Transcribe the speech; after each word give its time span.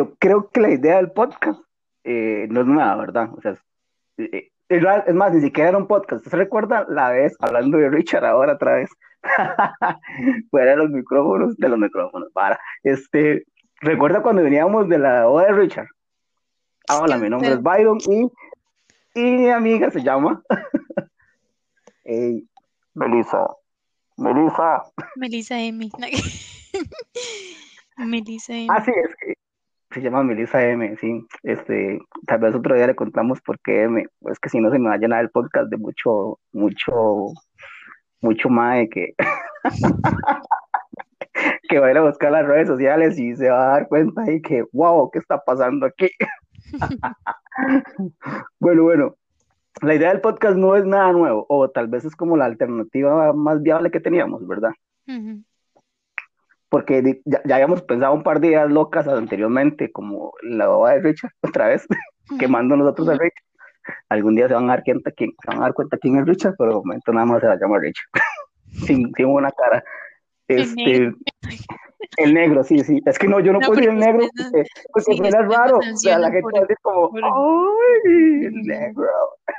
yo 0.00 0.14
creo 0.18 0.48
que 0.48 0.62
la 0.62 0.70
idea 0.70 0.96
del 0.96 1.12
podcast 1.12 1.60
eh, 2.04 2.46
no 2.48 2.62
es 2.62 2.66
nueva, 2.66 2.96
¿verdad? 2.96 3.28
O 3.36 3.40
sea, 3.42 3.54
es, 4.16 4.50
es, 4.70 5.14
más, 5.14 5.34
ni 5.34 5.42
siquiera 5.42 5.68
era 5.68 5.78
un 5.78 5.86
podcast. 5.86 6.26
¿Se 6.26 6.34
recuerda 6.34 6.86
la 6.88 7.10
vez 7.10 7.36
hablando 7.38 7.76
de 7.76 7.90
Richard 7.90 8.24
ahora 8.24 8.54
otra 8.54 8.76
vez? 8.76 8.88
Fuera 10.50 10.70
de 10.70 10.78
los 10.78 10.88
micrófonos, 10.88 11.54
de 11.58 11.68
los 11.68 11.78
micrófonos, 11.78 12.32
para. 12.32 12.58
Este, 12.82 13.44
recuerda 13.82 14.22
cuando 14.22 14.42
veníamos 14.42 14.88
de 14.88 15.00
la 15.00 15.28
O 15.28 15.38
de 15.38 15.52
Richard. 15.52 15.88
Ah, 16.88 17.00
hola, 17.02 17.18
mi 17.18 17.28
nombre 17.28 17.52
es 17.52 17.62
Byron 17.62 17.98
y, 18.08 18.22
y 19.20 19.32
mi 19.32 19.50
amiga 19.50 19.90
se 19.90 20.02
llama. 20.02 20.42
Melissa. 22.94 23.48
Melissa. 24.16 24.82
Melissa 25.16 25.60
M. 25.60 25.90
Melissa. 27.98 28.54
Ah, 28.70 28.82
sí, 28.82 28.92
es 28.96 29.14
que 29.16 29.39
se 29.90 30.00
llama 30.00 30.22
Melissa 30.22 30.64
M, 30.64 30.96
sí. 30.98 31.26
Este, 31.42 31.98
tal 32.26 32.40
vez 32.40 32.54
otro 32.54 32.76
día 32.76 32.86
le 32.86 32.94
contamos 32.94 33.40
por 33.40 33.58
qué 33.60 33.82
M. 33.82 34.06
Es 34.30 34.38
que 34.38 34.48
si 34.48 34.60
no 34.60 34.70
se 34.70 34.78
me 34.78 34.88
va 34.88 34.94
a 34.94 34.98
llenar 34.98 35.20
el 35.20 35.30
podcast 35.30 35.68
de 35.68 35.76
mucho, 35.76 36.38
mucho, 36.52 37.26
mucho 38.20 38.48
más 38.48 38.86
que, 38.90 39.14
que 41.68 41.78
va 41.78 41.88
a 41.88 41.90
ir 41.90 41.98
a 41.98 42.02
buscar 42.02 42.32
las 42.32 42.46
redes 42.46 42.68
sociales 42.68 43.18
y 43.18 43.34
se 43.34 43.50
va 43.50 43.64
a 43.64 43.72
dar 43.72 43.88
cuenta 43.88 44.30
y 44.30 44.40
que, 44.40 44.64
wow, 44.72 45.10
¿qué 45.10 45.18
está 45.18 45.42
pasando 45.42 45.86
aquí? 45.86 46.10
bueno, 48.60 48.84
bueno, 48.84 49.16
la 49.82 49.94
idea 49.94 50.10
del 50.10 50.20
podcast 50.20 50.56
no 50.56 50.76
es 50.76 50.84
nada 50.84 51.12
nuevo, 51.12 51.46
o 51.48 51.70
tal 51.70 51.88
vez 51.88 52.04
es 52.04 52.14
como 52.14 52.36
la 52.36 52.44
alternativa 52.44 53.32
más 53.32 53.62
viable 53.62 53.90
que 53.90 54.00
teníamos, 54.00 54.46
¿verdad? 54.46 54.72
Porque 56.70 57.20
ya, 57.24 57.40
habíamos 57.54 57.82
pensado 57.82 58.14
un 58.14 58.22
par 58.22 58.40
de 58.40 58.48
ideas 58.48 58.70
locas 58.70 59.06
anteriormente, 59.06 59.92
como 59.92 60.32
la 60.42 60.68
boda 60.68 60.94
de 60.94 61.00
Richard, 61.00 61.32
otra 61.42 61.68
vez, 61.68 61.86
quemando 62.38 62.76
nosotros 62.76 63.08
a 63.08 63.12
Richard. 63.12 63.44
Algún 64.08 64.36
día 64.36 64.46
se 64.46 64.54
van 64.54 64.64
a 64.64 64.74
dar 64.74 64.84
cuenta 64.84 65.10
quién, 65.10 65.32
se 65.42 65.48
van 65.48 65.58
a 65.58 65.62
dar 65.62 65.74
cuenta 65.74 65.98
quién 65.98 66.16
es 66.16 66.26
Richard, 66.26 66.54
pero 66.56 66.70
de 66.70 66.76
momento 66.76 67.12
nada 67.12 67.26
más 67.26 67.40
se 67.40 67.48
va 67.48 67.54
a 67.54 67.58
llamar 67.58 67.80
Richard, 67.80 68.08
sin, 68.86 69.12
sin 69.14 69.26
una 69.26 69.50
cara. 69.50 69.82
Este, 70.46 71.12
el 72.16 72.34
negro, 72.34 72.64
sí, 72.64 72.78
sí. 72.80 73.00
Es 73.06 73.18
que 73.18 73.28
no, 73.28 73.40
yo 73.40 73.52
no, 73.52 73.60
puedo 73.60 73.74
decir 73.74 73.90
el 73.90 73.98
negro 73.98 74.26
porque, 74.36 74.64
porque 74.92 75.16
suena 75.16 75.42
raro. 75.42 75.78
O 75.78 75.96
sea, 75.96 76.18
la 76.18 76.30
gente 76.30 76.48
va 76.52 76.58
a 76.58 76.62
decir 76.62 76.76
como, 76.82 77.10
¡ay, 77.14 78.44
el 78.46 78.62
negro! 78.62 79.06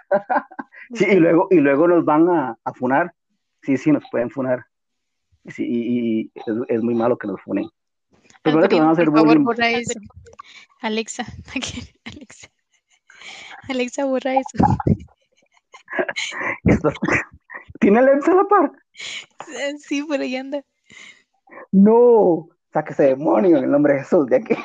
sí, 0.93 1.05
y 1.09 1.16
luego, 1.16 1.47
y 1.49 1.55
luego 1.58 1.88
nos 1.88 2.05
van 2.05 2.30
a, 2.30 2.58
a 2.64 2.73
funar. 2.73 3.14
Sí, 3.61 3.77
sí, 3.77 3.91
nos 3.91 4.03
pueden 4.11 4.30
funar. 4.30 4.66
Sí, 5.47 5.66
y, 5.67 6.31
es, 6.36 6.45
es, 6.67 6.81
muy 6.81 6.94
malo 6.94 7.17
que 7.17 7.28
nos 7.28 7.42
funen. 7.42 7.67
Primero 8.44 8.67
que 8.67 8.80
van 8.80 8.89
a 8.89 8.92
hacer 8.92 9.06
por 9.06 9.20
favor, 9.20 9.39
borra 9.39 9.70
eso. 9.70 10.00
Alexa, 10.81 11.25
Alexa. 12.06 12.48
Alexa, 13.70 14.06
borra 14.06 14.33
eso. 14.36 14.58
¿Tiene 17.80 18.00
Alexa 18.00 18.33
la 18.33 18.44
par? 18.45 18.72
Sí, 19.80 20.03
por 20.03 20.20
ahí 20.20 20.36
anda. 20.36 20.64
No, 21.72 22.50
sáquese 22.72 23.03
demonio 23.03 23.58
en 23.58 23.66
el 23.66 23.72
nombre 23.72 23.94
de 23.94 24.00
Jesús 24.00 24.28
de 24.28 24.38
aquí. 24.38 24.55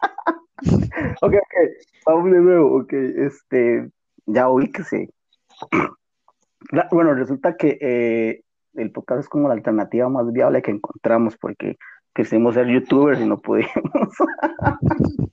ok, 1.22 1.34
ok, 1.34 1.54
vamos 2.04 2.30
de 2.30 2.40
nuevo, 2.40 2.78
ok, 2.78 2.92
este, 2.92 3.90
ya 4.26 4.48
oí 4.48 4.70
que 4.70 4.84
sí. 4.84 5.08
Bueno, 6.90 7.14
resulta 7.14 7.56
que 7.56 7.78
eh, 7.80 8.42
el 8.76 8.92
podcast 8.92 9.20
es 9.20 9.28
como 9.28 9.48
la 9.48 9.54
alternativa 9.54 10.08
más 10.08 10.32
viable 10.32 10.62
que 10.62 10.70
encontramos 10.70 11.36
porque 11.36 11.76
quisimos 12.14 12.54
ser 12.54 12.66
youtubers 12.66 13.20
y 13.20 13.26
no 13.26 13.38
pudimos. 13.38 13.70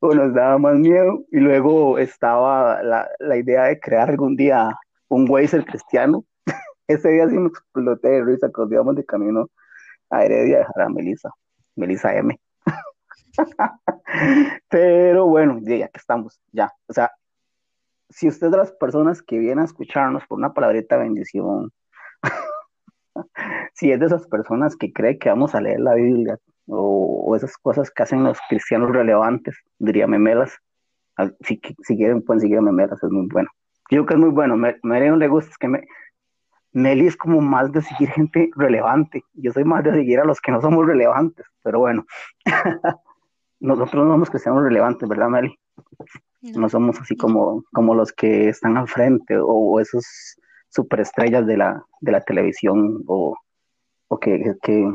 o, 0.00 0.14
nos, 0.14 0.34
daba 0.34 0.58
más 0.58 0.76
miedo. 0.76 1.24
Y 1.30 1.38
luego 1.38 1.98
estaba 1.98 2.82
la, 2.82 3.36
idea 3.36 3.64
de 3.64 3.80
crear 3.80 4.10
algún 4.10 4.36
día 4.36 4.70
un 5.08 5.28
Weiser 5.28 5.64
cristiano. 5.64 6.24
Ese 6.86 7.10
día 7.10 7.28
sí 7.28 7.36
me 7.36 7.48
exploté 7.48 8.08
de 8.08 8.24
risa 8.24 8.50
cuando 8.52 8.74
íbamos 8.74 8.96
de 8.96 9.04
camino 9.04 9.48
a 10.10 10.24
Heredia 10.24 10.58
dejar 10.58 10.82
a 10.82 10.88
Melissa, 10.88 11.30
Melissa 11.74 12.14
M. 12.14 12.38
Pero 14.68 15.26
bueno, 15.26 15.58
ya 15.62 15.88
que 15.88 15.98
estamos, 15.98 16.40
ya. 16.52 16.70
O 16.86 16.92
sea, 16.92 17.10
si 18.10 18.28
usted 18.28 18.48
es 18.48 18.50
de 18.52 18.58
las 18.58 18.72
personas 18.72 19.22
que 19.22 19.38
vienen 19.38 19.60
a 19.60 19.64
escucharnos 19.64 20.26
por 20.26 20.38
una 20.38 20.52
palabrita 20.52 20.96
bendición, 20.98 21.72
si 23.74 23.90
es 23.90 24.00
de 24.00 24.06
esas 24.06 24.26
personas 24.26 24.76
que 24.76 24.92
cree 24.92 25.18
que 25.18 25.28
vamos 25.28 25.54
a 25.54 25.60
leer 25.60 25.80
la 25.80 25.94
Biblia 25.94 26.38
o, 26.66 27.34
esas 27.36 27.56
cosas 27.56 27.90
que 27.90 28.02
hacen 28.02 28.24
los 28.24 28.38
cristianos 28.48 28.90
relevantes, 28.90 29.56
diría 29.78 30.06
Memelas. 30.06 30.56
Ah, 31.16 31.30
si, 31.40 31.60
si 31.82 31.96
quieren, 31.96 32.22
pueden 32.22 32.40
seguir 32.40 32.58
a 32.58 32.62
Memelas, 32.62 33.02
es 33.02 33.10
muy 33.10 33.26
bueno. 33.30 33.48
Yo 33.90 34.04
creo 34.04 34.06
que 34.06 34.14
es 34.14 34.20
muy 34.20 34.30
bueno. 34.30 34.56
Me, 34.56 34.76
me 34.82 35.08
no 35.08 35.16
le 35.16 35.28
gusta, 35.28 35.50
es 35.50 35.58
que 35.58 35.68
me, 35.68 35.84
Meli 36.72 37.06
es 37.06 37.16
como 37.16 37.40
más 37.40 37.70
de 37.72 37.82
seguir 37.82 38.10
gente 38.10 38.50
relevante. 38.56 39.24
Yo 39.34 39.52
soy 39.52 39.64
más 39.64 39.84
de 39.84 39.92
seguir 39.92 40.20
a 40.20 40.24
los 40.24 40.40
que 40.40 40.52
no 40.52 40.60
somos 40.60 40.86
relevantes, 40.86 41.46
pero 41.62 41.80
bueno. 41.80 42.06
Nosotros 43.60 44.04
no 44.06 44.12
somos 44.12 44.30
que 44.30 44.38
seamos 44.38 44.64
relevantes, 44.64 45.08
¿verdad, 45.08 45.28
Meli? 45.28 45.54
No. 46.40 46.68
somos 46.68 47.00
así 47.00 47.16
como, 47.16 47.62
como 47.72 47.94
los 47.94 48.12
que 48.12 48.48
están 48.48 48.76
al 48.76 48.88
frente 48.88 49.36
o, 49.40 49.78
esos 49.78 50.36
superestrellas 50.72 51.46
de 51.46 51.56
la, 51.56 51.84
de 52.00 52.12
la 52.12 52.20
televisión 52.20 53.02
o, 53.06 53.36
o 54.08 54.18
que, 54.18 54.54
que, 54.62 54.90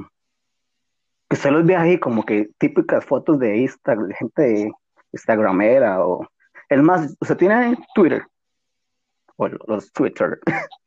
que 1.30 1.36
se 1.36 1.52
los 1.52 1.66
ve 1.66 1.76
ahí 1.76 2.00
como 2.00 2.24
que 2.24 2.50
típicas 2.58 3.06
fotos 3.06 3.40
de 3.40 3.58
Instagram, 3.58 4.08
de 4.08 4.16
gente 4.16 4.72
Instagramera 5.12 6.06
o... 6.06 6.28
El 6.70 6.84
más, 6.84 7.16
o 7.22 7.26
sea, 7.26 7.38
tiene 7.38 7.78
Twitter, 7.96 8.26
o 9.38 9.48
los 9.48 9.92
Twitter, 9.94 10.38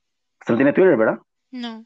Usted 0.40 0.54
no 0.54 0.56
tiene 0.56 0.72
Twitter, 0.72 0.96
¿verdad? 0.96 1.18
No. 1.50 1.84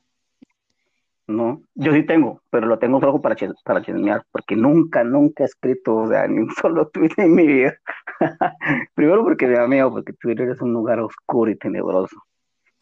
No, 1.26 1.62
yo 1.75 1.92
sí 1.92 2.03
tengo, 2.03 2.42
pero 2.50 2.66
lo 2.66 2.78
tengo 2.78 3.00
solo 3.00 3.21
para, 3.21 3.34
para 3.65 3.82
chismear, 3.82 4.25
porque 4.31 4.56
nunca, 4.56 5.03
nunca 5.04 5.42
he 5.42 5.47
escrito, 5.47 5.97
o 5.97 6.09
sea, 6.09 6.28
ni 6.28 6.38
un 6.38 6.50
solo 6.60 6.88
tweet 6.88 7.12
en 7.16 7.34
mi 7.34 7.47
vida. 7.47 7.75
Primero 8.94 9.25
porque 9.25 9.47
me 9.47 9.54
da 9.54 9.66
miedo, 9.66 9.91
porque 9.91 10.12
Twitter 10.12 10.50
es 10.50 10.60
un 10.60 10.72
lugar 10.72 11.00
oscuro 11.00 11.50
y 11.50 11.56
tenebroso. 11.56 12.16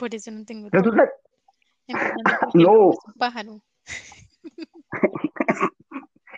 Por 0.02 0.12
eso 0.16 0.32
no 0.32 0.44
tengo 0.44 0.68
Twitter. 0.68 1.12
no. 2.54 2.72
un 2.88 2.94
pájaro. 3.16 3.62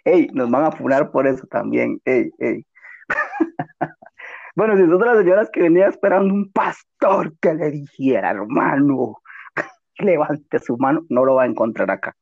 ey, 0.05 0.29
nos 0.35 0.51
van 0.51 0.65
a 0.65 0.73
funar 0.73 1.11
por 1.11 1.27
eso 1.27 1.47
también, 1.47 1.99
ey, 2.05 2.31
ey. 2.41 2.67
bueno, 4.55 4.77
si 4.77 4.85
sos 4.85 5.01
de 5.01 5.07
las 5.07 5.17
señoras 5.17 5.51
que 5.51 5.63
venía 5.63 5.87
esperando 5.87 6.35
un 6.35 6.53
pastor 6.53 7.39
que 7.39 7.55
le 7.55 7.71
dijera, 7.71 8.33
hermano, 8.33 9.23
levante 9.97 10.59
su 10.59 10.77
mano, 10.77 11.07
no 11.09 11.25
lo 11.25 11.37
va 11.37 11.45
a 11.45 11.47
encontrar 11.47 11.91
acá. 11.91 12.15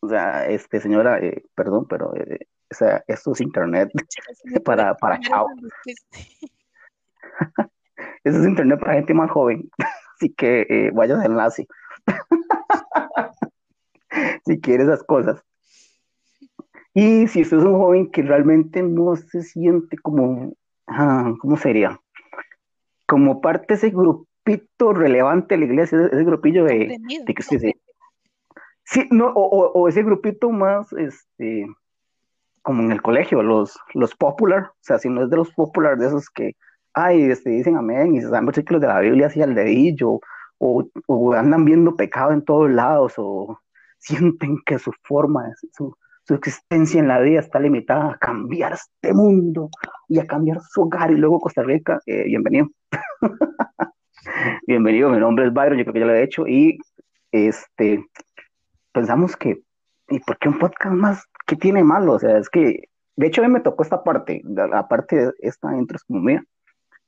O 0.00 0.08
sea, 0.08 0.48
este 0.48 0.80
señora, 0.80 1.20
eh, 1.20 1.44
perdón, 1.54 1.86
pero 1.88 2.12
eh, 2.16 2.48
o 2.72 2.74
sea, 2.74 3.04
esto 3.06 3.34
es 3.34 3.40
internet 3.40 3.88
para, 4.64 4.96
para 4.96 5.20
chao. 5.20 5.46
Eso 8.24 8.40
es 8.40 8.48
internet 8.48 8.80
para 8.80 8.94
gente 8.94 9.14
más 9.14 9.30
joven. 9.30 9.70
Así 10.24 10.32
que 10.32 10.66
eh, 10.70 10.90
vaya 10.94 11.16
de 11.16 11.26
enlace. 11.26 11.68
si 14.46 14.58
quiere 14.58 14.84
esas 14.84 15.02
cosas. 15.02 15.44
Y 16.94 17.26
si 17.26 17.42
usted 17.42 17.58
es 17.58 17.64
un 17.64 17.76
joven 17.76 18.10
que 18.10 18.22
realmente 18.22 18.82
no 18.82 19.16
se 19.16 19.42
siente 19.42 19.98
como, 19.98 20.54
ah, 20.86 21.34
¿cómo 21.40 21.58
sería? 21.58 22.00
Como 23.06 23.42
parte 23.42 23.66
de 23.68 23.74
ese 23.74 23.90
grupito 23.90 24.94
relevante 24.94 25.56
de 25.56 25.58
la 25.58 25.64
iglesia, 25.66 26.08
ese 26.10 26.24
grupillo 26.24 26.64
de, 26.64 26.96
de 27.26 27.34
que 27.34 27.42
sí, 27.42 27.58
sí. 27.58 27.74
no, 29.10 29.26
o, 29.26 29.72
o, 29.72 29.88
ese 29.88 30.02
grupito 30.02 30.48
más, 30.48 30.90
este, 30.94 31.66
como 32.62 32.82
en 32.82 32.92
el 32.92 33.02
colegio, 33.02 33.42
los, 33.42 33.78
los 33.92 34.14
popular, 34.14 34.70
o 34.70 34.76
sea, 34.80 34.98
si 34.98 35.10
no 35.10 35.24
es 35.24 35.28
de 35.28 35.36
los 35.36 35.52
popular, 35.52 35.98
de 35.98 36.06
esos 36.06 36.30
que, 36.30 36.56
ay, 36.94 37.30
este, 37.30 37.50
dicen 37.50 37.76
amén 37.76 38.14
y 38.14 38.20
se 38.20 38.28
dan 38.28 38.46
versículos 38.46 38.80
de 38.80 38.88
la 38.88 39.00
Biblia 39.00 39.26
así 39.26 39.42
al 39.42 39.54
dedillo, 39.54 40.20
o, 40.58 40.84
andan 41.34 41.64
viendo 41.64 41.96
pecado 41.96 42.32
en 42.32 42.44
todos 42.44 42.70
lados, 42.70 43.14
o 43.18 43.58
sienten 43.98 44.58
que 44.64 44.78
su 44.78 44.92
forma, 45.02 45.44
su, 45.72 45.96
su 46.26 46.34
existencia 46.34 47.00
en 47.00 47.08
la 47.08 47.20
vida 47.20 47.40
está 47.40 47.60
limitada 47.60 48.12
a 48.12 48.18
cambiar 48.18 48.74
este 48.74 49.12
mundo 49.12 49.68
y 50.08 50.18
a 50.18 50.26
cambiar 50.26 50.60
su 50.62 50.82
hogar 50.82 51.10
y 51.10 51.16
luego 51.16 51.40
Costa 51.40 51.62
Rica, 51.62 52.00
eh, 52.06 52.24
bienvenido. 52.24 52.68
Bienvenido, 54.66 55.10
mi 55.10 55.18
nombre 55.18 55.46
es 55.46 55.52
Byron, 55.52 55.76
yo 55.76 55.84
creo 55.84 55.92
que 55.92 56.00
ya 56.00 56.06
lo 56.06 56.14
he 56.14 56.22
hecho 56.22 56.46
y 56.46 56.78
este 57.30 58.04
pensamos 58.92 59.36
que, 59.36 59.62
¿y 60.08 60.20
por 60.20 60.38
qué 60.38 60.48
un 60.48 60.58
podcast 60.58 60.94
más? 60.94 61.24
¿Qué 61.46 61.56
tiene 61.56 61.84
malo? 61.84 62.12
O 62.12 62.18
sea, 62.18 62.38
es 62.38 62.48
que, 62.48 62.84
de 63.16 63.26
hecho 63.26 63.42
a 63.42 63.46
mí 63.46 63.52
me 63.52 63.60
tocó 63.60 63.82
esta 63.82 64.02
parte, 64.02 64.40
la 64.44 64.88
parte 64.88 65.16
de 65.16 65.32
esta 65.40 65.76
intro 65.76 65.96
es 65.96 66.04
como 66.04 66.20
mía. 66.20 66.42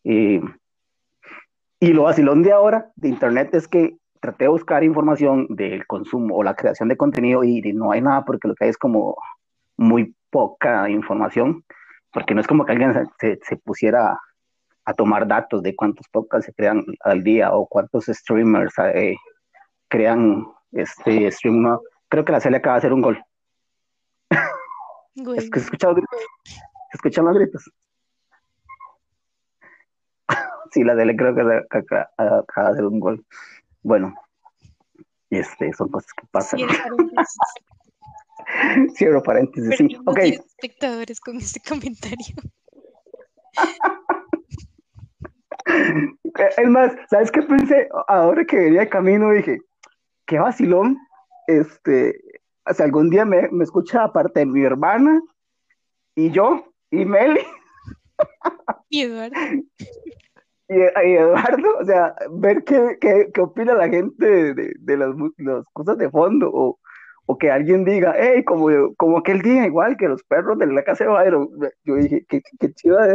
Y 0.08 1.93
lo 1.93 2.05
vacilón 2.05 2.43
de 2.43 2.53
ahora 2.53 2.91
de 2.97 3.08
internet 3.08 3.55
es 3.55 3.67
que 3.67 3.97
traté 4.20 4.44
de 4.44 4.49
buscar 4.49 4.85
información 4.85 5.47
del 5.50 5.87
consumo 5.87 6.37
o 6.37 6.43
la 6.43 6.55
creación 6.55 6.88
de 6.88 6.97
contenido 6.97 7.44
y 7.44 7.61
no 7.73 7.93
hay 7.93 8.00
nada 8.00 8.25
porque 8.25 8.49
lo 8.49 8.55
que 8.55 8.64
hay 8.64 8.70
es 8.70 8.79
como 8.79 9.17
muy 9.76 10.14
poca 10.31 10.88
información, 10.88 11.64
porque 12.12 12.35
no 12.35 12.41
es 12.41 12.47
como 12.47 12.64
que 12.64 12.73
alguien 12.73 13.08
se, 13.20 13.38
se, 13.43 13.56
pusiera 13.56 14.19
a 14.85 14.94
tomar 14.94 15.26
datos 15.26 15.62
de 15.62 15.75
cuántos 15.75 16.06
podcasts 16.08 16.47
se 16.47 16.55
crean 16.55 16.85
al 17.00 17.23
día 17.23 17.53
o 17.53 17.67
cuántos 17.67 18.06
streamers 18.06 18.75
eh, 18.94 19.17
crean 19.88 20.47
este 20.73 21.31
stream. 21.31 21.62
No. 21.62 21.81
Creo 22.08 22.25
que 22.25 22.32
la 22.32 22.41
Celia 22.41 22.58
acaba 22.58 22.76
de 22.76 22.79
hacer 22.79 22.93
un 22.93 23.03
gol. 23.03 23.23
Es 25.37 25.50
que 25.50 25.61
se 25.61 25.64
escuchan 25.64 25.91
los 25.91 25.97
gritos. 25.97 26.20
¿Se 26.91 26.97
escuchan 26.97 27.25
los 27.25 27.35
gritos? 27.35 27.70
Sí, 30.72 30.84
la 30.84 30.96
Celia 30.96 31.16
creo 31.16 31.34
que 31.34 31.42
acaba 31.70 32.68
de 32.68 32.72
hacer 32.72 32.84
un 32.84 33.00
gol. 33.00 33.24
Bueno, 33.82 34.14
este, 35.30 35.72
son 35.72 35.88
cosas 35.88 36.12
que 36.12 36.26
pasan. 36.30 36.60
Cierro 38.94 39.22
paréntesis, 39.22 39.76
sí. 39.76 39.96
Ok. 40.06 40.18
espectadores 40.18 41.20
con 41.20 41.36
este 41.36 41.60
comentario. 41.60 42.36
es 46.56 46.69
más, 46.69 46.92
¿sabes 47.10 47.30
qué 47.30 47.42
pensé? 47.42 47.88
Ahora 48.08 48.44
que 48.44 48.56
venía 48.56 48.80
de 48.80 48.88
camino 48.88 49.30
dije, 49.30 49.60
qué 50.26 50.38
vacilón, 50.38 50.98
este, 51.46 52.20
si 52.74 52.82
algún 52.82 53.10
día 53.10 53.24
me, 53.24 53.48
me 53.50 53.64
escucha 53.64 54.04
aparte 54.04 54.40
de 54.40 54.46
mi 54.46 54.62
hermana 54.62 55.20
y 56.14 56.30
yo 56.30 56.72
y 56.90 57.04
Meli. 57.04 57.40
Y 58.88 59.02
Eduardo. 59.02 59.34
Y, 60.68 60.74
Eduardo, 60.74 61.78
o 61.80 61.84
sea, 61.84 62.14
ver 62.30 62.64
qué, 62.64 62.98
qué, 63.00 63.30
qué 63.32 63.40
opina 63.40 63.74
la 63.74 63.88
gente 63.88 64.54
de, 64.54 64.72
de, 64.78 64.96
las, 64.96 65.14
cosas 65.72 65.96
de 65.96 66.10
fondo, 66.10 66.50
o, 66.52 66.80
o, 67.26 67.38
que 67.38 67.50
alguien 67.50 67.84
diga, 67.84 68.14
hey, 68.18 68.44
como, 68.44 68.94
como 68.96 69.18
aquel 69.18 69.42
día, 69.42 69.66
igual 69.66 69.96
que 69.96 70.08
los 70.08 70.24
perros 70.24 70.58
de 70.58 70.66
la 70.66 70.82
casa 70.82 71.04
de 71.04 71.10
Byron. 71.10 71.48
Yo 71.84 71.94
dije, 71.94 72.24
qué, 72.28 72.42
qué 72.58 72.72
chiva, 72.72 73.06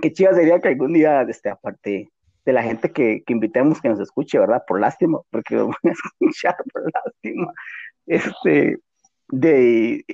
qué 0.00 0.12
chiva 0.12 0.32
sería 0.32 0.60
que 0.60 0.68
algún 0.68 0.94
día, 0.94 1.20
este, 1.22 1.50
aparte 1.50 2.08
de 2.44 2.52
la 2.52 2.62
gente 2.62 2.90
que, 2.90 3.22
que 3.26 3.32
invitemos 3.34 3.80
que 3.80 3.90
nos 3.90 4.00
escuche, 4.00 4.38
¿verdad? 4.38 4.62
Por 4.66 4.80
lástima, 4.80 5.20
porque 5.30 5.56
lo 5.56 5.66
van 5.66 5.76
a 5.84 5.90
escuchar 5.90 6.56
por 6.72 6.90
lástima, 6.92 7.52
este, 8.06 8.78
de 9.28 10.04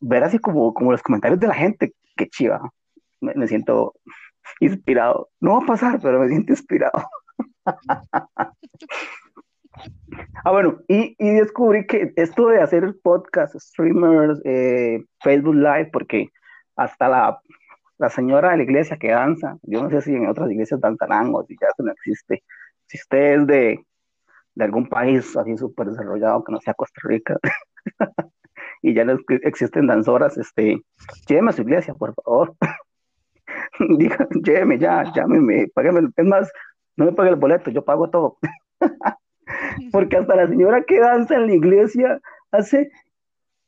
ver 0.00 0.24
así 0.24 0.38
como, 0.38 0.74
como 0.74 0.90
los 0.90 1.02
comentarios 1.02 1.38
de 1.38 1.46
la 1.46 1.54
gente, 1.54 1.94
qué 2.16 2.26
chiva, 2.28 2.60
me 3.20 3.46
siento 3.46 3.94
inspirado. 4.60 5.30
No 5.40 5.58
va 5.58 5.64
a 5.64 5.66
pasar, 5.66 6.00
pero 6.00 6.20
me 6.20 6.28
siento 6.28 6.52
inspirado. 6.52 7.02
ah, 10.44 10.50
bueno, 10.50 10.80
y, 10.88 11.16
y, 11.18 11.30
descubrí 11.34 11.86
que 11.86 12.12
esto 12.16 12.48
de 12.48 12.60
hacer 12.60 12.94
podcast, 13.02 13.54
streamers, 13.58 14.40
eh, 14.44 15.04
Facebook 15.20 15.54
Live, 15.54 15.90
porque 15.92 16.28
hasta 16.76 17.08
la, 17.08 17.40
la 17.98 18.10
señora 18.10 18.50
de 18.50 18.58
la 18.58 18.62
iglesia 18.64 18.96
que 18.96 19.10
danza, 19.12 19.58
yo 19.62 19.82
no 19.82 19.90
sé 19.90 20.02
si 20.02 20.14
en 20.14 20.26
otras 20.26 20.50
iglesias 20.50 20.80
danzarán 20.80 21.32
o 21.34 21.44
si 21.44 21.56
ya 21.60 21.68
eso 21.68 21.82
no 21.82 21.92
existe. 21.92 22.42
Si 22.86 22.98
usted 22.98 23.40
es 23.40 23.46
de, 23.46 23.86
de 24.54 24.64
algún 24.64 24.88
país 24.88 25.36
así 25.36 25.56
súper 25.56 25.88
desarrollado 25.88 26.44
que 26.44 26.52
no 26.52 26.60
sea 26.60 26.74
Costa 26.74 27.00
Rica 27.04 27.38
y 28.82 28.94
ya 28.94 29.04
no 29.04 29.18
existen 29.28 29.86
danzoras, 29.86 30.36
este, 30.36 30.82
lléveme 31.28 31.50
a 31.50 31.52
su 31.52 31.62
iglesia, 31.62 31.94
por 31.94 32.14
favor. 32.14 32.54
diga, 33.98 34.28
lléveme 34.44 34.78
ya, 34.78 35.04
llámeme, 35.14 35.68
págame, 35.74 36.08
es 36.16 36.24
más, 36.24 36.50
no 36.96 37.06
me 37.06 37.12
pague 37.12 37.30
el 37.30 37.36
boleto, 37.36 37.70
yo 37.70 37.84
pago 37.84 38.10
todo. 38.10 38.38
Porque 39.92 40.16
hasta 40.16 40.36
la 40.36 40.48
señora 40.48 40.82
que 40.82 41.00
danza 41.00 41.34
en 41.34 41.46
la 41.46 41.54
iglesia 41.54 42.20
hace, 42.50 42.90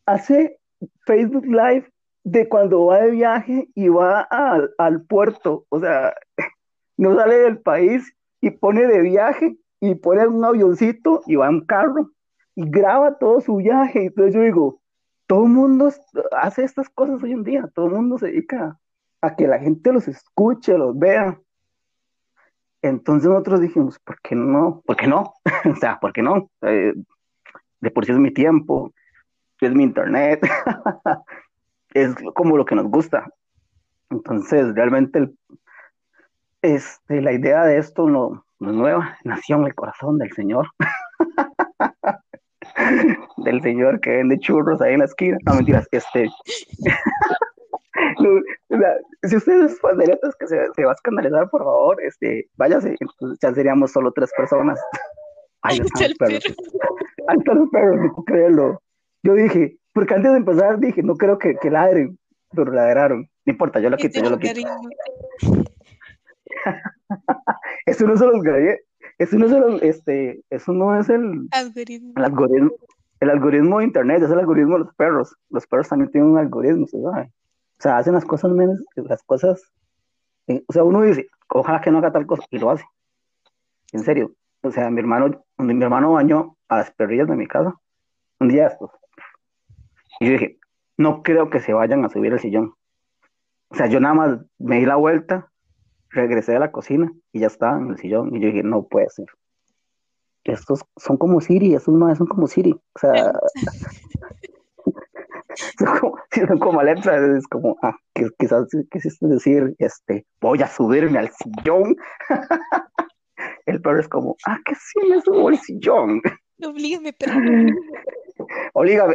hace 0.07 0.59
Facebook 1.07 1.47
Live 1.47 1.91
de 2.25 2.49
cuando 2.49 2.87
va 2.87 3.03
de 3.03 3.11
viaje 3.11 3.69
y 3.75 3.89
va 3.89 4.23
al, 4.23 4.71
al 4.79 5.03
puerto, 5.03 5.67
o 5.69 5.81
sea, 5.81 6.15
no 6.97 7.15
sale 7.17 7.37
del 7.39 7.59
país 7.59 8.15
y 8.41 8.51
pone 8.51 8.87
de 8.87 9.01
viaje 9.01 9.57
y 9.81 9.95
pone 9.95 10.27
un 10.27 10.45
avioncito 10.45 11.23
y 11.27 11.37
va 11.37 11.49
en 11.49 11.61
carro 11.61 12.11
y 12.55 12.69
graba 12.69 13.19
todo 13.19 13.41
su 13.41 13.57
viaje. 13.57 14.07
Entonces 14.07 14.35
yo 14.35 14.41
digo, 14.43 14.81
todo 15.27 15.45
el 15.45 15.53
mundo 15.53 15.91
hace 16.33 16.65
estas 16.65 16.89
cosas 16.89 17.23
hoy 17.23 17.33
en 17.33 17.45
día, 17.45 17.71
todo 17.75 17.87
el 17.87 17.93
mundo 17.93 18.19
se 18.19 18.27
dedica 18.27 18.79
a 19.25 19.37
que 19.37 19.47
la 19.47 19.59
gente 19.59 19.93
los 19.93 20.09
escuche, 20.09 20.77
los 20.77 20.99
vea. 20.99 21.39
Entonces 22.83 23.29
nosotros 23.29 23.61
dijimos, 23.61 23.99
¿por 24.01 24.21
qué 24.21 24.35
no? 24.35 24.83
¿Por 24.85 24.97
qué 24.97 25.07
no? 25.07 25.35
o 25.71 25.77
sea, 25.77 25.99
¿por 25.99 26.13
qué 26.13 26.23
no? 26.23 26.51
Eh, 26.63 26.95
de 27.81 27.91
por 27.91 28.05
sí 28.05 28.13
es 28.13 28.19
mi 28.19 28.33
tiempo, 28.33 28.93
es 29.61 29.75
mi 29.75 29.85
internet, 29.85 30.41
es 31.95 32.15
como 32.35 32.57
lo 32.57 32.65
que 32.65 32.75
nos 32.75 32.87
gusta. 32.87 33.27
Entonces, 34.11 34.75
realmente 34.75 35.31
este, 36.63 37.21
la 37.21 37.33
idea 37.33 37.65
de 37.65 37.79
esto 37.79 38.09
no, 38.09 38.45
no 38.59 38.71
es 38.71 38.77
nueva, 38.77 39.19
nació 39.25 39.57
en 39.57 39.67
el 39.67 39.75
corazón 39.75 40.19
del 40.19 40.33
Señor. 40.33 40.69
del 43.37 43.63
señor 43.63 44.01
que 44.01 44.11
vende 44.11 44.39
churros 44.39 44.81
ahí 44.81 44.95
en 44.95 45.01
la 45.01 45.05
esquina. 45.05 45.39
No, 45.47 45.55
mentiras, 45.55 45.87
este. 45.93 46.29
si 49.23 49.37
ustedes 49.37 49.73
es 49.73 49.81
que 50.39 50.47
se, 50.47 50.67
se, 50.75 50.85
va 50.85 50.93
a 50.93 50.95
escandalizar, 50.95 51.49
por 51.51 51.63
favor, 51.63 52.03
este, 52.03 52.49
váyase, 52.57 52.97
entonces 53.01 53.39
ya 53.41 53.55
seríamos 53.55 53.93
solo 53.93 54.13
tres 54.13 54.31
personas. 54.37 54.81
Ay, 55.63 55.79
los 55.79 55.91
perros. 56.19 56.45
Los 56.47 57.71
perros, 57.71 57.97
no 57.97 58.13
puedo 58.13 58.25
creerlo. 58.25 58.83
Yo 59.23 59.33
dije, 59.33 59.79
porque 59.95 60.15
antes 60.15 60.33
de 60.33 60.39
empezar 60.39 60.79
dije, 60.79 61.03
no 61.03 61.15
creo 61.15 61.39
que, 61.39 61.57
que 61.57 61.71
ladren, 61.71 62.19
pero 62.51 62.71
ladraron. 62.71 63.31
No 63.47 63.53
importa, 63.53 63.81
yo 63.81 63.89
lo 63.89 63.97
quito, 63.97 64.23
yo 64.23 64.31
lo 64.31 64.39
quito. 64.39 64.61
eso 67.87 68.07
no 68.07 68.17
son 68.17 68.33
los 68.33 68.43
eso 69.19 69.39
no 69.39 69.47
es 69.47 69.53
el, 69.53 69.89
este, 69.89 70.43
eso 70.51 70.73
no 70.73 70.99
es 70.99 71.09
el 71.09 71.49
algoritmo. 71.53 72.13
el 72.17 72.25
algoritmo. 72.25 72.71
El 73.21 73.31
algoritmo 73.31 73.79
de 73.79 73.85
internet, 73.85 74.23
es 74.23 74.31
el 74.31 74.39
algoritmo 74.39 74.75
de 74.75 74.85
los 74.85 74.95
perros. 74.97 75.35
Los 75.49 75.67
perros 75.67 75.89
también 75.89 76.11
tienen 76.11 76.31
un 76.31 76.39
algoritmo, 76.39 76.87
¿se 76.87 77.01
sabe? 77.01 77.31
O 77.79 77.83
sea, 77.83 77.99
hacen 77.99 78.15
las 78.15 78.25
cosas 78.25 78.51
menos, 78.53 78.83
las 78.97 79.23
cosas, 79.23 79.63
eh, 80.47 80.63
o 80.67 80.73
sea, 80.73 80.85
uno 80.85 81.03
dice, 81.03 81.27
ojalá 81.49 81.81
que 81.81 81.91
no 81.91 81.99
haga 81.99 82.13
tal 82.13 82.27
cosa, 82.27 82.45
y 82.51 82.59
lo 82.59 82.71
hace. 82.71 82.85
En 83.93 84.01
serio. 84.01 84.33
O 84.63 84.71
sea, 84.71 84.91
mi 84.91 85.01
hermano, 85.01 85.45
mi 85.59 85.83
hermano 85.83 86.13
bañó 86.13 86.57
a 86.69 86.79
las 86.79 86.91
perrillas 86.91 87.29
de 87.29 87.37
mi 87.37 87.47
casa, 87.47 87.75
un 88.41 88.49
día 88.49 88.69
estos. 88.69 88.91
Y 90.21 90.27
yo 90.27 90.33
dije, 90.33 90.59
no 90.97 91.23
creo 91.23 91.51
que 91.51 91.61
se 91.61 91.75
vayan 91.75 92.05
a 92.05 92.09
subir 92.09 92.33
el 92.33 92.41
sillón. 92.41 92.75
O 93.69 93.75
sea, 93.75 93.87
yo 93.89 94.01
nada 94.01 94.15
más 94.15 94.39
me 94.59 94.79
di 94.79 94.87
la 94.87 94.97
vuelta, 94.97 95.51
regresé 96.09 96.57
a 96.57 96.61
la 96.61 96.73
cocina 96.73 97.13
y 97.33 97.41
ya 97.41 97.49
estaba 97.49 97.77
en 97.77 97.91
el 97.91 97.99
sillón. 97.99 98.35
Y 98.35 98.41
yo 98.41 98.47
dije, 98.47 98.63
no 98.63 98.85
puede 98.85 99.11
ser. 99.11 99.27
Estos 100.45 100.85
son 100.97 101.17
como 101.17 101.41
Siri, 101.41 101.75
esos 101.75 101.95
no 101.95 102.15
son 102.15 102.27
como 102.27 102.47
Siri. 102.47 102.73
O 102.73 102.99
sea, 102.99 103.33
son 105.79 105.99
como, 105.99 106.19
son 106.31 106.59
como 106.59 106.83
es 106.83 107.49
como, 107.49 107.77
ah, 107.83 107.95
quizás 108.39 108.67
quisiste 108.91 109.27
decir, 109.27 109.75
este, 109.79 110.27
voy 110.41 110.63
a 110.63 110.67
subirme 110.67 111.19
al 111.19 111.31
sillón. 111.31 111.97
el 113.67 113.81
perro 113.81 114.01
es 114.01 114.09
como, 114.09 114.37
ah, 114.47 114.59
que 114.65 114.75
sí 114.75 115.09
me 115.09 115.21
subo 115.21 115.49
al 115.49 115.59
sillón. 115.59 116.21
Oblígame, 116.63 117.13
perro. 117.13 117.41
Oblígame. 118.75 119.15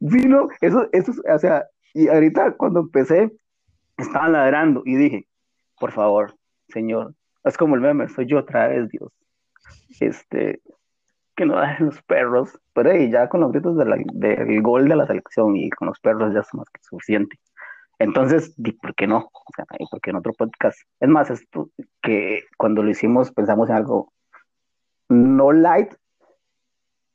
Vino, 0.00 0.48
eso, 0.60 0.88
eso, 0.92 1.12
o 1.32 1.38
sea, 1.38 1.64
y 1.94 2.08
ahorita 2.08 2.56
cuando 2.56 2.80
empecé, 2.80 3.30
estaba 3.96 4.28
ladrando 4.28 4.82
y 4.84 4.96
dije, 4.96 5.26
por 5.78 5.92
favor, 5.92 6.34
señor, 6.68 7.14
es 7.44 7.56
como 7.56 7.74
el 7.74 7.80
meme, 7.80 8.08
soy 8.08 8.26
yo 8.26 8.38
otra 8.38 8.68
vez, 8.68 8.88
Dios. 8.88 9.12
Este, 10.00 10.60
que 11.40 11.46
no 11.46 11.58
dejen 11.58 11.86
los 11.86 12.02
perros, 12.02 12.60
pero 12.74 12.90
ahí 12.90 13.10
ya 13.10 13.26
con 13.30 13.40
los 13.40 13.50
gritos 13.50 13.74
del 13.74 14.60
gol 14.60 14.90
de 14.90 14.94
la 14.94 15.06
selección 15.06 15.56
y 15.56 15.70
con 15.70 15.88
los 15.88 15.98
perros 15.98 16.34
ya 16.34 16.40
es 16.40 16.52
más 16.52 16.68
que 16.68 16.82
suficiente. 16.82 17.38
Entonces, 17.98 18.54
¿por 18.82 18.94
qué 18.94 19.06
no? 19.06 19.30
O 19.32 19.52
sea, 19.56 19.64
¿por 19.90 20.02
qué 20.02 20.10
en 20.10 20.16
otro 20.16 20.34
podcast? 20.34 20.78
Es 21.00 21.08
más, 21.08 21.30
esto 21.30 21.70
que 22.02 22.42
cuando 22.58 22.82
lo 22.82 22.90
hicimos 22.90 23.32
pensamos 23.32 23.70
en 23.70 23.76
algo 23.76 24.12
no 25.08 25.50
light, 25.50 25.94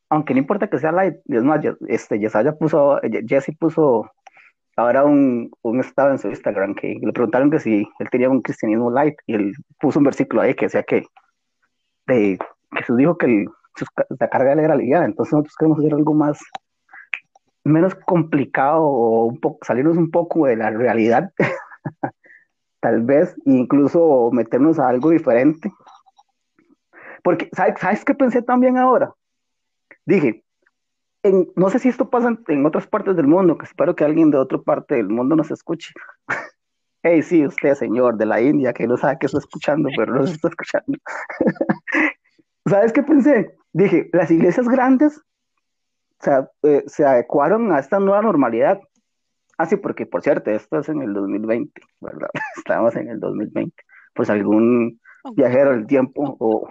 aunque 0.10 0.34
no 0.34 0.40
importa 0.40 0.72
que 0.72 0.80
sea 0.80 0.92
light, 0.92 1.18
es 1.26 1.44
más, 1.44 1.64
este, 1.88 2.18
Yesaya 2.18 2.54
puso, 2.54 3.00
Jesse 3.28 3.56
puso 3.60 4.10
ahora 4.76 5.04
un, 5.04 5.52
un 5.62 5.80
estado 5.82 6.10
en 6.10 6.18
su 6.18 6.30
Instagram 6.30 6.74
que 6.74 6.98
le 7.00 7.14
preguntaron 7.14 7.52
que 7.52 7.60
si 7.60 7.88
él 8.00 8.10
tenía 8.10 8.32
un 8.32 8.42
cristianismo 8.42 8.90
light 8.90 9.18
y 9.28 9.36
él 9.36 9.54
puso 9.80 10.00
un 10.00 10.06
versículo 10.06 10.42
ahí 10.42 10.56
que 10.56 10.66
decía 10.66 10.82
que 10.82 11.04
de, 12.08 12.40
Jesús 12.72 12.98
dijo 12.98 13.20
que 13.20 13.28
el, 13.28 13.48
la 14.20 14.30
carga 14.30 14.54
era 14.54 14.76
ligada, 14.76 15.06
entonces 15.06 15.34
nosotros 15.34 15.56
queremos 15.58 15.80
hacer 15.80 15.94
algo 15.94 16.14
más, 16.14 16.40
menos 17.64 17.96
complicado 17.96 18.82
o 18.84 19.38
salirnos 19.62 19.98
un 19.98 20.12
poco 20.12 20.46
de 20.46 20.56
la 20.56 20.70
realidad, 20.72 21.32
tal 22.80 23.02
vez, 23.02 23.36
incluso 23.46 24.30
meternos 24.32 24.80
a 24.80 24.90
algo 24.90 25.10
diferente. 25.10 25.72
Porque, 27.24 27.50
¿sabes, 27.54 27.80
¿sabes 27.80 28.06
qué 28.06 28.14
pensé 28.14 28.44
también 28.44 28.78
ahora? 28.78 29.12
Dije, 30.06 30.46
no 31.56 31.70
sé 31.70 31.80
si 31.80 31.90
esto 31.90 32.10
pasa 32.10 32.38
en, 32.48 32.66
otras 32.66 32.88
partes 32.88 33.16
del 33.16 33.28
mundo, 33.28 33.58
que 33.58 33.66
espero 33.66 33.96
que 33.96 34.04
alguien 34.04 34.30
de 34.30 34.38
otra 34.38 34.60
parte 34.60 34.96
del 34.96 35.10
mundo 35.10 35.36
nos 35.36 35.52
escuche. 35.52 35.94
hey, 37.04 37.24
sí, 37.24 37.46
usted, 37.46 37.74
señor 37.76 38.18
de 38.18 38.26
la 38.26 38.42
India, 38.42 38.74
que 38.74 38.88
no 38.88 38.98
sabe 38.98 39.18
que 39.20 39.26
está 39.26 39.40
escuchando, 39.40 39.90
pero 39.96 40.14
no 40.14 40.28
se 40.28 40.34
está 40.34 40.50
escuchando. 40.50 40.98
¿Sabes 42.68 42.94
qué 42.94 43.04
pensé? 43.04 43.56
Dije, 43.76 44.10
las 44.14 44.32
iglesias 44.32 44.70
grandes 44.70 45.22
eh, 46.64 46.84
se 46.88 47.06
adecuaron 47.06 47.74
a 47.74 47.80
esta 47.80 48.00
nueva 48.00 48.22
normalidad. 48.22 48.80
Ah, 49.58 49.66
sí, 49.66 49.76
porque 49.76 50.06
por 50.06 50.22
cierto, 50.22 50.50
esto 50.50 50.80
es 50.80 50.88
en 50.88 51.02
el 51.02 51.14
2020, 51.14 51.82
¿verdad? 52.00 52.30
Estamos 52.56 52.96
en 52.96 53.10
el 53.10 53.20
2020. 53.20 53.76
Pues 54.14 54.30
algún 54.30 55.02
viajero 55.36 55.72
del 55.72 55.88
tiempo 55.88 56.38
o, 56.40 56.70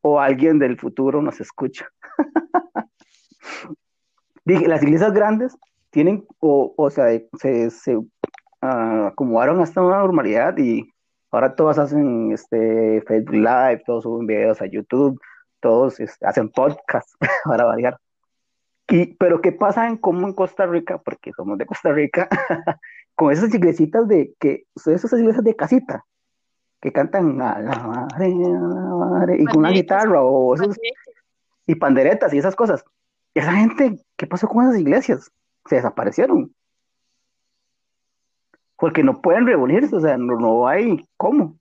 o 0.00 0.20
alguien 0.20 0.58
del 0.58 0.78
futuro 0.78 1.20
nos 1.20 1.38
escucha. 1.38 1.86
Dije, 4.46 4.68
las 4.68 4.82
iglesias 4.82 5.12
grandes 5.12 5.54
tienen, 5.90 6.24
o, 6.38 6.72
o 6.78 6.88
sea, 6.88 7.08
se, 7.38 7.68
se 7.68 7.94
uh, 7.94 8.06
acomodaron 9.06 9.60
a 9.60 9.64
esta 9.64 9.82
nueva 9.82 9.98
normalidad 9.98 10.56
y 10.56 10.90
ahora 11.30 11.54
todos 11.54 11.78
hacen 11.78 12.32
este 12.32 13.02
Facebook 13.06 13.34
Live, 13.34 13.82
todos 13.84 14.04
suben 14.04 14.26
videos 14.26 14.62
a 14.62 14.66
YouTube, 14.66 15.20
todos 15.60 16.00
este, 16.00 16.26
hacen 16.26 16.50
podcasts 16.50 17.16
para 17.44 17.64
variar. 17.64 17.98
Y, 18.88 19.14
pero 19.16 19.40
¿qué 19.40 19.52
pasa 19.52 19.86
en 19.86 19.98
como 19.98 20.26
en 20.26 20.34
Costa 20.34 20.66
Rica? 20.66 20.98
Porque 20.98 21.32
somos 21.32 21.58
de 21.58 21.66
Costa 21.66 21.92
Rica, 21.92 22.28
con 23.14 23.32
esas 23.32 23.54
iglesitas 23.54 24.08
de 24.08 24.34
que, 24.38 24.64
esas 24.74 25.12
iglesias 25.12 25.44
de 25.44 25.56
casita, 25.56 26.04
que 26.80 26.92
cantan 26.92 27.40
a 27.42 27.58
la 27.58 27.76
madre, 27.78 28.28
la 28.30 28.50
madre, 28.50 29.36
y 29.40 29.44
con 29.44 29.58
una 29.58 29.70
guitarra 29.70 30.22
o 30.22 30.54
esos, 30.54 30.76
y 31.66 31.74
panderetas 31.74 32.32
y 32.32 32.38
esas 32.38 32.56
cosas. 32.56 32.84
Esa 33.34 33.52
gente, 33.52 33.98
¿qué 34.16 34.26
pasó 34.26 34.48
con 34.48 34.64
esas 34.64 34.80
iglesias? 34.80 35.30
Se 35.66 35.76
desaparecieron. 35.76 36.54
Porque 38.76 39.02
no 39.02 39.20
pueden 39.20 39.46
reunirse, 39.46 39.94
o 39.94 40.00
sea, 40.00 40.16
no, 40.16 40.66
hay 40.66 41.04
cómo. 41.16 41.58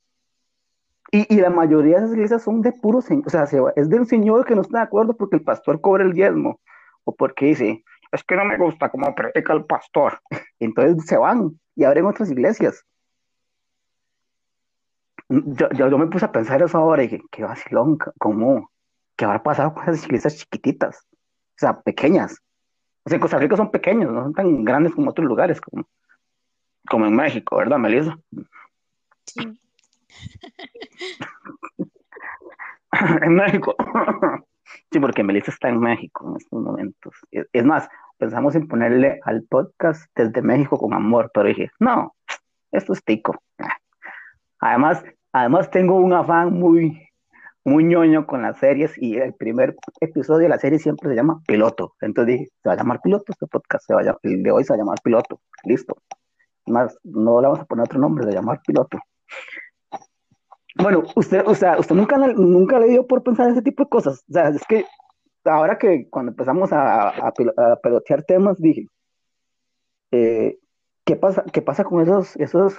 Y, 1.11 1.33
y, 1.33 1.39
la 1.39 1.49
mayoría 1.49 1.99
de 1.99 2.05
esas 2.05 2.15
iglesias 2.15 2.43
son 2.43 2.61
de 2.61 2.73
puros, 2.73 3.05
o 3.09 3.29
sea, 3.29 3.47
es 3.75 3.89
del 3.89 4.05
señor 4.07 4.45
que 4.45 4.55
no 4.55 4.61
está 4.61 4.79
de 4.79 4.83
acuerdo 4.83 5.15
porque 5.15 5.37
el 5.37 5.43
pastor 5.43 5.79
cobra 5.79 6.03
el 6.03 6.13
diezmo, 6.13 6.59
o 7.05 7.15
porque 7.15 7.45
dice, 7.45 7.83
es 8.11 8.23
que 8.23 8.35
no 8.35 8.43
me 8.43 8.57
gusta 8.57 8.89
cómo 8.89 9.15
predica 9.15 9.53
el 9.53 9.65
pastor. 9.65 10.19
Entonces 10.59 11.05
se 11.05 11.17
van 11.17 11.59
y 11.75 11.85
abren 11.85 12.05
otras 12.05 12.29
iglesias. 12.29 12.83
Yo, 15.29 15.69
yo, 15.71 15.97
me 15.97 16.07
puse 16.07 16.25
a 16.25 16.31
pensar 16.31 16.61
eso 16.61 16.77
ahora 16.77 17.03
y 17.03 17.07
dije, 17.07 17.23
qué 17.31 17.43
vacilón, 17.43 17.97
¿cómo? 18.17 18.69
¿Qué 19.15 19.25
habrá 19.25 19.43
pasado 19.43 19.73
con 19.73 19.83
esas 19.83 20.05
iglesias 20.05 20.37
chiquititas? 20.37 21.07
o 21.57 21.59
sea, 21.59 21.81
pequeñas. 21.81 22.39
O 23.03 23.09
sea, 23.09 23.15
en 23.15 23.21
Costa 23.21 23.39
Rica 23.39 23.57
son 23.57 23.71
pequeños, 23.71 24.11
no 24.11 24.23
son 24.23 24.33
tan 24.33 24.63
grandes 24.63 24.93
como 24.93 25.09
otros 25.09 25.27
lugares, 25.27 25.59
como, 25.59 25.87
como 26.87 27.07
en 27.07 27.15
México, 27.15 27.57
¿verdad, 27.57 27.79
Melissa? 27.79 28.17
Sí. 29.25 29.59
En 33.23 33.35
México. 33.35 33.75
sí, 34.91 34.99
porque 34.99 35.23
Melissa 35.23 35.51
está 35.51 35.69
en 35.69 35.79
México 35.79 36.29
en 36.29 36.37
estos 36.37 36.61
momentos. 36.61 37.15
Es 37.31 37.65
más, 37.65 37.87
pensamos 38.17 38.55
en 38.55 38.67
ponerle 38.67 39.19
al 39.23 39.43
podcast 39.43 40.09
desde 40.15 40.41
México 40.41 40.77
con 40.77 40.93
amor, 40.93 41.31
pero 41.33 41.47
dije, 41.47 41.71
no, 41.79 42.15
esto 42.71 42.93
es 42.93 43.03
tico. 43.03 43.41
Además, 44.59 45.03
además 45.31 45.69
tengo 45.69 45.97
un 45.97 46.13
afán 46.13 46.53
muy, 46.53 47.07
muy 47.63 47.83
ñoño 47.83 48.25
con 48.25 48.41
las 48.41 48.57
series 48.57 48.97
y 48.97 49.17
el 49.17 49.33
primer 49.33 49.75
episodio 50.01 50.43
de 50.43 50.49
la 50.49 50.57
serie 50.57 50.79
siempre 50.79 51.09
se 51.09 51.15
llama 51.15 51.41
Piloto. 51.45 51.95
Entonces 52.01 52.39
dije, 52.39 52.49
se 52.63 52.69
va 52.69 52.73
a 52.73 52.77
llamar 52.77 53.01
Piloto, 53.01 53.25
este 53.31 53.47
podcast 53.47 53.85
se 53.85 53.93
va 53.93 54.01
a 54.01 54.17
el 54.23 54.43
de 54.43 54.51
hoy 54.51 54.63
se 54.63 54.73
va 54.73 54.75
a 54.75 54.79
llamar 54.79 54.97
Piloto. 55.03 55.41
Listo. 55.63 55.95
Más, 56.65 56.97
no 57.03 57.39
le 57.39 57.47
vamos 57.47 57.59
a 57.61 57.65
poner 57.65 57.83
otro 57.83 57.99
nombre, 57.99 58.23
se 58.23 58.29
va 58.29 58.33
a 58.33 58.41
llamar 58.41 58.61
Piloto. 58.65 58.99
Bueno, 60.81 61.03
usted, 61.15 61.43
o 61.45 61.55
sea, 61.55 61.79
usted 61.79 61.95
nunca, 61.95 62.17
nunca 62.17 62.79
le 62.79 62.87
dio 62.87 63.07
por 63.07 63.23
pensar 63.23 63.49
ese 63.49 63.61
tipo 63.61 63.83
de 63.83 63.89
cosas. 63.89 64.23
O 64.29 64.33
sea, 64.33 64.49
es 64.49 64.63
que 64.67 64.85
ahora 65.45 65.77
que 65.77 66.09
cuando 66.09 66.31
empezamos 66.31 66.69
a, 66.71 67.33
pelotear 67.81 68.23
temas, 68.23 68.57
dije, 68.59 68.87
eh, 70.11 70.57
¿qué, 71.05 71.15
pasa, 71.15 71.43
¿qué 71.51 71.61
pasa 71.61 71.83
con 71.83 72.01
esos, 72.01 72.35
esos 72.37 72.75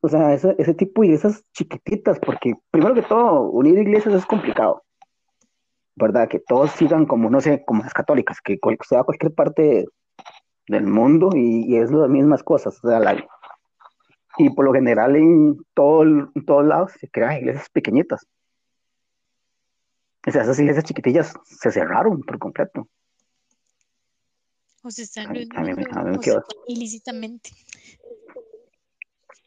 o 0.00 0.08
sea, 0.08 0.32
ese, 0.32 0.54
ese 0.58 0.74
tipo 0.74 1.02
de 1.02 1.08
iglesias 1.08 1.44
chiquititas, 1.52 2.18
porque 2.18 2.54
primero 2.70 2.94
que 2.94 3.02
todo, 3.02 3.42
unir 3.50 3.78
iglesias 3.78 4.14
es 4.14 4.26
complicado, 4.26 4.82
¿verdad? 5.96 6.28
Que 6.28 6.40
todos 6.40 6.70
sigan 6.72 7.06
como, 7.06 7.28
no 7.30 7.40
sé, 7.40 7.62
como 7.66 7.82
las 7.82 7.92
católicas, 7.92 8.40
que 8.40 8.58
sea 8.88 9.04
cualquier 9.04 9.34
parte 9.34 9.86
del 10.68 10.86
mundo 10.86 11.30
y, 11.34 11.76
es 11.76 11.90
las 11.90 12.08
mismas 12.08 12.42
cosas, 12.42 12.82
o 12.82 12.88
sea, 12.88 13.00
y 14.38 14.50
por 14.50 14.64
lo 14.64 14.72
general 14.72 15.16
en, 15.16 15.58
todo, 15.74 16.30
todos 16.46 16.64
lados 16.64 16.92
se 16.98 17.08
crean 17.08 17.38
iglesias 17.38 17.68
pequeñitas. 17.70 18.26
O 20.26 20.30
sea, 20.30 20.42
esas 20.42 20.58
iglesias 20.58 20.84
chiquitillas 20.84 21.34
se 21.44 21.70
cerraron 21.70 22.22
por 22.22 22.38
completo. 22.38 22.88
O 24.82 24.90
se 24.90 25.02
están 25.02 25.34
ilícitamente. 26.66 27.50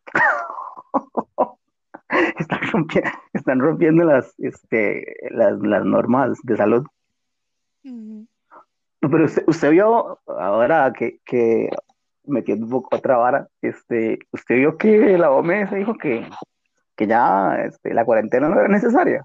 están, 2.39 2.61
rompiendo, 2.71 3.11
están 3.33 3.59
rompiendo 3.59 4.03
las, 4.05 4.33
este, 4.39 5.15
las, 5.31 5.59
las 5.59 5.85
normas 5.85 6.37
de 6.43 6.57
salud. 6.57 6.85
Pero 9.01 9.25
usted, 9.47 9.71
vio, 9.71 10.19
ahora 10.27 10.93
que, 10.93 11.19
que 11.25 11.69
metiendo 12.29 12.65
un 12.65 12.71
poco 12.71 12.95
otra 12.95 13.17
vara, 13.17 13.47
este, 13.61 14.19
usted 14.31 14.55
vio 14.55 14.77
que 14.77 15.17
la 15.17 15.31
OMS 15.31 15.71
dijo 15.71 15.95
que, 15.95 16.27
que 16.95 17.07
ya 17.07 17.55
este, 17.65 17.93
la 17.93 18.05
cuarentena 18.05 18.49
no 18.49 18.59
era 18.59 18.67
necesaria. 18.67 19.23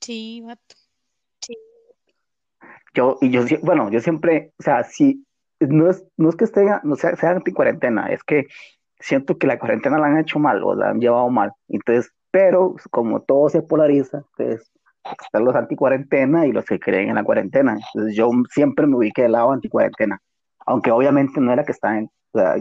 Sí, 0.00 0.42
vato. 0.44 0.74
Sí. 1.40 1.56
Yo, 2.94 3.18
y 3.20 3.30
yo, 3.30 3.42
bueno, 3.62 3.90
yo 3.90 4.00
siempre, 4.00 4.52
o 4.58 4.62
sea, 4.62 4.84
si 4.84 5.24
no 5.60 5.90
es, 5.90 6.04
no 6.16 6.28
es 6.28 6.36
que 6.36 6.44
esté, 6.44 6.66
no 6.82 6.96
sea, 6.96 7.16
sea 7.16 7.30
anti-cuarentena, 7.30 8.08
es 8.08 8.22
que 8.22 8.46
siento 8.98 9.38
que 9.38 9.46
la 9.46 9.58
cuarentena 9.58 9.98
la 9.98 10.06
han 10.06 10.18
hecho 10.18 10.38
mal 10.38 10.62
o 10.62 10.74
la 10.74 10.90
han 10.90 11.00
llevado 11.00 11.28
mal. 11.30 11.52
Entonces, 11.68 12.12
pero 12.30 12.76
como 12.90 13.22
todo 13.22 13.48
se 13.48 13.62
polariza, 13.62 14.24
entonces 14.38 14.70
están 15.22 15.44
los 15.44 15.54
anti-cuarentena 15.54 16.46
y 16.46 16.52
los 16.52 16.64
que 16.64 16.80
creen 16.80 17.10
en 17.10 17.16
la 17.16 17.24
cuarentena. 17.24 17.78
Entonces 17.94 18.16
yo 18.16 18.30
siempre 18.50 18.86
me 18.86 18.96
ubiqué 18.96 19.22
del 19.22 19.32
lado 19.32 19.52
anti-cuarentena, 19.52 20.20
aunque 20.66 20.90
obviamente 20.90 21.40
no 21.40 21.52
era 21.52 21.64
que 21.64 21.72
estaba 21.72 21.98
en, 21.98 22.10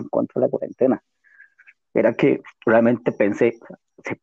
contra 0.09 0.39
de 0.39 0.47
la 0.47 0.51
cuarentena. 0.51 1.03
Era 1.93 2.13
que 2.13 2.41
realmente 2.65 3.11
pensé, 3.11 3.59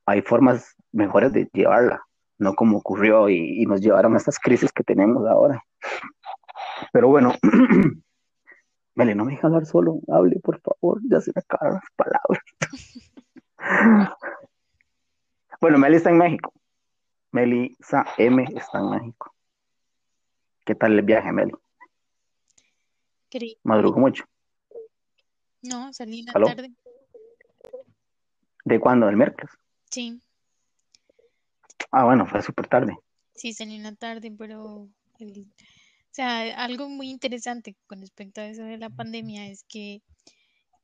hay 0.07 0.23
formas 0.23 0.77
mejores 0.93 1.33
de 1.33 1.49
llevarla, 1.53 2.03
no 2.39 2.55
como 2.55 2.79
ocurrió 2.79 3.29
y, 3.29 3.63
y 3.63 3.67
nos 3.67 3.81
llevaron 3.81 4.15
a 4.15 4.17
estas 4.19 4.39
crisis 4.39 4.73
que 4.73 4.85
tenemos 4.85 5.27
ahora. 5.27 5.63
Pero 6.93 7.09
bueno, 7.09 7.35
Meli, 8.95 9.15
no 9.15 9.25
me 9.25 9.33
deja 9.33 9.47
hablar 9.47 9.67
solo, 9.67 10.01
hable 10.09 10.39
por 10.41 10.61
favor, 10.61 11.01
ya 11.09 11.21
se 11.21 11.33
me 11.35 11.41
acabaron 11.41 11.81
las 11.81 11.91
palabras. 11.97 12.45
bueno, 15.61 15.79
Meli 15.79 15.97
está 15.97 16.11
en 16.11 16.19
México. 16.19 16.53
Melissa 17.33 18.05
M 18.19 18.45
está 18.55 18.79
en 18.79 18.91
México. 18.91 19.33
¿Qué 20.65 20.75
tal 20.75 20.99
el 20.99 21.03
viaje, 21.03 21.33
Meli? 21.33 21.53
¿Madrugó 23.63 24.01
mucho? 24.01 24.25
No, 25.63 25.93
salí 25.93 26.21
en 26.21 26.27
la 26.27 26.33
tarde. 26.33 26.73
¿De 28.65 28.81
cuándo? 28.81 29.07
¿Del 29.07 29.17
miércoles? 29.17 29.51
Sí. 29.91 30.21
Ah, 31.91 32.05
bueno, 32.05 32.27
fue 32.27 32.43
súper 32.43 32.67
tarde. 32.69 32.97
Sí, 33.35 33.53
salí 33.53 33.77
en 33.77 33.83
la 33.83 33.95
tarde, 33.95 34.33
pero 34.37 34.89
o 36.11 36.13
sea, 36.13 36.65
algo 36.65 36.89
muy 36.89 37.11
interesante 37.11 37.77
con 37.87 38.01
respecto 38.01 38.41
a 38.41 38.47
eso 38.47 38.63
de 38.63 38.79
la 38.79 38.91
pandemia 38.91 39.49
es 39.49 39.65
que, 39.65 40.03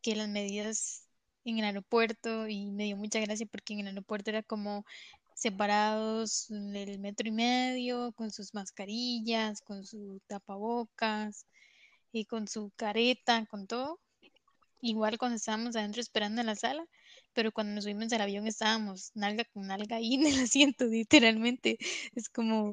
que 0.02 0.14
las 0.14 0.28
medidas 0.28 1.08
en 1.44 1.58
el 1.58 1.64
aeropuerto, 1.64 2.48
y 2.48 2.66
me 2.70 2.84
dio 2.84 2.96
mucha 2.96 3.20
gracia 3.20 3.46
porque 3.46 3.74
en 3.74 3.80
el 3.80 3.86
aeropuerto 3.88 4.30
era 4.30 4.42
como 4.42 4.84
separados 5.34 6.50
el 6.50 6.98
metro 6.98 7.28
y 7.28 7.32
medio, 7.32 8.12
con 8.12 8.30
sus 8.30 8.54
mascarillas, 8.54 9.60
con 9.60 9.84
su 9.84 10.20
tapabocas, 10.26 11.46
y 12.16 12.24
con 12.24 12.48
su 12.48 12.72
careta, 12.76 13.44
con 13.46 13.66
todo. 13.66 14.00
Igual 14.80 15.18
cuando 15.18 15.36
estábamos 15.36 15.76
adentro 15.76 16.00
esperando 16.00 16.40
en 16.40 16.46
la 16.46 16.54
sala, 16.54 16.84
pero 17.32 17.52
cuando 17.52 17.74
nos 17.74 17.84
subimos 17.84 18.12
al 18.12 18.20
avión 18.22 18.46
estábamos 18.46 19.10
nalga 19.14 19.44
con 19.52 19.66
nalga 19.66 19.96
ahí 19.96 20.14
en 20.14 20.26
el 20.26 20.34
asiento, 20.44 20.86
literalmente. 20.86 21.78
Es 22.14 22.28
como, 22.28 22.72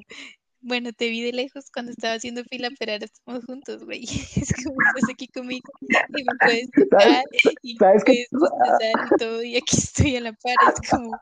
bueno, 0.60 0.92
te 0.92 1.08
vi 1.10 1.22
de 1.22 1.32
lejos 1.32 1.70
cuando 1.70 1.92
estaba 1.92 2.14
haciendo 2.14 2.42
fila, 2.44 2.70
pero 2.78 2.92
ahora 2.92 3.04
estamos 3.04 3.44
juntos, 3.44 3.84
güey. 3.84 4.04
Es 4.36 4.52
como 4.64 4.76
estás 4.94 5.10
aquí 5.12 5.28
conmigo 5.28 5.68
y 5.88 6.24
me 6.24 6.32
puedes 6.40 6.70
tocar 6.90 7.24
y 7.62 7.76
¿Sabes 7.76 8.02
puedes 8.04 8.28
bostezar 8.30 9.06
y 9.06 9.16
todo, 9.18 9.42
y 9.42 9.56
aquí 9.56 9.76
estoy 9.76 10.16
a 10.16 10.20
la 10.20 10.32
par. 10.32 10.56
Es 10.72 10.90
como, 10.90 11.14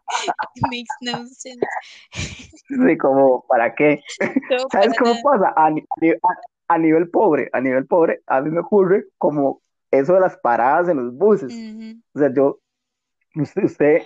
it 0.54 0.62
makes 0.70 0.94
no 1.00 1.26
sense. 1.26 1.66
Sí, 2.12 2.98
como, 2.98 3.44
¿para 3.48 3.74
qué? 3.74 4.00
¿Sabes 4.70 4.96
cómo 4.98 5.14
pasa? 5.22 5.52
A, 5.56 5.66
a 5.66 6.51
nivel 6.78 7.10
pobre, 7.10 7.50
a 7.52 7.60
nivel 7.60 7.86
pobre, 7.86 8.22
a 8.26 8.40
mí 8.40 8.50
me 8.50 8.60
ocurre 8.60 9.06
como 9.18 9.60
eso 9.90 10.14
de 10.14 10.20
las 10.20 10.36
paradas 10.38 10.88
en 10.88 10.96
los 10.96 11.14
buses. 11.14 11.52
O 12.14 12.18
sea, 12.18 12.32
yo, 12.32 12.58
usted, 13.36 13.64
usted 13.64 14.02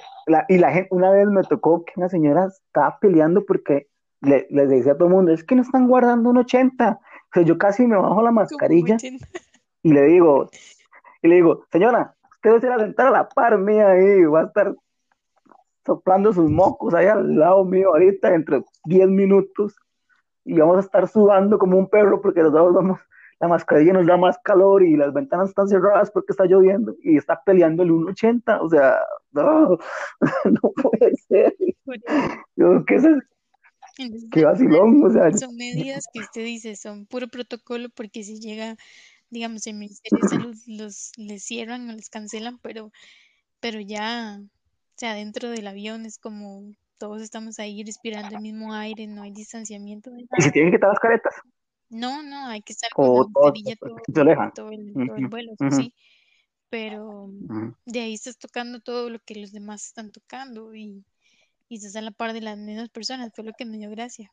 y 0.48 0.58
la 0.58 0.72
gente, 0.72 0.88
una 0.90 1.10
vez 1.10 1.26
me 1.28 1.42
tocó 1.42 1.84
que 1.84 1.92
una 1.96 2.08
señora 2.08 2.46
estaba 2.46 2.98
peleando 2.98 3.44
porque 3.44 3.86
le, 4.20 4.46
les 4.50 4.68
decía 4.68 4.92
a 4.92 4.96
todo 4.96 5.08
el 5.08 5.14
mundo, 5.14 5.32
es 5.32 5.44
que 5.44 5.54
no 5.54 5.62
están 5.62 5.86
guardando 5.86 6.30
un 6.30 6.38
80. 6.38 6.90
O 6.90 7.28
sea, 7.32 7.42
yo 7.42 7.58
casi 7.58 7.86
me 7.86 7.96
bajo 7.96 8.22
la 8.22 8.32
mascarilla 8.32 8.96
y 9.82 9.92
le 9.92 10.02
digo, 10.02 10.50
y 11.22 11.28
le 11.28 11.36
digo, 11.36 11.64
señora, 11.70 12.14
usted 12.32 12.70
va 12.70 12.74
a 12.74 12.80
sentar 12.80 13.06
a 13.08 13.10
la 13.10 13.28
par 13.28 13.58
mía 13.58 13.90
ahí, 13.90 14.24
va 14.24 14.40
a 14.40 14.46
estar 14.46 14.74
soplando 15.84 16.32
sus 16.32 16.50
mocos 16.50 16.94
ahí 16.94 17.06
al 17.06 17.36
lado 17.36 17.64
mío 17.64 17.90
ahorita 17.90 18.34
entre 18.34 18.64
10 18.84 19.08
minutos 19.08 19.76
y 20.46 20.54
vamos 20.54 20.76
a 20.76 20.80
estar 20.80 21.08
sudando 21.08 21.58
como 21.58 21.76
un 21.76 21.88
perro 21.88 22.20
porque 22.22 22.42
los 22.42 22.52
dos 22.52 22.72
vamos, 22.72 23.00
la 23.40 23.48
mascarilla 23.48 23.92
nos 23.92 24.06
da 24.06 24.16
más 24.16 24.38
calor 24.38 24.82
y 24.82 24.96
las 24.96 25.12
ventanas 25.12 25.50
están 25.50 25.68
cerradas 25.68 26.10
porque 26.10 26.32
está 26.32 26.44
lloviendo 26.46 26.96
y 27.02 27.16
está 27.16 27.42
peleando 27.44 27.82
el 27.82 27.90
1.80, 27.90 28.60
o 28.62 28.70
sea, 28.70 28.96
no, 29.32 29.78
no 30.44 30.72
puede 30.82 31.14
ser. 31.28 31.54
Yo, 32.56 32.84
¿qué 32.86 32.94
es 32.94 33.04
eso? 33.04 33.20
Qué 34.30 34.44
vacilón, 34.44 35.04
o 35.04 35.10
sea. 35.10 35.32
Son 35.32 35.56
medidas 35.56 36.06
que 36.12 36.20
usted 36.20 36.44
dice, 36.44 36.76
son 36.76 37.06
puro 37.06 37.28
protocolo 37.28 37.88
porque 37.88 38.22
si 38.22 38.38
llega, 38.38 38.76
digamos, 39.30 39.66
el 39.66 39.74
Ministerio 39.74 40.22
de 40.22 40.28
Salud 40.28 40.56
los 40.66 41.12
les 41.16 41.42
cierran 41.44 41.88
o 41.90 41.92
les 41.92 42.08
cancelan, 42.08 42.58
pero, 42.62 42.92
pero 43.58 43.80
ya, 43.80 44.38
o 44.40 44.94
sea, 44.96 45.14
dentro 45.14 45.50
del 45.50 45.66
avión 45.66 46.06
es 46.06 46.18
como 46.18 46.72
todos 46.98 47.22
estamos 47.22 47.58
ahí 47.58 47.82
respirando 47.84 48.36
el 48.36 48.42
mismo 48.42 48.72
aire, 48.72 49.06
no 49.06 49.22
hay 49.22 49.32
distanciamiento. 49.32 50.10
¿Y 50.38 50.42
si 50.42 50.50
tienen 50.50 50.70
que 50.70 50.76
estar 50.76 50.90
las 50.90 50.98
caretas? 50.98 51.34
No, 51.88 52.22
no, 52.22 52.46
hay 52.48 52.62
que 52.62 52.72
estar 52.72 52.90
con 52.90 53.06
la 53.06 53.24
mascarilla 53.32 53.76
todo, 53.76 53.96
todo, 54.54 54.70
el, 54.70 54.92
todo 54.94 55.16
el 55.16 55.28
vuelo, 55.28 55.52
sí. 55.70 55.94
Pero 56.68 57.28
de 57.84 58.00
ahí 58.00 58.14
estás 58.14 58.38
tocando 58.38 58.80
todo 58.80 59.08
lo 59.08 59.20
que 59.20 59.36
los 59.36 59.52
demás 59.52 59.86
están 59.86 60.10
tocando 60.10 60.74
y, 60.74 61.04
y 61.68 61.76
estás 61.76 61.94
a 61.96 62.00
la 62.00 62.10
par 62.10 62.32
de 62.32 62.40
las 62.40 62.58
mismas 62.58 62.88
personas, 62.88 63.32
fue 63.34 63.44
lo 63.44 63.52
que 63.52 63.66
me 63.66 63.78
dio 63.78 63.90
gracia. 63.90 64.32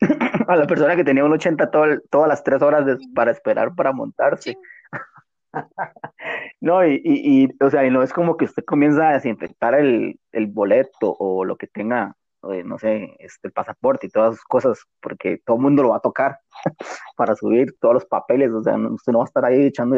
a 0.48 0.56
la 0.56 0.66
persona 0.66 0.96
que 0.96 1.04
tenía 1.04 1.24
un 1.24 1.32
80 1.32 1.70
todas 1.70 2.28
las 2.28 2.44
tres 2.44 2.62
horas 2.62 2.84
para 3.14 3.30
esperar 3.32 3.74
para 3.74 3.92
montarse. 3.92 4.56
No, 6.60 6.86
y, 6.86 7.00
y, 7.04 7.48
o 7.62 7.70
sea, 7.70 7.84
y 7.84 7.90
no 7.90 8.02
es 8.02 8.12
como 8.12 8.36
que 8.36 8.46
usted 8.46 8.64
comienza 8.64 9.08
a 9.08 9.14
desinfectar 9.14 9.74
el, 9.74 10.18
el 10.32 10.46
boleto 10.46 11.14
o 11.18 11.44
lo 11.44 11.56
que 11.56 11.66
tenga, 11.66 12.16
no 12.42 12.78
sé, 12.78 13.16
este, 13.18 13.48
el 13.48 13.52
pasaporte 13.52 14.06
y 14.06 14.10
todas 14.10 14.34
esas 14.34 14.44
cosas, 14.44 14.78
porque 15.00 15.38
todo 15.44 15.56
el 15.56 15.62
mundo 15.62 15.82
lo 15.82 15.90
va 15.90 15.96
a 15.96 16.00
tocar 16.00 16.38
para 17.16 17.34
subir 17.36 17.76
todos 17.80 17.94
los 17.94 18.06
papeles, 18.06 18.50
o 18.50 18.62
sea, 18.62 18.76
usted 18.76 19.12
no 19.12 19.18
va 19.18 19.24
a 19.24 19.26
estar 19.26 19.44
ahí 19.44 19.66
echando 19.66 19.96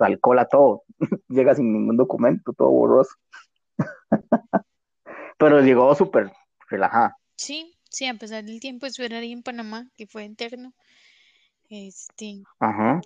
alcohol 0.00 0.38
a 0.38 0.46
todo, 0.46 0.82
llega 1.28 1.54
sin 1.54 1.72
ningún 1.72 1.96
documento, 1.96 2.52
todo 2.52 2.70
borroso. 2.70 3.14
Pero 5.38 5.60
llegó 5.60 5.94
súper 5.94 6.30
relajada. 6.68 7.16
Sí, 7.36 7.74
sí, 7.88 8.06
a 8.06 8.14
pesar 8.14 8.44
del 8.44 8.60
tiempo 8.60 8.86
esperar 8.86 9.22
ahí 9.22 9.32
en 9.32 9.42
Panamá, 9.42 9.88
que 9.96 10.06
fue 10.06 10.24
interno, 10.24 10.74
este, 11.70 12.42
Ajá. 12.58 13.00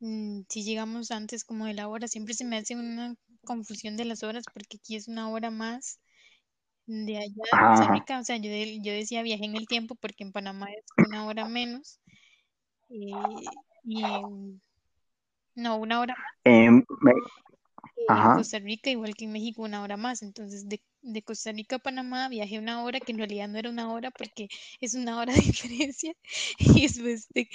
Mm, 0.00 0.42
si 0.48 0.64
llegamos 0.64 1.10
antes 1.10 1.44
como 1.44 1.66
de 1.66 1.74
la 1.74 1.88
hora, 1.88 2.08
siempre 2.08 2.34
se 2.34 2.44
me 2.44 2.56
hace 2.56 2.74
una 2.74 3.14
confusión 3.44 3.96
de 3.96 4.06
las 4.06 4.22
horas 4.22 4.44
porque 4.52 4.78
aquí 4.78 4.96
es 4.96 5.08
una 5.08 5.30
hora 5.30 5.50
más 5.50 6.00
de 6.86 7.18
allá 7.18 7.28
de 7.28 7.68
Costa 7.68 7.92
Rica. 7.92 8.18
O 8.18 8.24
sea, 8.24 8.36
yo, 8.36 8.50
yo 8.82 8.92
decía 8.92 9.22
viaje 9.22 9.44
en 9.44 9.56
el 9.56 9.66
tiempo 9.66 9.94
porque 9.94 10.24
en 10.24 10.32
Panamá 10.32 10.66
es 10.72 10.84
una 11.06 11.26
hora 11.26 11.46
menos. 11.46 12.00
Eh, 12.88 13.10
y 13.84 14.02
no, 15.54 15.76
una 15.76 16.00
hora 16.00 16.14
más. 16.16 16.32
Em, 16.44 16.84
en 18.08 18.36
Costa 18.36 18.58
Rica, 18.58 18.90
igual 18.90 19.14
que 19.14 19.24
en 19.24 19.32
México, 19.32 19.62
una 19.62 19.82
hora 19.82 19.96
más. 19.96 20.22
Entonces, 20.22 20.68
de, 20.68 20.80
de, 21.02 21.22
Costa 21.22 21.52
Rica 21.52 21.76
a 21.76 21.78
Panamá 21.78 22.28
viajé 22.28 22.58
una 22.58 22.82
hora, 22.82 23.00
que 23.00 23.12
en 23.12 23.18
realidad 23.18 23.48
no 23.48 23.58
era 23.58 23.70
una 23.70 23.92
hora 23.92 24.10
porque 24.10 24.48
es 24.80 24.94
una 24.94 25.18
hora 25.18 25.32
de 25.34 25.40
diferencia. 25.40 26.12
Y 26.58 26.82
después 26.82 27.28
de, 27.30 27.48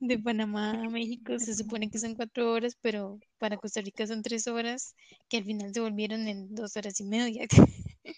de 0.00 0.18
Panamá 0.18 0.72
a 0.72 0.88
México 0.88 1.38
se 1.38 1.54
supone 1.54 1.90
que 1.90 1.98
son 1.98 2.14
cuatro 2.14 2.52
horas, 2.52 2.76
pero 2.80 3.18
para 3.38 3.56
Costa 3.56 3.80
Rica 3.80 4.06
son 4.06 4.22
tres 4.22 4.46
horas, 4.46 4.94
que 5.28 5.38
al 5.38 5.44
final 5.44 5.72
se 5.72 5.80
volvieron 5.80 6.28
en 6.28 6.54
dos 6.54 6.76
horas 6.76 7.00
y 7.00 7.04
media. 7.04 7.46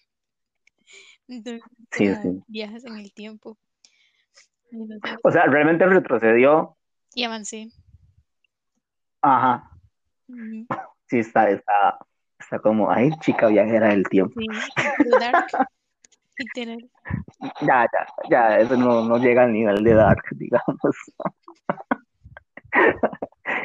Entonces, 1.28 1.62
viajas 2.46 2.84
en 2.84 2.96
el 2.98 3.12
tiempo. 3.12 3.56
O 5.22 5.30
sea, 5.30 5.46
realmente 5.46 5.86
retrocedió. 5.86 6.76
Y 7.14 7.24
avancé. 7.24 7.68
Ajá 9.22 9.70
sí 11.06 11.18
está, 11.18 11.50
está, 11.50 11.98
está 12.38 12.58
como, 12.58 12.90
ay, 12.90 13.10
chica 13.20 13.48
viajera 13.48 13.88
del 13.88 14.04
tiempo. 14.08 14.40
Ya, 17.60 17.86
ya, 17.92 18.06
ya, 18.28 18.58
eso 18.58 18.76
no, 18.76 19.06
no 19.06 19.18
llega 19.18 19.44
al 19.44 19.52
nivel 19.52 19.84
de 19.84 19.94
Dark, 19.94 20.24
digamos. 20.32 20.76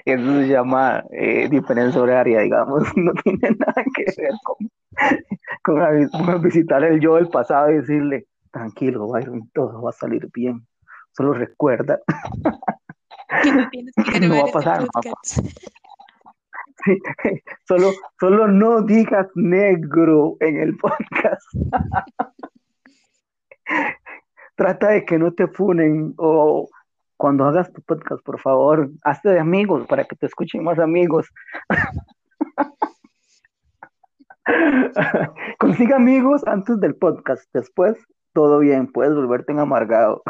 Eso 0.05 0.23
se 0.23 0.47
llama 0.47 1.03
eh, 1.11 1.47
diferencia 1.49 2.01
horaria, 2.01 2.39
digamos, 2.39 2.83
no 2.95 3.11
tiene 3.23 3.55
nada 3.57 3.83
que 3.95 4.05
ver 4.17 4.33
con, 4.43 4.69
con, 6.25 6.41
visitar 6.41 6.83
el 6.83 6.99
yo 6.99 7.15
del 7.15 7.29
pasado 7.29 7.71
y 7.71 7.77
decirle, 7.77 8.27
tranquilo, 8.51 9.07
Byron, 9.07 9.49
todo 9.53 9.81
va 9.81 9.89
a 9.89 9.93
salir 9.93 10.27
bien, 10.33 10.65
solo 11.15 11.33
recuerda. 11.33 11.99
no, 14.21 14.43
va 14.43 14.49
a 14.49 14.51
pasar, 14.51 14.87
solo, 17.67 17.91
solo 18.19 18.47
no 18.47 18.81
digas 18.81 19.27
negro 19.35 20.37
en 20.39 20.57
el 20.57 20.77
podcast. 20.77 21.45
Trata 24.55 24.89
de 24.89 25.05
que 25.05 25.17
no 25.17 25.33
te 25.33 25.47
funen 25.47 26.13
o 26.17 26.69
cuando 27.17 27.45
hagas 27.45 27.71
tu 27.73 27.81
podcast, 27.81 28.23
por 28.23 28.39
favor, 28.39 28.89
hazte 29.03 29.29
de 29.29 29.39
amigos 29.39 29.85
para 29.87 30.05
que 30.05 30.15
te 30.15 30.25
escuchen 30.25 30.63
más 30.63 30.79
amigos. 30.79 31.27
Consiga 35.59 35.97
amigos 35.97 36.41
antes 36.47 36.79
del 36.79 36.95
podcast, 36.95 37.43
después 37.53 37.97
todo 38.33 38.59
bien, 38.59 38.91
puedes 38.91 39.15
volverte 39.15 39.51
en 39.51 39.59
amargado. 39.59 40.21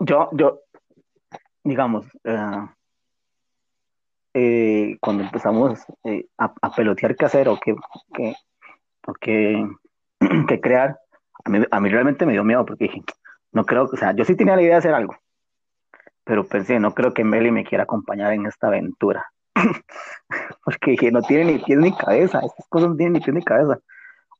yo, 0.00 0.28
yo, 0.32 0.60
digamos, 1.64 2.06
eh, 2.24 2.66
eh, 4.34 4.96
cuando 5.00 5.24
empezamos 5.24 5.84
eh, 6.04 6.26
a, 6.38 6.74
pelotear 6.74 7.16
qué 7.16 7.24
hacer 7.24 7.48
o 7.48 7.58
qué, 7.60 7.74
qué, 10.48 10.60
crear, 10.60 10.98
a 11.44 11.50
mí, 11.50 11.60
a 11.70 11.80
mí, 11.80 11.88
realmente 11.88 12.26
me 12.26 12.32
dio 12.32 12.44
miedo 12.44 12.64
porque 12.64 12.84
dije, 12.84 13.02
no 13.52 13.64
creo, 13.64 13.84
o 13.84 13.96
sea, 13.96 14.12
yo 14.12 14.24
sí 14.24 14.36
tenía 14.36 14.56
la 14.56 14.62
idea 14.62 14.72
de 14.72 14.78
hacer 14.78 14.94
algo, 14.94 15.16
pero 16.24 16.46
pensé, 16.46 16.78
no 16.78 16.94
creo 16.94 17.12
que 17.12 17.24
Meli 17.24 17.50
me 17.50 17.64
quiera 17.64 17.84
acompañar 17.84 18.32
en 18.32 18.46
esta 18.46 18.68
aventura. 18.68 19.26
porque 20.64 20.92
dije, 20.92 21.12
no 21.12 21.20
tiene 21.22 21.52
ni 21.52 21.58
pies 21.58 21.78
ni 21.78 21.94
cabeza, 21.94 22.40
estas 22.40 22.66
cosas 22.68 22.90
no 22.90 22.96
tienen 22.96 23.14
ni 23.14 23.20
pies 23.20 23.34
ni 23.34 23.42
cabeza. 23.42 23.78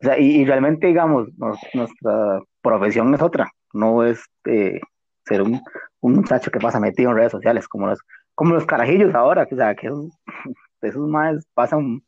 O 0.00 0.04
sea, 0.04 0.18
y, 0.18 0.44
realmente, 0.44 0.88
digamos, 0.88 1.28
nuestra 1.74 2.40
profesión 2.60 3.14
es 3.14 3.22
otra, 3.22 3.52
no 3.72 4.04
es 4.04 4.24
ser 4.44 5.42
un, 5.42 5.60
un 6.02 6.16
muchacho 6.16 6.50
que 6.50 6.58
pasa 6.58 6.80
metido 6.80 7.10
en 7.10 7.16
redes 7.16 7.32
sociales, 7.32 7.66
como 7.68 7.86
los, 7.86 8.00
como 8.34 8.54
los 8.54 8.66
carajillos 8.66 9.14
ahora, 9.14 9.46
que, 9.46 9.54
o 9.54 9.58
sea, 9.58 9.74
que 9.74 9.88
esos, 10.82 11.08
más 11.08 11.46
pasan 11.54 12.02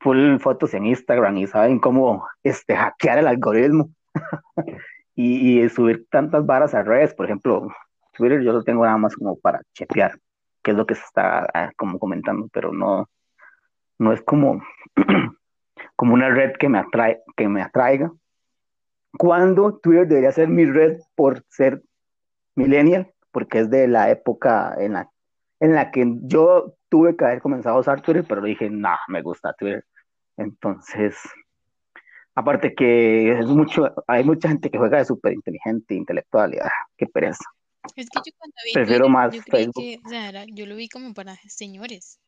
full 0.00 0.38
fotos 0.38 0.72
en 0.74 0.86
Instagram 0.86 1.36
y 1.36 1.46
saben 1.46 1.80
cómo 1.80 2.26
este, 2.42 2.76
hackear 2.76 3.18
el 3.18 3.26
algoritmo 3.26 3.90
y, 5.16 5.68
subir 5.68 6.06
tantas 6.08 6.46
varas 6.46 6.74
a 6.74 6.82
redes, 6.82 7.12
por 7.12 7.26
ejemplo, 7.26 7.68
Twitter 8.12 8.40
yo 8.40 8.52
lo 8.52 8.62
tengo 8.62 8.84
nada 8.84 8.96
más 8.96 9.16
como 9.16 9.36
para 9.36 9.60
chequear 9.74 10.18
qué 10.62 10.70
es 10.70 10.76
lo 10.76 10.86
que 10.86 10.94
se 10.94 11.02
está 11.02 11.46
ah, 11.52 11.72
como 11.76 11.98
comentando, 11.98 12.48
pero 12.52 12.72
no, 12.72 13.08
no 13.98 14.12
es 14.12 14.22
como, 14.22 14.62
como 15.96 16.14
una 16.14 16.30
red 16.30 16.52
que 16.56 16.68
me, 16.68 16.78
atrae, 16.78 17.20
que 17.36 17.48
me 17.48 17.62
atraiga. 17.62 18.12
Cuando 19.18 19.76
Twitter 19.78 20.06
debería 20.06 20.30
ser 20.30 20.48
mi 20.48 20.66
red 20.66 20.98
por 21.16 21.42
ser 21.48 21.82
millennial, 22.58 23.12
porque 23.30 23.60
es 23.60 23.70
de 23.70 23.88
la 23.88 24.10
época 24.10 24.74
en 24.78 24.94
la, 24.94 25.10
en 25.60 25.74
la 25.74 25.90
que 25.90 26.04
yo 26.22 26.74
tuve 26.88 27.16
que 27.16 27.24
haber 27.24 27.40
comenzado 27.40 27.76
a 27.76 27.80
usar 27.80 28.00
Twitter, 28.00 28.24
pero 28.28 28.42
dije, 28.42 28.68
no, 28.68 28.94
me 29.08 29.22
gusta 29.22 29.54
Twitter. 29.54 29.84
Entonces, 30.36 31.16
aparte 32.34 32.74
que 32.74 33.38
es 33.38 33.46
mucho, 33.46 33.92
hay 34.06 34.24
mucha 34.24 34.48
gente 34.48 34.70
que 34.70 34.78
juega 34.78 34.98
de 34.98 35.04
súper 35.04 35.32
inteligente, 35.32 35.94
intelectual, 35.94 36.54
y 36.54 36.58
ah, 36.58 36.70
qué 36.96 37.06
pereza. 37.06 37.44
Es 37.96 38.08
que 38.10 38.20
yo 38.24 38.32
cuando 38.36 38.54
vi 38.64 38.72
Prefiero 38.72 39.08
más 39.08 39.34
yo 39.34 39.42
que, 39.42 40.00
o 40.04 40.08
sea, 40.08 40.44
yo 40.52 40.66
lo 40.66 40.76
vi 40.76 40.88
como 40.88 41.14
para 41.14 41.36
señores. 41.46 42.20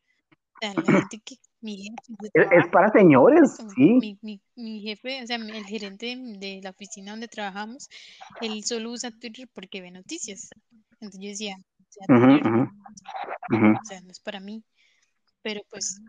O 0.55 0.57
sea, 0.61 0.73
la 0.73 0.75
gente 1.09 1.21
que 1.23 1.35
mi 1.61 1.77
jefe 1.77 2.13
de 2.33 2.57
Es, 2.57 2.67
para 2.67 2.91
señores, 2.91 3.57
sí. 3.75 3.93
mi, 3.93 4.17
mi, 4.21 4.41
mi 4.55 4.81
jefe, 4.81 5.23
o 5.23 5.27
sea, 5.27 5.37
el 5.37 5.65
gerente 5.65 6.07
de, 6.15 6.37
de 6.37 6.61
la 6.63 6.71
oficina 6.71 7.11
donde 7.11 7.27
trabajamos, 7.27 7.87
él 8.41 8.63
solo 8.63 8.91
usa 8.91 9.11
Twitter 9.11 9.47
porque 9.53 9.81
ve 9.81 9.91
noticias. 9.91 10.49
Entonces 10.93 11.19
yo 11.21 11.29
decía, 11.29 11.55
o 11.57 11.85
sea, 11.89 12.05
Twitter, 12.07 12.51
ujú. 12.51 13.77
o 13.79 13.85
sea, 13.85 14.01
no 14.01 14.11
es 14.11 14.19
para 14.19 14.39
mí, 14.39 14.63
pero 15.41 15.61
pues 15.69 16.01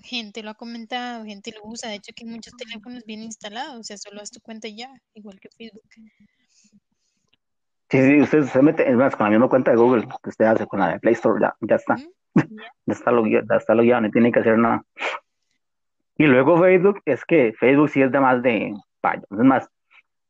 gente 0.00 0.42
lo 0.42 0.50
ha 0.50 0.54
comentado, 0.54 1.24
gente 1.24 1.52
lo 1.52 1.60
usa, 1.64 1.88
de 1.88 1.96
hecho 1.96 2.12
que 2.14 2.24
muchos 2.24 2.54
teléfonos 2.56 3.04
bien 3.04 3.22
instalados, 3.22 3.80
o 3.80 3.82
sea, 3.82 3.96
solo 3.96 4.20
haz 4.20 4.30
tu 4.30 4.40
cuenta 4.40 4.68
y 4.68 4.76
ya, 4.76 4.92
igual 5.14 5.40
que 5.40 5.48
Facebook. 5.50 5.82
Sí, 7.90 7.98
sí, 8.02 8.20
usted 8.20 8.44
se 8.44 8.62
mete, 8.62 8.88
es 8.88 8.96
más, 8.96 9.16
con 9.16 9.24
la 9.24 9.30
misma 9.30 9.48
cuenta 9.48 9.70
de 9.70 9.78
Google 9.78 10.06
que 10.22 10.30
usted 10.30 10.44
hace 10.44 10.66
con 10.66 10.80
la 10.80 10.90
de 10.92 11.00
Play 11.00 11.14
Store, 11.14 11.40
ya, 11.40 11.56
ya 11.60 11.76
está, 11.76 11.96
está 12.86 13.10
logueado, 13.10 13.46
ya 13.48 13.56
está 13.56 13.74
logueado, 13.74 14.02
no 14.02 14.10
tiene 14.10 14.32
que 14.32 14.40
hacer 14.40 14.58
nada. 14.58 14.82
Y 16.16 16.26
luego 16.26 16.58
Facebook, 16.58 17.00
es 17.04 17.24
que 17.24 17.52
Facebook 17.58 17.90
sí 17.90 18.02
es 18.02 18.10
de 18.10 18.20
más 18.20 18.42
de 18.42 18.74
payo. 19.00 19.22
Es 19.30 19.38
más, 19.38 19.68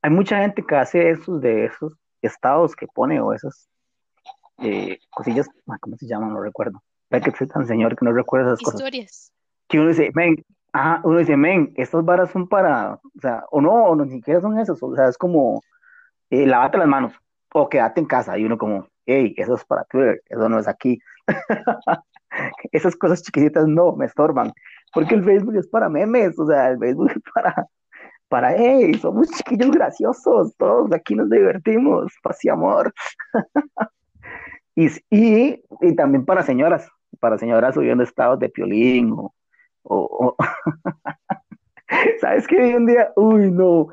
hay 0.02 0.10
mucha 0.10 0.40
gente 0.40 0.62
que 0.62 0.76
hace 0.76 1.10
esos 1.10 1.40
de 1.40 1.64
esos 1.64 1.94
estados 2.22 2.76
que 2.76 2.86
pone 2.86 3.20
o 3.20 3.32
esas 3.32 3.68
eh, 4.58 4.98
cosillas, 5.10 5.48
ah, 5.68 5.76
¿cómo 5.80 5.96
se 5.96 6.06
llaman? 6.06 6.32
No 6.32 6.42
recuerdo. 6.42 6.82
Ve 7.10 7.20
que 7.20 7.30
soy 7.30 7.46
tan 7.46 7.66
señor 7.66 7.96
que 7.96 8.04
no 8.04 8.12
recuerdo 8.12 8.48
esas 8.48 8.60
cosas. 8.60 8.80
Historias. 8.80 9.32
Que 9.68 9.78
uno 9.78 9.88
dice, 9.88 10.10
men, 10.14 10.44
ah, 10.72 11.00
uno 11.04 11.18
dice, 11.18 11.36
men, 11.36 11.72
estas 11.76 12.04
varas 12.04 12.30
son 12.30 12.48
para, 12.48 12.94
o 12.94 13.20
sea, 13.20 13.44
o 13.50 13.60
no, 13.60 13.72
o 13.72 13.94
no, 13.94 14.04
ni 14.04 14.16
siquiera 14.16 14.40
son 14.40 14.58
esas, 14.58 14.82
o 14.82 14.94
sea, 14.94 15.08
es 15.08 15.16
como, 15.16 15.62
eh, 16.30 16.46
lávate 16.46 16.78
las 16.78 16.88
manos, 16.88 17.12
o 17.52 17.68
quédate 17.68 18.00
en 18.00 18.06
casa, 18.06 18.36
y 18.38 18.44
uno 18.44 18.58
como, 18.58 18.88
hey, 19.06 19.34
eso 19.36 19.54
es 19.54 19.64
para 19.64 19.84
Twitter, 19.84 20.22
eso 20.26 20.48
no 20.48 20.58
es 20.58 20.68
aquí. 20.68 20.98
Esas 22.72 22.96
cosas 22.96 23.22
chiquititas 23.22 23.66
no 23.66 23.92
me 23.92 24.06
estorban, 24.06 24.52
porque 24.92 25.14
el 25.14 25.24
Facebook 25.24 25.56
es 25.56 25.68
para 25.68 25.88
memes, 25.88 26.38
o 26.38 26.46
sea, 26.46 26.70
el 26.70 26.78
Facebook 26.78 27.10
es 27.16 27.22
para, 27.34 27.66
para, 28.28 28.54
hey, 28.56 28.94
somos 28.94 29.28
chiquillos 29.30 29.70
graciosos, 29.70 30.54
todos 30.56 30.92
aquí 30.92 31.14
nos 31.14 31.30
divertimos, 31.30 32.12
paz 32.22 32.44
y 32.44 32.48
amor. 32.48 32.92
Y, 34.74 34.86
y, 35.10 35.60
y 35.80 35.96
también 35.96 36.24
para 36.24 36.44
señoras, 36.44 36.88
para 37.18 37.36
señoras 37.36 37.74
subiendo 37.74 38.04
estados 38.04 38.38
de 38.38 38.48
piolín 38.48 39.10
o, 39.10 39.34
o, 39.82 40.04
o 40.20 40.36
¿sabes 42.20 42.46
qué? 42.46 42.76
Un 42.76 42.86
día, 42.86 43.10
uy, 43.16 43.50
no, 43.50 43.88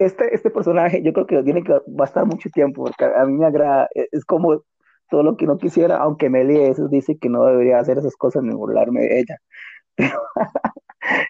este, 0.00 0.34
este 0.34 0.50
personaje 0.50 1.02
yo 1.02 1.12
creo 1.12 1.26
que 1.26 1.42
tiene 1.42 1.62
que 1.62 1.72
va 1.72 2.04
a 2.04 2.04
estar 2.04 2.26
mucho 2.26 2.48
tiempo, 2.50 2.84
porque 2.84 3.04
a, 3.04 3.24
mí 3.26 3.34
me 3.34 3.46
agrada, 3.46 3.88
es, 3.94 4.08
es 4.10 4.24
como 4.24 4.62
todo 5.10 5.22
lo 5.22 5.36
que 5.36 5.46
no 5.46 5.58
quisiera, 5.58 5.96
aunque 5.98 6.30
Meli 6.30 6.58
eso 6.60 6.88
dice 6.88 7.18
que 7.18 7.28
no 7.28 7.44
debería 7.44 7.78
hacer 7.78 7.98
esas 7.98 8.16
cosas 8.16 8.42
ni 8.42 8.54
burlarme 8.54 9.00
de 9.02 9.20
ella. 9.20 9.36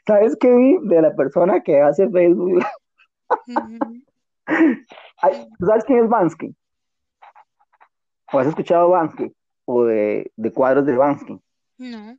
¿Sabes 0.06 0.36
qué 0.40 0.52
vi 0.54 0.78
de 0.82 1.02
la 1.02 1.14
persona 1.14 1.60
que 1.62 1.80
hace 1.80 2.08
Facebook? 2.10 2.62
Ujú. 3.48 4.02
Ay, 5.22 5.48
¿tú 5.58 5.66
¿Sabes 5.66 5.84
quién 5.84 6.04
es 6.04 6.08
Bansky? 6.08 6.54
¿O 8.32 8.38
has 8.38 8.46
escuchado 8.46 8.90
Bansky? 8.90 9.32
¿O 9.64 9.84
de, 9.84 10.30
de 10.36 10.52
cuadros 10.52 10.86
de 10.86 10.96
Bansky? 10.96 11.40
No. 11.78 12.16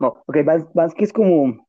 No, 0.00 0.08
ok, 0.26 0.36
Bans- 0.44 0.72
Bansky 0.74 1.04
es 1.04 1.12
como, 1.12 1.66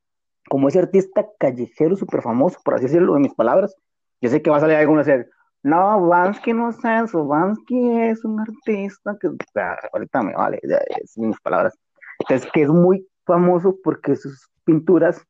como 0.49 0.67
ese 0.67 0.79
artista 0.79 1.25
callejero 1.37 1.95
súper 1.95 2.21
famoso, 2.21 2.59
por 2.63 2.73
así 2.73 2.85
decirlo, 2.85 3.15
en 3.15 3.21
mis 3.21 3.33
palabras. 3.35 3.75
Yo 4.21 4.29
sé 4.29 4.41
que 4.41 4.49
va 4.49 4.57
a 4.57 4.61
salir 4.61 4.75
alguno 4.77 5.01
a 5.01 5.03
decir, 5.03 5.29
no, 5.63 6.07
Bansky 6.07 6.51
no 6.53 6.69
es 6.69 6.77
eso, 6.83 7.25
Bansky 7.25 7.97
es 8.01 8.23
un 8.25 8.39
artista 8.39 9.17
que, 9.19 9.29
ah, 9.55 9.77
ahorita 9.93 10.21
me 10.21 10.35
vale, 10.35 10.59
ya 10.63 10.77
es 11.01 11.17
mis 11.17 11.39
palabras. 11.39 11.73
Entonces, 12.19 12.49
que 12.51 12.63
es 12.63 12.69
muy 12.69 13.07
famoso 13.25 13.77
porque 13.81 14.17
sus 14.17 14.49
pinturas 14.65 15.25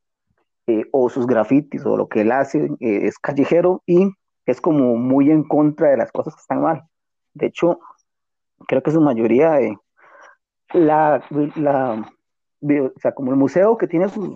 eh, 0.65 0.85
o 0.91 1.09
sus 1.09 1.27
grafitis 1.27 1.85
o 1.85 1.97
lo 1.97 2.07
que 2.07 2.21
él 2.21 2.31
hace 2.31 2.65
eh, 2.79 3.05
es 3.05 3.19
callejero 3.19 3.83
y 3.85 4.09
es 4.45 4.59
como 4.59 4.95
muy 4.95 5.29
en 5.29 5.43
contra 5.43 5.89
de 5.89 5.97
las 5.97 6.11
cosas 6.11 6.33
que 6.35 6.41
están 6.41 6.61
mal. 6.61 6.83
De 7.33 7.47
hecho, 7.47 7.79
creo 8.67 8.81
que 8.81 8.91
su 8.91 9.01
mayoría 9.01 9.51
de 9.53 9.77
la, 10.73 11.23
la 11.55 12.11
o 12.61 12.99
sea, 12.99 13.13
como 13.13 13.31
el 13.31 13.37
museo 13.37 13.77
que 13.77 13.87
tiene 13.87 14.09
su, 14.09 14.35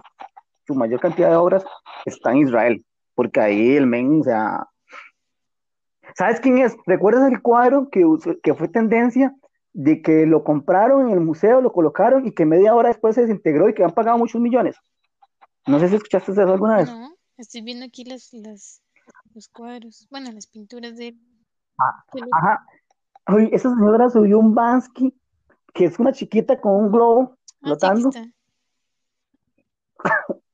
su 0.67 0.75
mayor 0.75 0.99
cantidad 0.99 1.29
de 1.29 1.38
obras 1.38 1.65
está 2.05 2.31
en 2.31 2.38
Israel, 2.39 2.86
porque 3.15 3.39
ahí 3.39 3.75
el 3.75 3.88
men, 3.88 4.21
o 4.21 4.23
sea, 4.23 4.67
¿sabes 6.17 6.39
quién 6.39 6.58
es? 6.58 6.75
¿Recuerdas 6.86 7.32
el 7.32 7.41
cuadro 7.41 7.89
que, 7.89 8.03
que 8.41 8.53
fue 8.56 8.67
tendencia 8.67 9.36
de 9.73 10.01
que 10.01 10.25
lo 10.25 10.43
compraron 10.43 11.08
en 11.08 11.13
el 11.13 11.19
museo, 11.19 11.62
lo 11.62 11.71
colocaron 11.71 12.25
y 12.25 12.32
que 12.32 12.45
media 12.45 12.73
hora 12.73 12.89
después 12.89 13.15
se 13.15 13.21
desintegró 13.21 13.69
y 13.69 13.73
que 13.73 13.84
han 13.84 13.93
pagado 13.93 14.17
muchos 14.17 14.41
millones? 14.41 14.75
No 15.67 15.80
sé 15.80 15.89
si 15.89 15.95
escuchaste 15.95 16.32
eso 16.32 16.41
alguna 16.41 16.77
vez. 16.77 16.89
No, 16.89 17.15
estoy 17.38 17.62
viendo 17.62 17.86
aquí 17.86 18.03
las, 18.03 18.34
las, 18.34 18.82
los 19.36 19.47
cuadros, 19.49 20.08
bueno, 20.10 20.32
las 20.32 20.47
pinturas 20.47 20.95
de. 20.97 21.15
Ah. 21.77 22.03
Ajá. 22.32 22.65
Oye, 23.27 23.49
esa 23.51 23.69
señora 23.69 24.10
subió 24.10 24.39
un 24.39 24.56
Bansky, 24.56 25.13
que 25.73 25.86
es 25.86 25.99
una 25.99 26.13
chiquita 26.13 26.60
con 26.60 26.73
un 26.73 26.91
globo 26.91 27.38
Ah, 27.62 27.67
flotando. 27.67 28.10
está. 28.10 28.25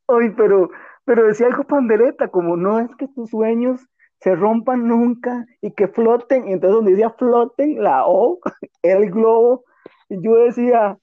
Ay, 0.08 0.30
pero, 0.36 0.70
pero 1.06 1.28
decía 1.28 1.48
algo 1.48 1.64
pandereta, 1.64 2.28
como 2.30 2.58
no 2.58 2.80
es 2.80 2.94
que 2.96 3.08
tus 3.08 3.30
sueños 3.30 3.82
se 4.24 4.36
rompan 4.36 4.88
nunca 4.88 5.46
y 5.62 5.72
que 5.72 5.90
floten. 5.90 6.48
Y 6.48 6.54
entonces 6.54 6.76
donde 6.76 6.92
decía 6.92 7.10
floten, 7.10 7.84
la 7.84 8.08
O 8.08 8.40
el 8.82 9.12
globo. 9.12 9.66
Y 10.08 10.22
yo 10.24 10.36
decía, 10.36 10.98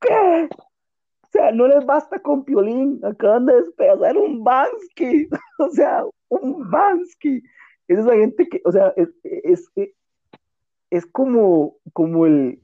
¿qué? 0.00 0.48
O 0.52 1.30
sea, 1.30 1.52
no 1.52 1.66
les 1.66 1.84
basta 1.86 2.20
con 2.20 2.44
Piolín, 2.44 3.00
acaban 3.02 3.46
de 3.46 3.54
despedazar 3.62 4.16
un 4.16 4.44
Bansky, 4.44 5.28
o 5.58 5.70
sea, 5.70 6.04
un 6.28 6.70
Bansky. 6.70 7.42
Es 7.86 7.98
esa 7.98 8.12
gente 8.12 8.46
que, 8.48 8.60
o 8.64 8.72
sea, 8.72 8.92
es, 8.96 9.08
es, 9.22 9.70
es, 9.74 9.90
es 10.90 11.06
como, 11.06 11.76
como 11.94 12.26
el, 12.26 12.60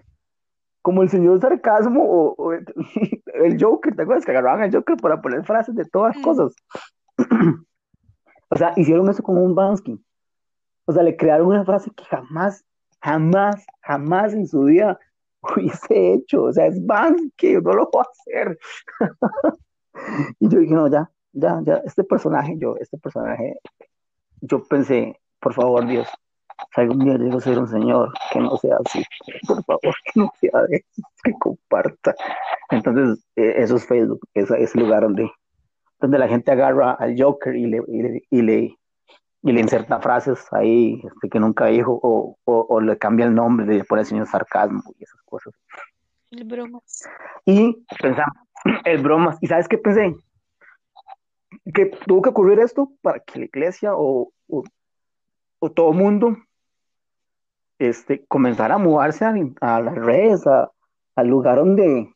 como 0.83 1.03
el 1.03 1.09
señor 1.09 1.40
sarcasmo 1.40 2.05
o, 2.05 2.35
o 2.37 2.53
el, 2.53 2.66
el 3.35 3.62
Joker, 3.62 3.96
¿te 3.96 4.03
acuerdas 4.03 4.27
que 4.27 4.33
agarraban 4.33 4.62
al 4.62 4.74
Joker 4.74 4.96
para 4.98 5.22
poner 5.22 5.42
frases 5.44 5.74
de 5.74 5.87
todas 5.87 6.16
Mm, 6.18 6.22
cosas? 6.22 6.55
O 8.48 8.57
sea, 8.57 8.72
hicieron 8.76 9.09
eso 9.09 9.22
con 9.22 9.38
un 9.38 9.54
Bansky. 9.54 10.02
O 10.87 10.92
sea, 10.92 11.02
le 11.02 11.16
crearon 11.16 11.48
una 11.48 11.64
frase 11.64 11.90
que 11.90 12.04
jamás, 12.04 12.64
jamás, 13.00 13.66
jamás 13.83 14.35
en 14.35 14.46
su 14.46 14.64
vida 14.64 14.98
hubiese 15.42 16.14
hecho. 16.14 16.44
O 16.44 16.52
sea, 16.52 16.66
es 16.66 16.85
Bansky, 16.85 17.54
no 17.54 17.72
lo 17.72 17.90
a 17.98 18.02
hacer. 18.02 18.59
Y 20.40 20.48
yo 20.48 20.59
dije, 20.59 20.74
no, 20.74 20.88
ya, 20.88 21.11
ya, 21.33 21.61
ya, 21.64 21.76
este 21.85 22.04
personaje, 22.04 22.57
yo, 22.59 22.76
este 22.80 22.98
personaje, 22.98 23.61
yo 24.40 24.62
pensé, 24.64 25.20
por 25.40 25.54
favor, 25.54 25.87
Dios, 25.87 26.09
si 26.74 26.80
algún 26.80 27.00
día 27.00 27.16
llego 27.16 27.38
a 27.38 27.40
ser 27.40 27.59
un 27.59 27.68
señor, 27.68 28.12
que 28.33 28.40
no 28.40 28.57
sea 28.57 28.76
así, 28.85 29.04
por 29.46 29.64
favor, 29.64 29.94
que 30.04 30.20
no 30.20 30.33
sea 30.40 30.62
de 30.68 30.76
esos, 30.76 31.04
que 31.22 31.33
comparta. 31.38 32.14
Entonces, 32.70 33.24
eh, 33.37 33.54
eso 33.59 33.76
es 33.76 33.87
Facebook, 33.87 34.20
es 34.35 34.50
ese 34.50 34.78
lugar 34.78 35.02
donde, 35.02 35.30
donde 36.05 36.19
la 36.19 36.29
gente 36.29 36.51
agarra 36.53 36.93
al 36.93 37.14
Joker 37.21 37.55
y 37.57 37.67
le, 37.67 37.83
y 37.88 38.03
le, 38.03 38.23
y 38.31 38.43
le, 38.43 38.79
y 39.43 39.53
le 39.53 39.61
inserta 39.61 40.01
frases 40.01 40.47
ahí 40.53 41.01
este, 41.05 41.29
que 41.29 41.38
nunca 41.40 41.67
dijo, 41.67 41.99
o, 42.03 42.37
o, 42.45 42.67
o 42.69 42.81
le 42.81 42.97
cambia 42.97 43.27
el 43.27 43.35
nombre, 43.35 43.67
le 43.67 43.85
pone 43.85 44.03
el 44.03 44.07
señor 44.07 44.27
sarcasmo 44.27 44.83
y 44.99 45.05
esas 45.05 45.21
cosas. 45.25 45.53
el 46.31 46.45
bromas. 46.45 47.03
Y 47.45 47.85
pensamos, 48.01 48.35
el 48.85 49.03
bromas, 49.03 49.37
¿y 49.40 49.47
sabes 49.47 49.69
qué 49.69 49.79
pensé? 49.79 50.14
Que 51.75 51.87
tuvo 52.07 52.23
que 52.23 52.31
ocurrir 52.31 52.59
esto 52.61 52.90
para 53.03 53.21
que 53.21 53.38
la 53.40 53.45
iglesia 53.47 53.95
o, 53.95 54.33
o, 54.49 54.64
o 55.61 55.71
todo 55.71 55.93
mundo 55.93 56.37
este, 57.79 58.25
comenzara 58.27 58.77
a 58.77 58.79
mudarse 58.79 59.25
a, 59.25 59.35
a 59.61 59.81
las 59.81 59.95
redes, 59.95 60.47
a- 60.47 60.71
al 61.17 61.27
lugar 61.29 61.57
donde 61.59 62.13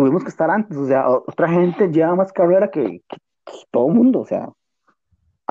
tuvimos 0.00 0.22
que 0.22 0.30
estar 0.30 0.50
antes. 0.50 0.76
O 0.76 0.86
sea, 0.86 1.08
otra 1.08 1.48
gente 1.48 1.88
lleva 1.88 2.14
más 2.14 2.32
carrera 2.32 2.70
que, 2.70 3.02
que- 3.08 3.18
que 3.44 3.52
todo 3.70 3.88
mundo. 3.88 4.20
O 4.20 4.26
sea, 4.26 4.48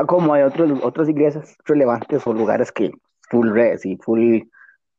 como 0.07 0.33
hay 0.33 0.43
otros, 0.43 0.79
otras 0.83 1.09
iglesias 1.09 1.55
relevantes 1.65 2.25
o 2.25 2.33
lugares 2.33 2.71
que 2.71 2.91
full 3.29 3.49
redes 3.51 3.85
y 3.85 3.97
full 3.97 4.39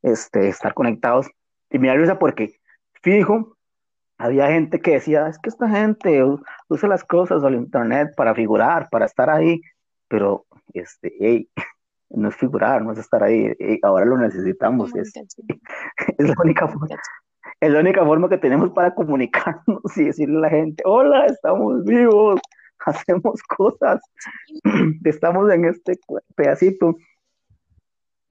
este, 0.03 0.49
estar 0.49 0.75
conectados. 0.75 1.27
Y 1.71 1.79
me 1.79 1.89
da 1.89 1.95
risa 1.95 2.19
porque, 2.19 2.55
fijo, 3.03 3.57
había 4.19 4.49
gente 4.49 4.81
que 4.81 4.93
decía, 4.93 5.27
es 5.29 5.39
que 5.39 5.49
esta 5.49 5.69
gente 5.69 6.23
usa 6.69 6.89
las 6.89 7.05
cosas 7.05 7.43
o 7.43 7.49
el 7.49 7.55
internet 7.55 8.11
para 8.17 8.35
figurar, 8.35 8.89
para 8.91 9.07
estar 9.07 9.31
ahí, 9.31 9.61
pero 10.09 10.47
este, 10.75 11.13
hey, 11.19 11.49
no 12.11 12.29
es 12.29 12.37
figurar, 12.37 12.83
no 12.83 12.93
es 12.93 12.99
estar 12.99 13.23
ahí, 13.23 13.53
ey, 13.59 13.79
ahora 13.83 14.05
lo 14.05 14.19
necesitamos, 14.19 14.95
es, 14.95 15.13
es 16.19 16.29
la 16.29 16.35
única 16.45 16.69
forma. 16.69 16.89
Es 17.61 17.71
la 17.71 17.81
única 17.81 18.05
forma 18.05 18.29
que 18.29 18.39
tenemos 18.39 18.71
para 18.71 18.95
comunicarnos 18.95 19.97
y 19.97 20.05
decirle 20.05 20.39
a 20.39 20.41
la 20.41 20.51
gente, 20.51 20.83
hola, 20.87 21.27
estamos 21.27 21.85
vivos, 21.85 22.41
hacemos 22.87 23.43
cosas, 23.43 24.01
estamos 25.05 25.51
en 25.53 25.67
este 25.67 25.99
pedacito. 26.35 26.97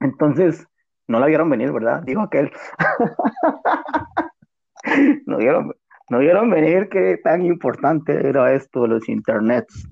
Entonces, 0.00 0.66
no 1.06 1.20
la 1.20 1.26
vieron 1.26 1.48
venir, 1.48 1.72
¿verdad? 1.72 2.02
Dijo 2.02 2.22
aquel. 2.22 2.50
no 5.26 5.36
vieron, 5.36 5.74
no 6.08 6.18
vieron 6.18 6.50
venir 6.50 6.88
qué 6.88 7.18
tan 7.22 7.44
importante 7.44 8.28
era 8.28 8.52
esto 8.52 8.86
los 8.86 9.08
internets. 9.08 9.88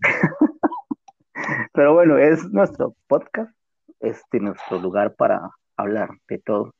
Pero 1.74 1.94
bueno, 1.94 2.18
es 2.18 2.48
nuestro 2.50 2.94
podcast, 3.08 3.52
este 4.00 4.40
nuestro 4.40 4.78
lugar 4.78 5.14
para 5.14 5.50
hablar 5.76 6.10
de 6.28 6.38
todo, 6.38 6.74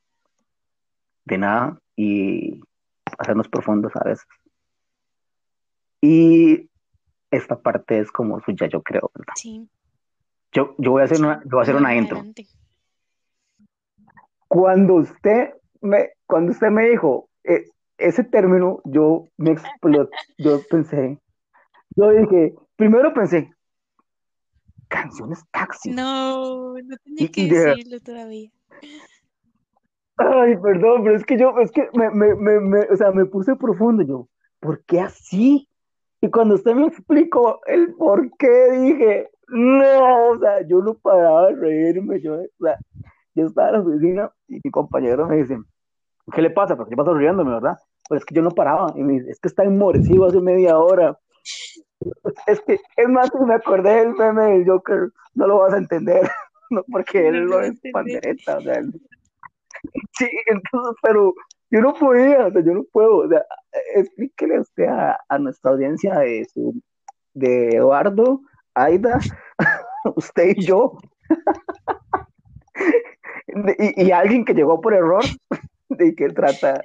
de 1.24 1.38
nada 1.38 1.78
y 1.96 2.60
hacernos 3.18 3.48
profundos 3.48 3.92
a 3.96 4.04
veces. 4.04 4.26
Y 6.00 6.68
esta 7.30 7.60
parte 7.60 7.98
es 8.00 8.10
como 8.10 8.40
suya, 8.40 8.66
yo 8.68 8.82
creo, 8.82 9.10
¿verdad? 9.14 9.34
Sí. 9.36 9.68
Yo, 10.52 10.74
yo 10.78 10.90
voy 10.90 11.02
a 11.02 11.04
hacer 11.04 11.18
una, 11.20 11.40
yo 11.44 11.50
voy 11.52 11.60
a 11.60 11.62
hacer 11.62 11.76
una 11.76 11.94
intro. 11.96 12.24
Cuando 14.48 14.94
usted 14.96 15.54
me, 15.80 16.10
cuando 16.26 16.52
usted 16.52 16.68
me 16.68 16.88
dijo 16.90 17.28
eh, 17.44 17.64
ese 17.96 18.24
término, 18.24 18.80
yo 18.84 19.28
me 19.38 19.52
explotó, 19.52 20.10
yo 20.38 20.62
pensé, 20.68 21.18
yo 21.96 22.10
dije, 22.10 22.54
primero 22.76 23.14
pensé, 23.14 23.50
canciones 24.88 25.42
taxi. 25.50 25.90
No, 25.92 26.74
no 26.74 26.96
tenía 27.02 27.24
Y- 27.24 27.28
que 27.30 27.46
de- 27.48 27.66
decirlo 27.66 28.00
todavía. 28.00 28.50
Ay, 30.16 30.56
perdón, 30.58 31.02
pero 31.04 31.16
es 31.16 31.24
que 31.24 31.38
yo, 31.38 31.58
es 31.58 31.72
que 31.72 31.88
me, 31.94 32.10
me, 32.10 32.34
me, 32.34 32.60
me- 32.60 32.86
o 32.90 32.96
sea, 32.96 33.10
me 33.12 33.24
puse 33.26 33.56
profundo, 33.56 34.02
yo, 34.02 34.28
¿por 34.60 34.84
qué 34.84 35.00
así? 35.00 35.68
Y 36.20 36.30
cuando 36.30 36.54
usted 36.54 36.74
me 36.74 36.86
explicó 36.86 37.60
el 37.66 37.94
por 37.94 38.30
qué, 38.36 38.70
dije, 38.72 39.30
no, 39.48 40.28
o 40.30 40.38
sea, 40.38 40.66
yo 40.66 40.80
no 40.80 40.94
paraba 40.94 41.48
de 41.48 41.56
reírme, 41.56 42.20
yo, 42.20 42.34
o 42.36 42.46
sea, 42.64 42.80
yo 43.34 43.46
estaba 43.46 43.68
en 43.70 43.74
la 43.74 43.80
oficina 43.80 44.32
y 44.48 44.60
mi 44.62 44.70
compañero 44.70 45.26
me 45.26 45.36
dice, 45.38 45.58
¿qué 46.32 46.42
le 46.42 46.50
pasa? 46.50 46.76
Porque 46.76 46.92
yo 46.92 46.96
paso 46.96 47.14
riéndome, 47.14 47.52
¿verdad? 47.52 47.78
Pues 48.08 48.20
es 48.22 48.26
que 48.26 48.34
yo 48.34 48.42
no 48.42 48.50
paraba, 48.52 48.92
y 48.96 49.02
me 49.02 49.14
dice, 49.14 49.30
es 49.32 49.40
que 49.40 49.48
está 49.48 49.64
enmorecido 49.64 50.26
hace 50.26 50.40
media 50.40 50.78
hora. 50.78 51.18
Es 52.46 52.60
que, 52.60 52.78
es 52.96 53.08
más, 53.08 53.30
me 53.46 53.54
acordé 53.54 53.96
del 53.96 54.14
meme 54.14 54.44
del 54.52 54.66
Joker, 54.68 55.10
no 55.34 55.46
lo 55.46 55.58
vas 55.58 55.74
a 55.74 55.78
entender, 55.78 56.22
no, 56.70 56.82
porque 56.90 57.22
No 57.22 57.28
él 57.28 57.44
lo 57.44 57.50
lo 57.58 57.62
es 57.62 57.80
pandereta, 57.92 58.58
o 58.58 58.62
sea, 58.62 58.74
él- 58.78 58.92
Sí, 60.18 60.28
entonces, 60.46 60.96
pero 61.02 61.34
yo 61.70 61.80
no 61.80 61.94
podía, 61.94 62.46
o 62.46 62.52
sea, 62.52 62.62
yo 62.64 62.72
no 62.74 62.84
puedo, 62.92 63.18
o 63.18 63.28
sea, 63.28 63.44
explíquele 63.94 64.60
usted 64.60 64.84
a, 64.84 65.18
a 65.28 65.38
nuestra 65.38 65.70
audiencia 65.72 66.18
de 66.18 66.46
su, 66.52 66.80
de 67.34 67.76
Eduardo, 67.76 68.40
Aida, 68.74 69.18
usted 70.16 70.54
y 70.56 70.64
yo, 70.66 70.98
y, 73.78 74.06
y 74.06 74.10
alguien 74.12 74.44
que 74.44 74.54
llegó 74.54 74.80
por 74.80 74.94
error, 74.94 75.24
de 75.88 76.14
qué 76.14 76.28
trata, 76.30 76.82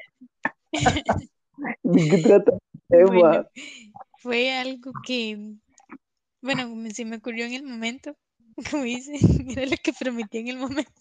de 1.84 2.10
qué 2.10 2.18
trata 2.20 2.52
el 2.52 2.60
tema. 2.90 3.06
Bueno, 3.08 3.48
fue 4.18 4.52
algo 4.54 4.92
que, 5.06 5.54
bueno, 6.42 6.76
me- 6.76 6.92
se 6.92 7.06
me 7.06 7.18
ocurrió 7.18 7.46
en 7.46 7.54
el 7.54 7.64
momento, 7.64 8.16
como 8.70 8.84
dice, 8.84 9.14
era 9.50 9.66
lo 9.66 9.76
que 9.82 9.94
prometí 9.94 10.40
en 10.40 10.48
el 10.50 10.58
momento. 10.58 10.92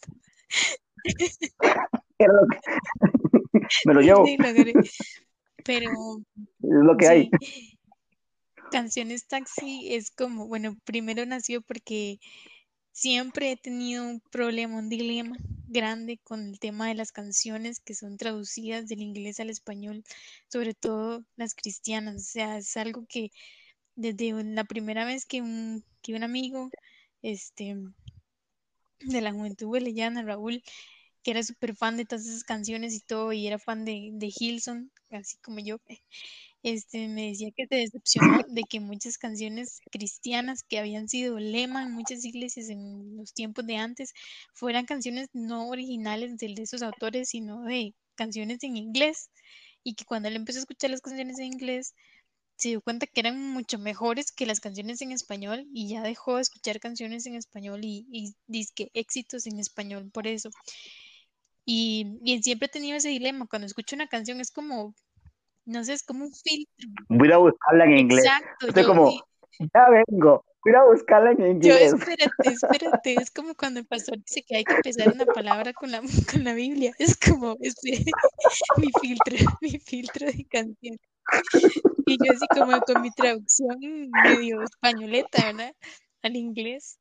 Era 2.19 2.33
lo 2.33 2.47
que- 2.49 2.59
me 3.87 3.95
lo 3.95 4.01
llevo, 4.01 4.27
Sí, 4.27 4.37
lo 4.37 4.47
agarré. 4.49 4.73
Pero 5.65 5.91
es 6.31 6.85
lo 6.85 6.97
que 6.97 7.09
hay. 7.09 7.31
Canciones 8.71 9.27
Taxi 9.27 9.95
es 9.95 10.11
como, 10.11 10.47
bueno, 10.47 10.77
primero 10.85 11.25
nació 11.27 11.63
porque 11.63 12.19
siempre 12.93 13.53
he 13.53 13.57
tenido 13.57 14.05
un 14.05 14.21
problema, 14.31 14.79
un 14.79 14.89
dilema 14.89 15.37
grande 15.69 16.19
con 16.23 16.47
el 16.49 16.59
tema 16.59 16.89
de 16.89 16.95
las 16.95 17.13
canciones 17.13 17.81
que 17.81 17.95
son 17.95 18.17
traducidas 18.17 18.89
del 18.89 19.03
inglés 19.03 19.41
al 19.41 19.51
español, 19.51 20.03
sobre 20.49 20.75
todo 20.75 21.25
las 21.37 21.55
cristianas. 21.55 22.17
O 22.17 22.19
sea, 22.25 22.59
es 22.59 22.77
algo 22.77 23.05
que 23.09 23.31
desde 23.95 24.33
la 24.45 24.65
primera 24.65 25.05
vez 25.05 25.27
que 25.27 25.43
un, 25.43 25.85
que 26.03 26.15
un 26.15 26.23
amigo 26.23 26.71
este, 27.23 27.77
de 29.01 29.21
la 29.21 29.33
juventud 29.33 29.67
boliviana, 29.67 30.23
Raúl, 30.23 30.63
que 31.27 31.33
era 31.33 31.43
súper 31.43 31.75
fan 31.75 31.97
de 31.97 32.05
todas 32.05 32.25
esas 32.25 32.45
canciones 32.45 32.95
y 32.95 33.01
todo, 33.01 33.33
y 33.33 33.49
era 33.49 33.59
fan 33.59 33.85
de, 33.85 34.11
de 34.13 34.33
Hilson, 34.33 34.93
así 35.11 35.37
como 35.39 35.59
yo, 35.59 35.79
este, 36.63 37.09
me 37.09 37.31
decía 37.31 37.51
que 37.51 37.67
se 37.67 37.75
decepcionó 37.75 38.45
de 38.49 38.63
que 38.63 38.79
muchas 38.79 39.19
canciones 39.19 39.81
cristianas 39.91 40.63
que 40.63 40.79
habían 40.79 41.09
sido 41.09 41.41
lema 41.41 41.83
en 41.83 41.91
muchas 41.91 42.25
iglesias 42.25 42.69
en 42.69 43.17
los 43.17 43.33
tiempos 43.33 43.67
de 43.67 43.77
antes 43.77 44.13
fueran 44.55 44.87
canciones 44.87 45.29
no 45.33 45.69
originales 45.69 46.37
de 46.37 46.55
esos 46.59 46.83
autores, 46.83 47.31
sino 47.31 47.65
de 47.65 47.93
canciones 48.15 48.63
en 48.63 48.77
inglés. 48.77 49.29
Y 49.83 49.95
que 49.95 50.05
cuando 50.05 50.29
él 50.29 50.37
empezó 50.37 50.61
a 50.61 50.63
escuchar 50.63 50.91
las 50.91 51.01
canciones 51.01 51.41
en 51.41 51.47
inglés, 51.47 51.97
se 52.57 52.69
dio 52.69 52.83
cuenta 52.83 53.09
que 53.09 53.19
eran 53.19 53.37
mucho 53.53 53.81
mejores 53.81 54.31
que 54.31 54.47
las 54.47 54.61
canciones 54.61 55.03
en 55.03 55.11
español 55.11 55.67
y 55.73 55.89
ya 55.89 56.03
dejó 56.03 56.37
de 56.37 56.43
escuchar 56.43 56.79
canciones 56.79 57.27
en 57.27 57.35
español 57.35 57.81
y, 57.83 58.07
y 58.13 58.35
dizque 58.47 58.91
éxitos 58.95 59.47
en 59.49 59.59
español 59.59 60.09
por 60.13 60.29
eso. 60.29 60.51
Y, 61.67 62.19
y 62.25 62.43
siempre 62.43 62.67
he 62.67 62.71
tenido 62.71 62.97
ese 62.97 63.09
dilema. 63.09 63.47
Cuando 63.47 63.67
escucho 63.67 63.97
una 63.97 64.07
canción 64.07 64.41
es 64.41 64.51
como, 64.51 64.95
no 65.65 65.85
sé, 65.85 65.93
es 65.95 66.03
como 66.05 66.25
un 66.25 66.33
filtro. 66.33 66.89
Voy 67.09 67.33
a 67.33 67.39
buscarla 67.39 67.85
en 67.85 67.99
inglés. 67.99 68.25
Exacto. 68.25 68.67
Usted 68.69 68.83
Yo, 68.83 68.89
como, 68.89 69.11
y- 69.11 69.21
ya 69.75 69.89
vengo, 69.91 70.45
voy 70.65 70.75
a 70.75 70.85
buscarla 70.85 71.33
en 71.33 71.39
yo, 71.41 71.47
inglés. 71.51 71.93
espérate, 71.93 72.49
espérate. 72.49 73.15
Es 73.15 73.31
como 73.31 73.55
cuando 73.55 73.81
el 73.81 73.87
pastor 73.87 74.19
dice 74.19 74.43
que 74.47 74.57
hay 74.57 74.65
que 74.65 74.75
empezar 74.75 75.13
una 75.13 75.27
palabra 75.27 75.73
con 75.73 75.91
la, 75.91 76.01
con 76.33 76.45
la 76.45 76.55
Biblia. 76.55 76.93
Es 76.99 77.17
como, 77.17 77.57
espere, 77.61 78.05
mi 78.79 78.91
filtro, 79.01 79.37
mi 79.61 79.79
filtro 79.81 80.27
de 80.27 80.45
canción. 80.45 80.99
Y 82.07 82.17
yo 82.25 82.33
así 82.33 82.47
como 82.49 82.81
con 82.83 83.03
mi 83.03 83.11
traducción 83.11 83.79
medio 84.23 84.63
españoleta, 84.63 85.47
¿verdad? 85.47 85.73
Al 86.23 86.37
inglés, 86.37 86.97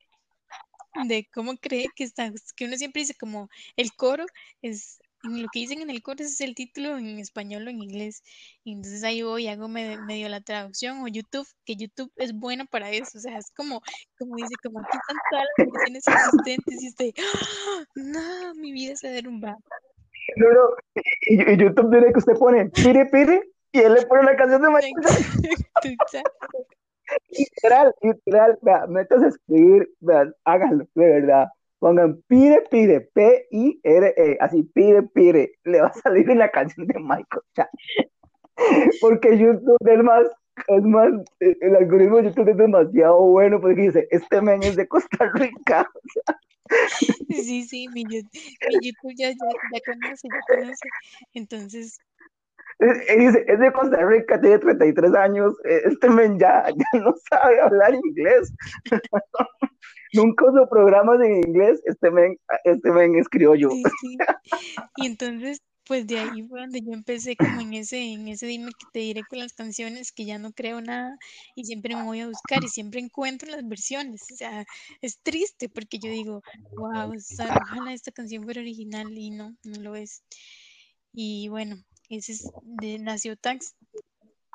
de 1.04 1.28
cómo 1.32 1.56
cree 1.56 1.88
que 1.94 2.04
está, 2.04 2.32
que 2.56 2.64
uno 2.64 2.76
siempre 2.76 3.00
dice 3.02 3.14
como 3.14 3.48
el 3.76 3.92
coro 3.94 4.24
es, 4.62 4.98
en 5.24 5.42
lo 5.42 5.48
que 5.52 5.60
dicen 5.60 5.80
en 5.80 5.90
el 5.90 6.02
coro 6.02 6.22
es 6.24 6.40
el 6.40 6.54
título 6.54 6.96
en 6.98 7.18
español 7.18 7.66
o 7.66 7.70
en 7.70 7.82
inglés. 7.82 8.22
Y 8.64 8.72
entonces 8.72 9.02
ahí 9.04 9.22
voy, 9.22 9.48
hago 9.48 9.68
me- 9.68 9.98
medio 9.98 10.28
la 10.28 10.40
traducción 10.40 11.02
o 11.02 11.08
YouTube, 11.08 11.48
que 11.64 11.76
YouTube 11.76 12.12
es 12.16 12.32
bueno 12.32 12.66
para 12.66 12.90
eso, 12.90 13.18
o 13.18 13.20
sea, 13.20 13.36
es 13.38 13.50
como, 13.50 13.82
como 14.18 14.36
dice, 14.36 14.54
como 14.62 14.80
aquí 14.80 14.96
están 14.96 15.16
todas 15.30 15.44
las 15.58 15.66
versiones 15.72 16.04
existentes 16.06 16.82
y 16.82 16.88
usted, 16.88 17.10
¡ah! 17.18 17.84
no, 17.94 18.54
mi 18.54 18.72
vida 18.72 18.96
se 18.96 19.08
derrumba. 19.08 19.56
No, 20.36 20.46
no, 20.52 21.02
y, 21.26 21.52
y 21.52 21.56
YouTube 21.56 21.90
tiene 21.90 22.12
que 22.12 22.18
usted 22.18 22.34
pone 22.34 22.68
pire 22.70 23.06
pire 23.06 23.42
y 23.72 23.78
él 23.78 23.94
le 23.94 24.06
pone 24.06 24.22
una 24.22 24.36
canción 24.36 24.60
de 24.62 24.68
Michael. 24.70 24.94
Literal, 27.30 27.94
literal, 28.02 28.58
vea, 28.62 28.86
métase 28.86 29.24
a 29.26 29.28
escribir, 29.28 29.88
vean, 30.00 30.34
háganlo, 30.44 30.86
de 30.94 31.06
verdad. 31.06 31.48
Pongan 31.78 32.22
pire 32.26 32.62
pire, 32.70 33.00
P-I-R-E, 33.12 34.38
así 34.40 34.62
pire 34.74 35.02
pire, 35.02 35.52
le 35.64 35.80
va 35.82 35.88
a 35.88 35.92
salir 35.92 36.26
la 36.28 36.50
canción 36.50 36.86
de 36.86 36.98
Michael 36.98 37.42
Jackson. 37.54 38.06
Porque 39.00 39.36
YouTube 39.38 39.76
es 39.86 40.02
más, 40.02 40.26
es 40.68 40.82
más, 40.82 41.12
eh, 41.40 41.56
el 41.60 41.76
algoritmo 41.76 42.16
de 42.16 42.24
YouTube 42.24 42.48
es 42.48 42.56
demasiado 42.56 43.20
bueno 43.20 43.60
porque 43.60 43.82
dice, 43.82 44.08
este 44.10 44.40
men 44.40 44.62
es 44.62 44.76
de 44.76 44.88
Costa 44.88 45.30
Rica. 45.34 45.88
Sí, 47.28 47.62
sí, 47.62 47.86
mi, 47.94 48.04
mi 48.04 48.22
YouTube 48.82 49.12
ya, 49.16 49.28
ya, 49.28 49.36
ya 49.72 49.80
conoce, 49.86 50.26
ya 50.26 50.40
conoce. 50.56 50.88
Entonces, 51.34 51.86
Es- 51.86 52.00
y 52.78 53.18
dice, 53.18 53.44
es 53.46 53.58
de 53.58 53.72
Costa 53.72 54.04
Rica, 54.04 54.40
tiene 54.40 54.58
33 54.58 55.14
años, 55.14 55.54
eh, 55.64 55.82
este 55.86 56.10
men 56.10 56.38
ya, 56.38 56.66
ya 56.94 57.00
no 57.00 57.14
sabe 57.30 57.60
hablar 57.60 57.94
inglés. 57.94 58.52
Nunca 60.12 60.46
usó 60.50 60.68
programas 60.68 61.20
en 61.20 61.36
inglés, 61.36 61.80
este 61.84 62.10
men, 62.10 62.38
este 62.64 62.90
men 62.90 63.16
es 63.16 63.28
criollo. 63.28 63.70
sí, 63.70 63.82
sí. 64.00 64.16
Y 64.96 65.06
entonces, 65.06 65.60
pues 65.86 66.06
de 66.06 66.18
ahí 66.18 66.42
fue 66.48 66.60
donde 66.60 66.80
yo 66.80 66.92
empecé 66.92 67.36
como 67.36 67.60
en 67.60 67.74
ese, 67.74 68.12
en 68.12 68.28
ese 68.28 68.46
dime 68.46 68.72
que 68.72 68.86
te 68.92 68.98
diré 69.00 69.22
con 69.28 69.38
las 69.38 69.52
canciones, 69.52 70.12
que 70.12 70.24
ya 70.24 70.38
no 70.38 70.52
creo 70.52 70.80
nada 70.80 71.16
y 71.54 71.64
siempre 71.64 71.94
me 71.94 72.02
voy 72.02 72.20
a 72.20 72.28
buscar 72.28 72.62
y 72.64 72.68
siempre 72.68 73.00
encuentro 73.00 73.50
las 73.50 73.66
versiones. 73.66 74.22
O 74.32 74.36
sea, 74.36 74.66
es 75.00 75.20
triste 75.22 75.68
porque 75.68 75.98
yo 75.98 76.10
digo, 76.10 76.42
wow, 76.76 77.12
o 77.14 77.20
sea, 77.20 77.56
ojalá 77.62 77.92
esta 77.92 78.10
canción 78.10 78.42
fuera 78.42 78.60
original 78.60 79.06
y 79.16 79.30
no, 79.30 79.54
no 79.64 79.80
lo 79.80 79.94
es. 79.94 80.24
Y 81.12 81.48
bueno, 81.48 81.76
ese 82.08 82.32
es 82.32 82.50
de, 82.62 82.98
nació 82.98 83.36
Taxi, 83.36 83.72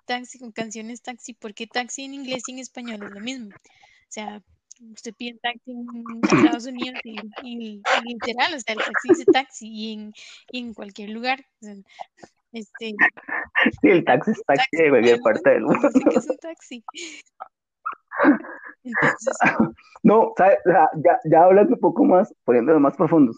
Taxi 0.05 0.39
con 0.39 0.51
canciones 0.51 1.01
Taxi, 1.01 1.33
porque 1.33 1.67
Taxi 1.67 2.03
en 2.05 2.13
inglés 2.13 2.43
y 2.47 2.53
en 2.53 2.59
español 2.59 3.03
es 3.03 3.11
lo 3.11 3.19
mismo. 3.21 3.49
O 3.49 4.13
sea, 4.13 4.41
usted 4.93 5.13
pide 5.15 5.37
taxi 5.41 5.71
en 5.71 6.21
Estados 6.23 6.65
Unidos 6.65 6.99
y, 7.03 7.11
y- 7.43 7.81
y 7.81 8.01
literal, 8.13 8.53
o 8.55 8.59
sea, 8.59 8.73
el 8.75 8.79
taxi 8.79 9.09
dice 9.09 9.25
taxi 9.25 9.67
y 9.67 9.93
en, 9.93 10.13
y 10.51 10.59
en 10.59 10.73
cualquier 10.73 11.09
lugar. 11.11 11.45
o 11.61 11.65
sea, 11.65 11.75
este, 12.51 12.95
Sí, 13.81 13.87
el 13.89 14.03
taxi 14.03 14.31
está 14.31 14.53
aquí 14.53 14.63
taxi, 14.71 14.83
de 14.83 14.89
cualquier 14.89 15.19
parte 15.21 15.49
del 15.51 15.61
mundo 15.61 15.81
mundo. 15.81 15.89
dice 15.93 16.09
que 16.09 16.17
es 16.19 16.29
un 16.29 16.37
taxi. 16.37 16.83
Entonces, 18.83 19.37
No, 20.03 20.33
ya, 20.37 21.19
ya 21.25 21.43
hablando 21.43 21.75
un 21.75 21.79
poco 21.79 22.03
más, 22.03 22.33
poniéndolo 22.43 22.79
más 22.79 22.95
profundos, 22.97 23.37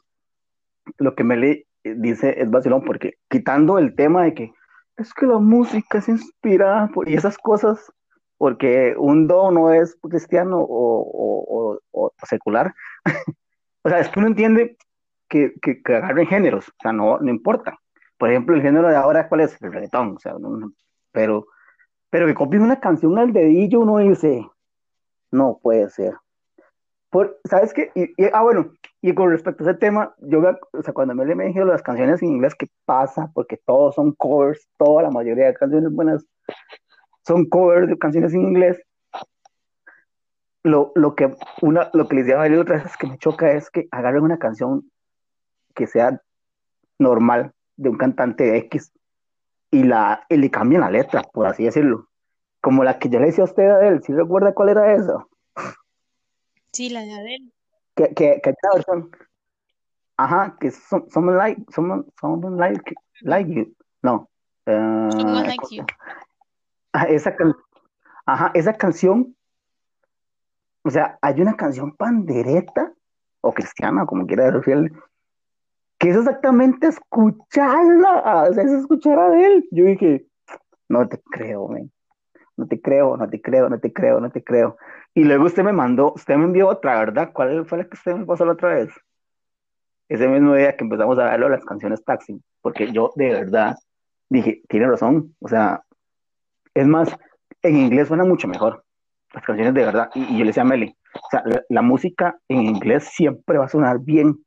lo 0.98 1.14
que 1.16 1.24
me 1.24 1.36
leí, 1.38 1.66
dice, 1.84 2.42
es 2.42 2.50
vacilón, 2.50 2.84
porque 2.84 3.16
quitando 3.30 3.78
el 3.78 3.96
tema 3.96 4.24
de 4.24 4.34
que 4.34 4.54
es 4.98 5.14
que 5.14 5.26
la 5.26 5.40
música 5.40 5.98
es 5.98 6.08
inspirada 6.08 6.88
por, 6.88 7.10
y 7.10 7.16
esas 7.16 7.38
cosas, 7.38 7.92
porque 8.38 8.96
un 8.98 9.28
do 9.28 9.52
no 9.52 9.74
es 9.74 9.98
cristiano 10.02 10.58
o, 10.60 11.80
secular. 12.28 12.74
o 13.84 13.90
sea, 13.90 14.00
es 14.00 14.10
que 14.10 14.20
uno 14.20 14.28
entiende 14.28 14.78
que, 15.28 15.54
que, 15.62 15.82
agarren 15.94 16.28
géneros, 16.28 16.70
o 16.70 16.76
sea, 16.82 16.94
no, 16.94 17.20
no 17.20 17.30
importa. 17.30 17.78
Por 18.18 18.30
ejemplo, 18.30 18.56
el 18.56 18.62
género 18.62 18.88
de 18.88 18.96
ahora, 18.96 19.28
¿cuál 19.28 19.42
es? 19.42 19.62
El 19.62 19.74
reggaetón, 19.74 20.16
o 20.16 20.20
sea, 20.20 20.36
pero, 21.12 21.48
pero 22.10 22.28
que 22.28 22.36
copien 22.36 22.62
una 22.62 22.80
canción 22.80 23.18
al 23.18 23.34
dedillo, 23.34 23.82
uno 23.82 23.98
dice, 23.98 24.48
no 25.32 25.60
puede 25.62 25.90
ser. 25.90 26.14
Por, 27.14 27.40
¿Sabes 27.48 27.76
qué? 27.76 27.92
Y, 27.94 28.12
ah, 28.34 28.42
bueno, 28.42 28.72
y 29.00 29.14
con 29.14 29.30
respecto 29.30 29.64
a 29.64 29.70
ese 29.70 29.80
tema, 29.80 30.16
yo, 30.18 30.42
o 30.72 30.82
sea, 30.82 30.96
cuando 30.96 31.14
me 31.14 31.24
le 31.24 31.36
dije 31.46 31.64
las 31.64 31.84
canciones 31.84 32.24
en 32.24 32.30
inglés, 32.30 32.56
¿qué 32.56 32.68
pasa? 32.86 33.30
Porque 33.36 33.56
todos 33.68 33.94
son 33.94 34.14
covers, 34.14 34.68
toda 34.80 35.04
la 35.04 35.12
mayoría 35.12 35.46
de 35.46 35.54
canciones 35.54 35.94
buenas 35.94 36.26
son 37.24 37.46
covers 37.46 37.88
de 37.88 38.00
canciones 38.00 38.34
en 38.34 38.42
inglés. 38.42 38.82
Lo, 40.64 40.92
lo 40.96 41.14
que, 41.14 41.36
una, 41.62 41.92
lo 41.94 42.08
que 42.08 42.16
les 42.16 42.26
decía 42.26 42.42
a 42.42 42.60
otra 42.60 42.78
vez 42.82 42.98
que 42.98 43.06
me 43.06 43.20
choca 43.20 43.52
es 43.52 43.70
que 43.70 43.88
agarren 43.92 44.24
una 44.24 44.40
canción 44.40 44.90
que 45.76 45.86
sea 45.86 46.20
normal 46.98 47.54
de 47.78 47.90
un 47.90 47.98
cantante 47.98 48.58
X 48.58 48.92
y, 49.70 49.84
la, 49.84 50.26
y 50.30 50.38
le 50.38 50.50
cambien 50.50 50.82
la 50.82 50.90
letra, 50.90 51.22
por 51.32 51.46
así 51.46 51.64
decirlo. 51.64 52.08
Como 52.60 52.84
la 52.84 52.98
que 52.98 53.10
yo 53.10 53.20
le 53.20 53.28
decía 53.28 53.44
a 53.44 53.46
usted 53.46 53.70
a 53.70 53.88
él, 53.88 54.02
¿sí 54.02 54.14
recuerda 54.14 54.56
cuál 54.56 54.70
era 54.70 54.96
eso? 54.96 55.30
Sí, 56.74 56.90
la 56.90 57.02
de 57.02 57.14
Adele. 57.14 57.52
Que, 57.96 58.14
que, 58.14 58.42
que 58.44 58.54
versión. 58.74 59.12
Ajá, 60.18 60.58
que 60.60 60.72
son, 60.72 61.10
someone 61.10 61.38
like, 61.38 61.62
someone, 61.74 62.04
someone 62.20 62.58
like, 62.58 62.94
like 63.22 63.52
you. 63.52 63.74
No. 64.02 64.30
Uh, 64.66 65.12
someone 65.12 65.48
like 65.48 65.64
you. 65.72 65.86
Esa, 67.08 67.36
ajá, 68.26 68.52
esa 68.54 68.74
canción, 68.74 69.36
o 70.84 70.90
sea, 70.90 71.18
hay 71.22 71.42
una 71.42 71.56
canción 71.56 71.96
pandereta 71.96 72.94
o 73.42 73.52
cristiana, 73.54 74.06
como 74.06 74.26
quiera 74.26 74.52
decirle, 74.52 74.92
que 75.98 76.10
es 76.10 76.18
exactamente 76.18 76.88
escucharla, 76.88 78.48
o 78.50 78.54
sea, 78.54 78.64
es 78.64 78.72
escuchar 78.72 79.20
a 79.20 79.46
él. 79.46 79.68
Yo 79.72 79.86
dije, 79.86 80.28
no 80.90 81.08
te 81.08 81.20
creo, 81.32 81.68
man. 81.68 81.92
No 82.58 82.68
te 82.68 82.82
creo, 82.82 83.18
no 83.18 83.30
te 83.30 83.42
creo, 83.42 83.70
no 83.70 83.80
te 83.80 83.92
creo, 83.92 84.20
no 84.20 84.30
te 84.32 84.44
creo. 84.44 84.78
Y 85.14 85.24
luego 85.24 85.46
usted 85.46 85.64
me 85.64 85.74
mandó, 85.74 86.14
usted 86.14 86.36
me 86.36 86.46
envió 86.46 86.68
otra, 86.68 87.00
¿verdad? 87.00 87.32
¿Cuál 87.34 87.66
fue 87.66 87.80
la 87.80 87.86
que 87.86 87.96
usted 87.96 88.16
me 88.16 88.26
pasó 88.26 88.46
la 88.46 88.54
otra 88.54 88.76
vez? 88.76 88.90
Ese 90.10 90.28
mismo 90.28 90.54
día 90.56 90.76
que 90.76 90.84
empezamos 90.84 91.18
a 91.18 91.26
verlo 91.26 91.50
las 91.50 91.66
canciones 91.66 92.04
Taxi, 92.04 92.42
porque 92.62 92.92
yo 92.92 93.12
de 93.16 93.30
verdad 93.30 93.76
dije, 94.30 94.62
tiene 94.68 94.88
razón, 94.88 95.36
o 95.40 95.48
sea, 95.48 95.84
es 96.74 96.88
más, 96.88 97.16
en 97.62 97.78
inglés 97.78 98.08
suena 98.08 98.24
mucho 98.24 98.48
mejor 98.48 98.84
las 99.34 99.44
canciones 99.44 99.74
de 99.74 99.86
verdad. 99.86 100.10
Y, 100.16 100.38
yo 100.38 100.40
le 100.40 100.48
decía 100.48 100.64
a 100.64 100.66
Meli, 100.66 100.96
o 101.14 101.30
sea, 101.30 101.44
la, 101.70 101.82
música 101.82 102.38
en 102.48 102.62
inglés 102.64 103.10
siempre 103.14 103.58
va 103.58 103.66
a 103.66 103.70
sonar 103.70 104.00
bien, 104.00 104.44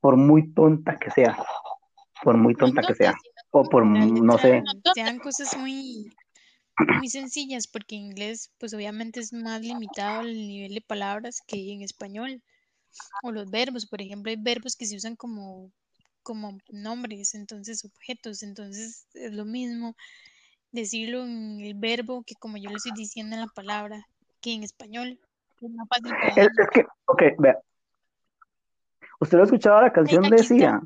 por 0.00 0.16
muy 0.16 0.52
tonta 0.52 0.96
que 0.96 1.10
sea. 1.10 1.36
Por 2.22 2.36
muy 2.36 2.54
tonta 2.54 2.82
que 2.82 2.94
sea. 2.94 3.14
O 3.50 3.64
por, 3.64 3.84
no 3.86 4.38
sé. 4.38 4.62
Sean 4.94 5.18
cosas 5.18 5.56
muy, 5.56 6.12
muy 6.78 7.08
sencillas, 7.08 7.66
porque 7.66 7.96
en 7.96 8.02
inglés, 8.02 8.50
pues 8.58 8.74
obviamente 8.74 9.20
es 9.20 9.32
más 9.32 9.60
limitado 9.60 10.22
el 10.22 10.34
nivel 10.34 10.74
de 10.74 10.80
palabras 10.80 11.40
que 11.46 11.72
en 11.72 11.82
español. 11.82 12.42
O 13.22 13.32
los 13.32 13.50
verbos, 13.50 13.86
por 13.86 14.00
ejemplo, 14.00 14.30
hay 14.30 14.36
verbos 14.36 14.76
que 14.76 14.86
se 14.86 14.96
usan 14.96 15.16
como, 15.16 15.72
como 16.22 16.58
nombres, 16.68 17.34
entonces 17.34 17.84
objetos, 17.84 18.42
entonces 18.42 19.06
es 19.14 19.32
lo 19.32 19.44
mismo 19.44 19.96
decirlo 20.70 21.24
en 21.24 21.60
el 21.60 21.74
verbo 21.74 22.24
que 22.24 22.34
como 22.34 22.56
yo 22.56 22.70
lo 22.70 22.76
estoy 22.76 22.92
diciendo 22.92 23.36
en 23.36 23.42
la 23.42 23.48
palabra, 23.48 24.06
que 24.40 24.52
en 24.52 24.62
español. 24.62 25.18
Es 26.36 26.48
que, 26.72 26.84
ok, 27.06 27.22
vea. 27.38 27.58
¿Usted 29.20 29.38
lo 29.38 29.44
ha 29.44 29.46
escuchado 29.46 29.80
la 29.80 29.92
canción 29.92 30.28
de 30.28 30.38
Sia? 30.38 30.82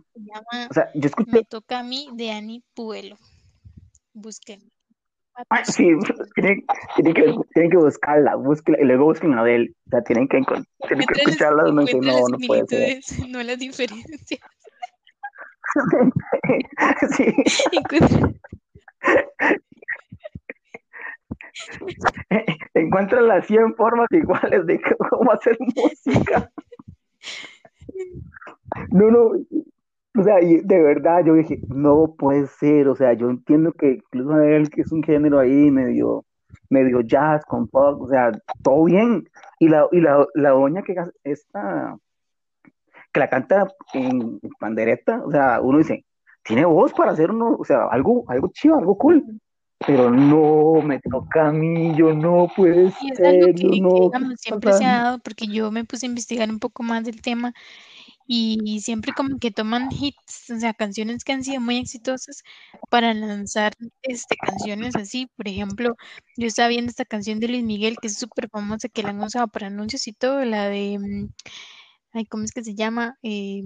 o 0.70 0.74
sea, 0.74 0.90
yo 0.94 1.08
escuché... 1.08 1.32
Me 1.32 1.44
toca 1.44 1.80
a 1.80 1.82
mí 1.82 2.08
de 2.12 2.30
Ani 2.30 2.62
Puelo. 2.74 3.16
Busquen. 4.12 4.70
Ay, 5.50 5.64
sí, 5.64 5.90
tienen, 6.34 6.64
tienen, 6.96 7.14
que, 7.14 7.34
tienen 7.54 7.70
que 7.70 7.76
buscarla, 7.76 8.34
búsquela, 8.34 8.80
y 8.80 8.84
luego 8.84 9.04
busquen 9.04 9.38
a 9.38 9.48
él. 9.48 9.72
O 9.86 9.90
sea, 9.90 10.02
tienen 10.02 10.26
que, 10.28 10.42
tienen 10.88 11.06
que 11.06 11.20
escucharla. 11.20 11.62
No, 11.64 11.72
no, 11.72 11.82
no 11.82 12.38
puede 12.46 12.66
ser. 12.66 13.00
No 13.28 13.42
las 13.42 13.58
diferencias. 13.58 14.40
sí. 17.16 17.34
Encuentra 22.74 23.20
las 23.20 23.46
100 23.46 23.74
formas 23.74 24.06
iguales 24.10 24.66
de 24.66 24.80
cómo 25.10 25.32
hacer 25.32 25.56
música. 25.60 26.50
No, 28.90 29.10
no, 29.10 29.32
o 30.18 30.24
sea, 30.24 30.36
de 30.36 30.82
verdad 30.82 31.24
yo 31.24 31.34
dije, 31.34 31.60
no 31.68 32.14
puede 32.18 32.46
ser, 32.46 32.88
o 32.88 32.96
sea, 32.96 33.12
yo 33.12 33.30
entiendo 33.30 33.72
que 33.72 33.92
incluso 33.92 34.40
él 34.40 34.70
que 34.70 34.82
es 34.82 34.92
un 34.92 35.02
género 35.02 35.38
ahí 35.38 35.70
medio, 35.70 36.24
medio 36.68 37.00
jazz 37.00 37.44
con 37.44 37.68
pop, 37.68 38.00
o 38.00 38.08
sea, 38.08 38.32
todo 38.62 38.84
bien. 38.84 39.28
Y 39.58 39.68
la, 39.68 39.86
y 39.92 40.00
la, 40.00 40.26
la 40.34 40.50
doña 40.50 40.82
que 40.82 40.96
esta, 41.24 41.96
que 43.12 43.20
la 43.20 43.28
canta 43.28 43.68
en 43.94 44.40
pandereta, 44.58 45.22
o 45.24 45.30
sea, 45.30 45.60
uno 45.60 45.78
dice, 45.78 46.04
tiene 46.42 46.64
voz 46.64 46.92
para 46.92 47.12
hacer 47.12 47.30
uno, 47.30 47.56
o 47.58 47.64
sea, 47.64 47.86
algo, 47.90 48.24
algo 48.28 48.48
chido, 48.48 48.76
algo 48.78 48.96
cool 48.96 49.24
pero 49.86 50.10
no 50.10 50.82
me 50.82 50.98
toca 51.00 51.48
a 51.48 51.52
mí, 51.52 51.94
yo 51.96 52.12
no 52.12 52.50
puedo 52.56 52.90
ser, 53.16 53.54
no. 53.80 54.10
siempre 54.36 54.72
se 54.72 54.84
ha 54.84 55.04
dado, 55.04 55.18
porque 55.20 55.46
yo 55.46 55.70
me 55.70 55.84
puse 55.84 56.06
a 56.06 56.08
investigar 56.08 56.50
un 56.50 56.58
poco 56.58 56.82
más 56.82 57.04
del 57.04 57.22
tema 57.22 57.54
y, 58.30 58.80
siempre 58.82 59.12
como 59.14 59.38
que 59.38 59.50
toman 59.50 59.88
hits, 59.90 60.50
o 60.50 60.60
sea, 60.60 60.74
canciones 60.74 61.24
que 61.24 61.32
han 61.32 61.42
sido 61.42 61.62
muy 61.62 61.78
exitosas 61.78 62.42
para 62.90 63.14
lanzar 63.14 63.72
este, 64.02 64.36
canciones 64.36 64.94
así. 64.96 65.30
Por 65.36 65.48
ejemplo, 65.48 65.96
yo 66.36 66.46
estaba 66.46 66.68
viendo 66.68 66.90
esta 66.90 67.06
canción 67.06 67.40
de 67.40 67.48
Luis 67.48 67.64
Miguel 67.64 67.96
que 68.00 68.08
es 68.08 68.18
súper 68.18 68.50
famosa, 68.50 68.88
que 68.90 69.02
la 69.02 69.10
han 69.10 69.22
usado 69.22 69.48
para 69.48 69.68
anuncios 69.68 70.06
y 70.08 70.12
todo, 70.12 70.44
la 70.44 70.68
de, 70.68 70.98
mm, 70.98 71.32
ay, 72.12 72.26
¿cómo 72.26 72.44
es 72.44 72.52
que 72.52 72.62
se 72.62 72.74
llama? 72.74 73.18
Eh, 73.22 73.62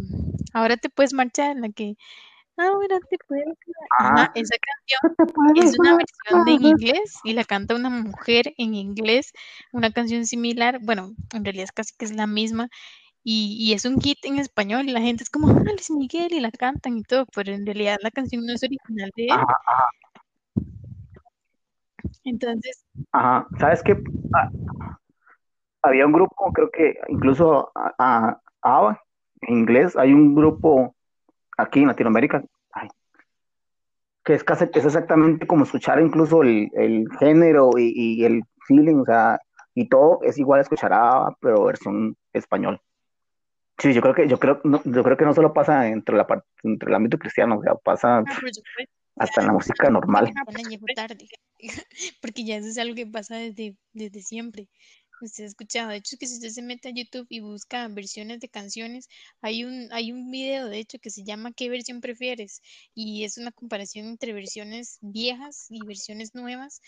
ahora 0.54 0.76
te 0.76 0.90
puedes 0.90 1.12
marchar, 1.12 1.56
la 1.56 1.68
que 1.70 1.96
Ahora 2.58 3.00
te 3.08 3.16
puedo 3.26 3.42
ah. 3.98 4.30
esa 4.34 4.54
canción 4.58 5.56
es 5.56 5.78
una 5.78 5.96
versión 5.96 6.44
de 6.44 6.52
en 6.52 6.64
inglés 6.66 7.14
y 7.24 7.32
la 7.32 7.44
canta 7.44 7.74
una 7.74 7.88
mujer 7.88 8.52
en 8.58 8.74
inglés, 8.74 9.32
una 9.72 9.90
canción 9.90 10.26
similar, 10.26 10.78
bueno, 10.82 11.14
en 11.32 11.44
realidad 11.44 11.64
es 11.64 11.72
casi 11.72 11.94
que 11.96 12.04
es 12.04 12.12
la 12.14 12.26
misma 12.26 12.68
y, 13.24 13.72
es 13.72 13.84
un 13.84 14.00
hit 14.00 14.18
en 14.24 14.38
español 14.38 14.88
y 14.88 14.92
la 14.92 15.00
gente 15.00 15.22
es 15.22 15.30
como, 15.30 15.48
ah, 15.48 15.62
Luis 15.64 15.90
Miguel 15.90 16.32
y 16.32 16.40
la 16.40 16.50
cantan 16.50 16.98
y 16.98 17.02
todo, 17.02 17.26
pero 17.34 17.52
en 17.52 17.64
realidad 17.64 17.98
la 18.02 18.10
canción 18.10 18.44
no 18.44 18.52
es 18.52 18.62
original 18.62 19.10
de 19.16 19.26
él. 19.26 19.40
Entonces. 22.24 22.84
Ajá, 23.12 23.46
¿sabes 23.58 23.82
qué? 23.82 24.02
Ah, 24.34 24.50
había 25.82 26.06
un 26.06 26.12
grupo, 26.12 26.52
creo 26.52 26.70
que 26.70 26.96
incluso 27.08 27.70
a, 27.74 28.38
en 29.42 29.58
inglés, 29.58 29.96
hay 29.96 30.12
un 30.12 30.34
grupo 30.34 30.94
aquí 31.58 31.80
en 31.80 31.88
Latinoamérica, 31.88 32.42
que 34.24 34.34
es, 34.34 34.44
casi, 34.44 34.66
es 34.72 34.84
exactamente 34.84 35.46
como 35.46 35.64
escuchar 35.64 36.00
incluso 36.00 36.42
el, 36.42 37.08
género 37.18 37.70
y, 37.76 38.24
el 38.24 38.42
feeling, 38.66 38.96
o 38.96 39.04
sea, 39.04 39.40
y 39.74 39.88
todo 39.88 40.20
es 40.22 40.38
igual 40.38 40.60
a 40.60 40.62
escuchar 40.62 40.92
a, 40.92 41.36
pero 41.40 41.64
versión 41.64 42.16
español. 42.32 42.80
Sí, 43.82 43.92
yo 43.92 44.00
creo 44.00 44.14
que 44.14 44.28
yo 44.28 44.38
creo 44.38 44.60
no, 44.62 44.80
yo 44.84 45.02
creo 45.02 45.16
que 45.16 45.24
no 45.24 45.34
solo 45.34 45.52
pasa 45.52 45.88
entre 45.88 46.16
la 46.16 46.24
entre 46.62 46.88
el 46.88 46.94
ámbito 46.94 47.18
cristiano, 47.18 47.58
o 47.58 47.62
sea, 47.62 47.74
pasa 47.74 48.18
ah, 48.18 48.24
hasta 49.16 49.40
en 49.40 49.48
la 49.48 49.52
música 49.54 49.90
normal. 49.90 50.32
Porque 52.22 52.44
ya 52.44 52.58
eso 52.58 52.68
es 52.68 52.78
algo 52.78 52.94
que 52.94 53.06
pasa 53.08 53.36
desde, 53.36 53.76
desde 53.92 54.22
siempre 54.22 54.68
usted 55.24 55.44
ha 55.44 55.46
escuchado. 55.48 55.90
De 55.90 55.96
hecho, 55.96 56.16
que 56.18 56.26
si 56.26 56.34
usted 56.34 56.50
se 56.50 56.62
mete 56.62 56.88
a 56.88 56.92
YouTube 56.92 57.26
y 57.28 57.40
busca 57.40 57.88
versiones 57.88 58.40
de 58.40 58.48
canciones, 58.48 59.08
hay 59.40 59.64
un, 59.64 59.88
hay 59.92 60.12
un 60.12 60.30
video, 60.30 60.68
de 60.68 60.78
hecho, 60.78 60.98
que 60.98 61.10
se 61.10 61.24
llama 61.24 61.52
¿Qué 61.52 61.68
versión 61.68 62.00
prefieres? 62.00 62.60
Y 62.94 63.24
es 63.24 63.38
una 63.38 63.52
comparación 63.52 64.06
entre 64.06 64.32
versiones 64.32 64.98
viejas 65.00 65.66
y 65.70 65.84
versiones 65.84 66.34
nuevas 66.34 66.80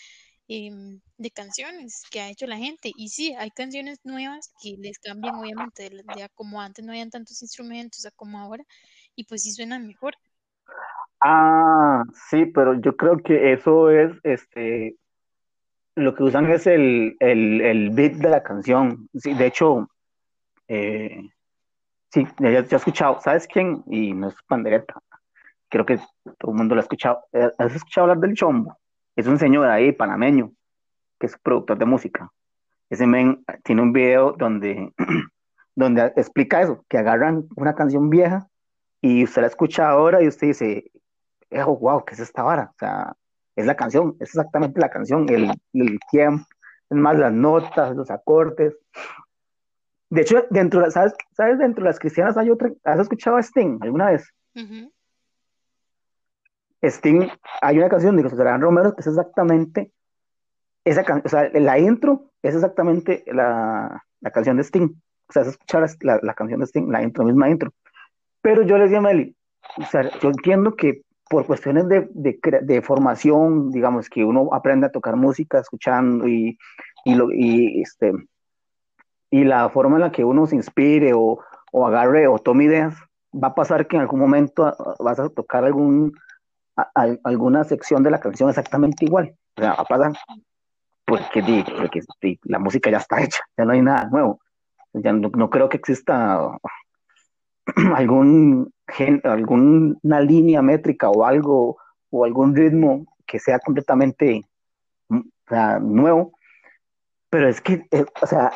em, 0.47 0.99
de 1.17 1.31
canciones 1.31 2.03
que 2.11 2.21
ha 2.21 2.29
hecho 2.29 2.47
la 2.47 2.57
gente. 2.57 2.91
Y 2.95 3.09
sí, 3.09 3.33
hay 3.37 3.51
canciones 3.51 3.99
nuevas 4.03 4.53
que 4.61 4.75
les 4.77 4.99
cambian, 4.99 5.35
obviamente, 5.35 5.89
de, 5.89 6.29
como 6.33 6.61
antes 6.61 6.83
no 6.85 6.91
habían 6.91 7.09
tantos 7.09 7.41
instrumentos 7.41 8.07
como 8.15 8.39
ahora, 8.39 8.63
y 9.15 9.25
pues 9.25 9.43
sí 9.43 9.51
suenan 9.51 9.87
mejor. 9.87 10.15
Ah, 11.19 12.03
sí, 12.29 12.45
pero 12.45 12.79
yo 12.79 12.95
creo 12.95 13.17
que 13.17 13.53
eso 13.53 13.89
es, 13.89 14.11
este, 14.23 14.95
lo 15.95 16.13
que 16.13 16.23
usan 16.23 16.51
es 16.51 16.67
el, 16.67 17.15
el, 17.19 17.89
beat 17.91 18.13
de 18.13 18.29
la 18.29 18.43
canción. 18.43 19.09
Sí, 19.15 19.33
de 19.33 19.47
hecho, 19.47 19.89
eh, 20.67 21.21
sí, 22.11 22.27
ya, 22.39 22.65
ya, 22.65 22.77
escuchado, 22.77 23.19
¿sabes 23.21 23.47
quién? 23.47 23.83
Y 23.87 24.13
no 24.13 24.29
es 24.29 24.35
pandereta. 24.47 24.95
creo 25.69 25.85
que 25.85 25.97
todo 26.37 26.51
el 26.51 26.57
mundo 26.57 26.75
lo 26.75 26.81
ha 26.81 26.83
escuchado. 26.83 27.25
Eh, 27.33 27.49
¿Has 27.57 27.75
escuchado 27.75 28.05
hablar 28.05 28.19
del 28.19 28.35
Chombo? 28.35 28.77
Es 29.15 29.27
un 29.27 29.39
señor 29.39 29.67
ahí, 29.67 29.91
panameño, 29.91 30.51
que 31.19 31.27
es 31.27 31.37
productor 31.37 31.77
de 31.77 31.85
música. 31.85 32.31
Ese 32.89 33.07
men 33.07 33.43
tiene 33.63 33.81
un 33.81 33.93
video 33.93 34.33
donde, 34.33 34.93
donde 35.75 36.13
explica 36.15 36.61
eso, 36.61 36.85
que 36.89 36.97
agarran 36.97 37.47
una 37.55 37.75
canción 37.75 38.09
vieja 38.09 38.47
y 39.01 39.23
usted 39.23 39.41
la 39.41 39.47
escucha 39.47 39.89
ahora 39.89 40.21
y 40.21 40.27
usted 40.27 40.47
dice, 40.47 40.91
oh, 41.51 41.77
wow, 41.77 42.03
¿qué 42.03 42.13
es 42.13 42.19
esta 42.19 42.43
vara? 42.43 42.71
O 42.73 42.77
sea, 42.77 43.15
es 43.55 43.65
la 43.65 43.75
canción, 43.75 44.15
es 44.19 44.29
exactamente 44.29 44.79
la 44.79 44.89
canción, 44.89 45.27
el, 45.29 45.51
el 45.73 45.99
tiempo, 46.11 46.45
es 46.89 46.97
más 46.97 47.17
las 47.17 47.31
notas, 47.31 47.95
los 47.95 48.11
acordes. 48.11 48.75
De 50.09 50.21
hecho, 50.21 50.45
dentro, 50.49 50.89
¿sabes, 50.91 51.13
¿sabes? 51.31 51.57
Dentro 51.57 51.83
de 51.83 51.89
las 51.89 51.99
cristianas 51.99 52.37
hay 52.37 52.49
otra, 52.49 52.71
¿has 52.83 52.99
escuchado 52.99 53.37
a 53.37 53.41
Sting 53.41 53.79
alguna 53.81 54.11
vez? 54.11 54.31
Sting, 56.87 57.27
hay 57.61 57.77
una 57.77 57.89
canción 57.89 58.15
de 58.15 58.23
José 58.23 58.35
Gran 58.35 58.61
Romero 58.61 58.93
que 58.95 59.01
es 59.01 59.07
exactamente 59.07 59.91
esa 60.85 61.03
o 61.23 61.29
sea, 61.29 61.49
la 61.53 61.79
intro 61.79 62.31
es 62.43 62.53
exactamente 62.53 63.23
la, 63.27 64.03
la 64.21 64.31
canción 64.31 64.57
de 64.57 64.63
Sting. 64.63 64.89
O 65.27 65.33
sea, 65.33 65.41
es 65.41 65.49
escuchar 65.49 65.87
la, 66.01 66.19
la, 66.21 66.33
canción 66.35 66.59
de 66.59 66.67
Sting, 66.67 66.91
la 66.91 67.01
intro, 67.01 67.25
misma 67.25 67.49
intro. 67.49 67.73
Pero 68.41 68.61
yo 68.61 68.77
le 68.77 68.83
decía 68.83 68.99
a 68.99 69.01
Meli, 69.01 69.35
o 69.77 69.85
sea, 69.85 70.03
yo 70.19 70.29
entiendo 70.29 70.75
que 70.75 71.01
por 71.27 71.47
cuestiones 71.47 71.87
de, 71.87 72.07
de, 72.11 72.39
de, 72.61 72.81
formación, 72.83 73.71
digamos, 73.71 74.09
que 74.09 74.23
uno 74.23 74.49
aprende 74.53 74.85
a 74.85 74.91
tocar 74.91 75.15
música 75.15 75.59
escuchando 75.59 76.27
y, 76.27 76.59
y, 77.03 77.15
lo, 77.15 77.31
y, 77.31 77.81
este, 77.81 78.13
y 79.31 79.43
la 79.43 79.67
forma 79.69 79.95
en 79.95 80.01
la 80.01 80.11
que 80.11 80.23
uno 80.23 80.45
se 80.45 80.55
inspire 80.55 81.13
o, 81.15 81.39
o 81.71 81.87
agarre 81.87 82.27
o 82.27 82.37
tome 82.37 82.65
ideas, 82.65 82.95
va 83.33 83.49
a 83.49 83.55
pasar 83.55 83.87
que 83.87 83.95
en 83.95 84.03
algún 84.03 84.19
momento 84.19 84.71
vas 84.99 85.19
a 85.19 85.29
tocar 85.29 85.65
algún, 85.65 86.13
a, 86.77 86.89
alguna 87.23 87.63
sección 87.63 88.03
de 88.03 88.11
la 88.11 88.19
canción 88.19 88.49
exactamente 88.49 89.05
igual. 89.05 89.35
O 89.57 89.61
sea, 89.61 89.73
va 89.73 89.81
a 89.81 89.85
pasar 89.85 90.13
porque, 91.05 91.63
porque 91.77 92.01
la 92.43 92.59
música 92.59 92.89
ya 92.89 92.97
está 92.97 93.21
hecha, 93.21 93.39
ya 93.57 93.65
no 93.65 93.71
hay 93.71 93.81
nada 93.81 94.09
nuevo. 94.09 94.39
Ya 94.93 95.13
no, 95.13 95.29
no 95.29 95.49
creo 95.49 95.69
que 95.69 95.77
exista 95.77 96.57
algún 97.95 98.73
gen, 98.87 99.21
alguna 99.23 100.21
línea 100.21 100.61
métrica 100.61 101.09
o 101.09 101.25
algo 101.25 101.77
o 102.09 102.25
algún 102.25 102.55
ritmo 102.55 103.05
que 103.25 103.39
sea 103.39 103.59
completamente 103.59 104.41
mm, 105.09 105.17
o 105.17 105.49
sea, 105.49 105.79
nuevo, 105.79 106.31
pero 107.29 107.49
es 107.49 107.59
que, 107.61 107.85
eh, 107.91 108.05
o 108.21 108.27
sea, 108.27 108.51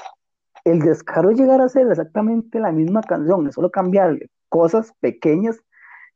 el 0.64 0.80
descaro 0.80 1.32
llegar 1.32 1.62
a 1.62 1.70
ser 1.70 1.88
exactamente 1.88 2.60
la 2.60 2.72
misma 2.72 3.02
canción, 3.02 3.48
es 3.48 3.56
solo 3.56 3.70
cambiar 3.72 4.18
cosas 4.48 4.94
pequeñas 5.00 5.60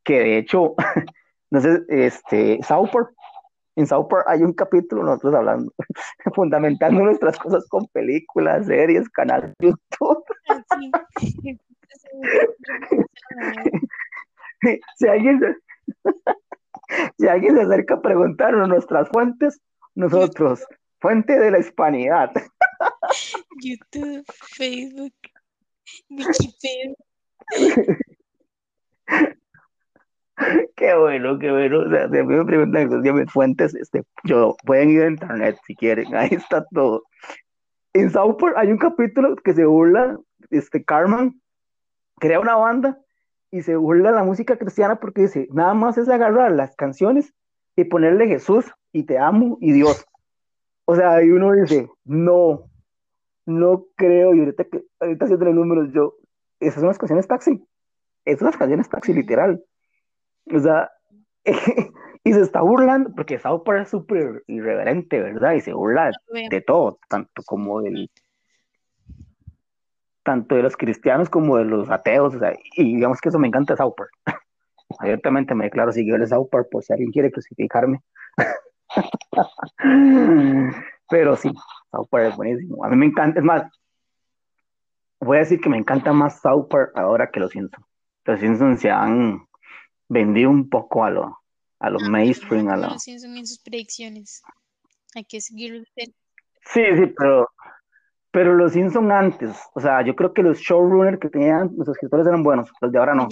que 0.04 0.20
de 0.20 0.38
hecho, 0.38 0.76
sé, 1.62 1.82
este, 1.90 2.60
South 2.64 2.90
en 3.76 3.88
South 3.88 4.08
hay 4.28 4.44
un 4.44 4.54
capítulo 4.54 5.04
nosotros 5.04 5.34
hablando, 5.36 5.74
fundamentando 6.36 7.04
nuestras 7.04 7.38
cosas 7.40 7.68
con 7.70 7.88
películas, 7.88 8.68
series, 8.68 9.10
canales 9.10 9.52
de 9.60 9.70
YouTube. 9.70 10.24
Ah, 10.50 10.64
si, 14.98 15.08
alguien 15.08 15.40
se, 15.40 15.56
si 17.18 17.28
alguien 17.28 17.56
se 17.56 17.64
acerca 17.64 17.96
a 17.96 18.02
preguntarnos 18.02 18.70
nuestras 18.70 19.10
fuentes, 19.10 19.60
nosotros, 19.96 20.64
fuente 21.00 21.40
de 21.40 21.52
la 21.52 21.60
hispanidad. 21.60 22.32
YouTube, 23.60 24.24
Facebook, 24.28 25.14
Wikipedia. 26.10 26.96
Qué 30.76 30.94
bueno, 30.96 31.38
qué 31.40 31.52
bueno. 31.52 31.80
O 31.80 31.90
sea, 31.90 32.10
si 32.10 32.24
me 32.24 32.46
preguntan 32.46 32.90
mis 33.16 33.32
fuentes, 33.32 33.76
este, 33.76 34.04
yo, 34.24 34.56
pueden 34.66 34.90
ir 34.90 35.04
a 35.04 35.08
internet 35.08 35.58
si 35.66 35.76
quieren, 35.76 36.06
ahí 36.16 36.30
está 36.32 36.66
todo. 36.72 37.04
En 37.94 38.10
Southport 38.10 38.58
hay 38.58 38.70
un 38.72 38.78
capítulo 38.78 39.36
que 39.36 39.54
se 39.54 39.66
burla, 39.66 40.18
este, 40.50 40.84
Carmen 40.84 41.40
crea 42.20 42.40
una 42.40 42.56
banda 42.56 42.98
y 43.52 43.62
se 43.62 43.76
burla 43.76 44.12
la 44.12 44.24
música 44.24 44.58
cristiana 44.58 44.96
porque 45.00 45.24
dice, 45.24 45.48
nada 45.52 45.74
más 45.74 45.98
es 45.98 46.10
agarrar 46.10 46.52
las 46.52 46.76
canciones 46.76 47.34
y 47.76 47.84
ponerle 47.84 48.28
Jesús 48.28 48.66
y 48.92 49.04
te 49.04 49.18
amo 49.20 49.58
y 49.62 49.74
Dios. 49.74 50.06
O 50.86 50.96
sea, 50.96 51.24
y 51.24 51.30
uno 51.30 51.52
dice, 51.54 51.90
no, 52.04 52.66
no 53.46 53.86
creo, 53.96 54.34
y 54.34 54.40
ahorita, 54.40 54.64
que, 54.66 54.84
ahorita 55.00 55.26
haciendo 55.26 55.46
los 55.46 55.56
números, 55.56 55.90
yo, 55.94 56.16
esas 56.60 56.80
son 56.80 56.88
las 56.88 56.98
canciones 56.98 57.28
taxi, 57.28 57.64
esas 58.26 58.40
son 58.40 58.48
las 58.48 58.58
canciones 58.58 58.90
taxi, 58.90 59.14
literal. 59.14 59.64
O 60.52 60.60
sea, 60.60 60.92
y 62.24 62.34
se 62.34 62.42
está 62.42 62.62
burlando, 62.62 63.12
porque 63.16 63.40
South 63.40 63.64
Park 63.64 63.84
es 63.84 63.90
súper 63.90 64.44
irreverente, 64.48 65.22
¿verdad? 65.22 65.54
Y 65.54 65.62
se 65.62 65.74
burla 65.74 66.12
de 66.50 66.62
todo, 66.62 67.00
tanto 67.10 67.44
como 67.44 67.82
del, 67.82 68.10
tanto 70.24 70.56
de 70.56 70.64
los 70.64 70.78
cristianos 70.78 71.30
como 71.30 71.58
de 71.58 71.66
los 71.66 71.90
ateos, 71.90 72.36
o 72.36 72.40
sea, 72.40 72.54
y 72.76 72.96
digamos 72.96 73.20
que 73.20 73.30
eso 73.30 73.40
me 73.40 73.48
encanta 73.48 73.76
South 73.76 73.94
Park. 73.96 74.12
Abiertamente 75.00 75.56
me 75.56 75.66
declaro 75.66 75.92
seguidor 75.92 76.20
de 76.20 76.28
South 76.28 76.50
Park 76.52 76.68
por 76.72 76.84
si 76.84 76.94
alguien 76.94 77.12
quiere 77.12 77.32
crucificarme. 77.32 78.02
Pero 81.10 81.36
sí, 81.36 81.52
South 81.92 82.08
Park 82.10 82.28
es 82.30 82.38
buenísimo. 82.38 82.86
A 82.86 82.90
mí 82.90 82.96
me 82.96 83.08
encanta, 83.08 83.40
es 83.40 83.46
más, 83.46 83.64
voy 85.20 85.38
a 85.38 85.42
decir 85.42 85.60
que 85.60 85.70
me 85.70 85.78
encanta 85.78 86.14
más 86.14 86.40
South 86.40 86.68
Park 86.70 86.92
ahora 86.96 87.30
que 87.30 87.40
los 87.40 87.52
Simpsons. 87.52 87.86
Los 88.26 88.40
Simpsons 88.40 88.80
se 88.80 88.90
han 88.90 89.46
vendido 90.14 90.50
un 90.50 90.70
poco 90.70 91.04
a 91.04 91.10
lo, 91.10 91.40
a 91.80 91.90
los 91.90 92.04
mainstream. 92.04 92.70
A 92.70 92.78
Los 92.78 93.08
en 93.08 93.46
sus 93.46 93.60
predicciones. 93.60 94.42
Hay 95.16 95.26
que 95.26 95.42
seguir. 95.42 95.86
Sí, 95.96 96.82
sí, 96.96 97.08
pero 97.18 97.50
pero 98.34 98.56
los 98.56 98.74
Simpsons 98.74 99.12
antes, 99.12 99.56
o 99.76 99.80
sea, 99.80 100.02
yo 100.04 100.16
creo 100.16 100.34
que 100.34 100.42
los 100.42 100.58
showrunners 100.58 101.20
que 101.20 101.30
tenían, 101.30 101.70
los 101.78 101.88
escritores 101.88 102.26
eran 102.26 102.42
buenos, 102.42 102.68
los 102.82 102.92
de 102.92 102.98
ahora 102.98 103.14
no. 103.14 103.28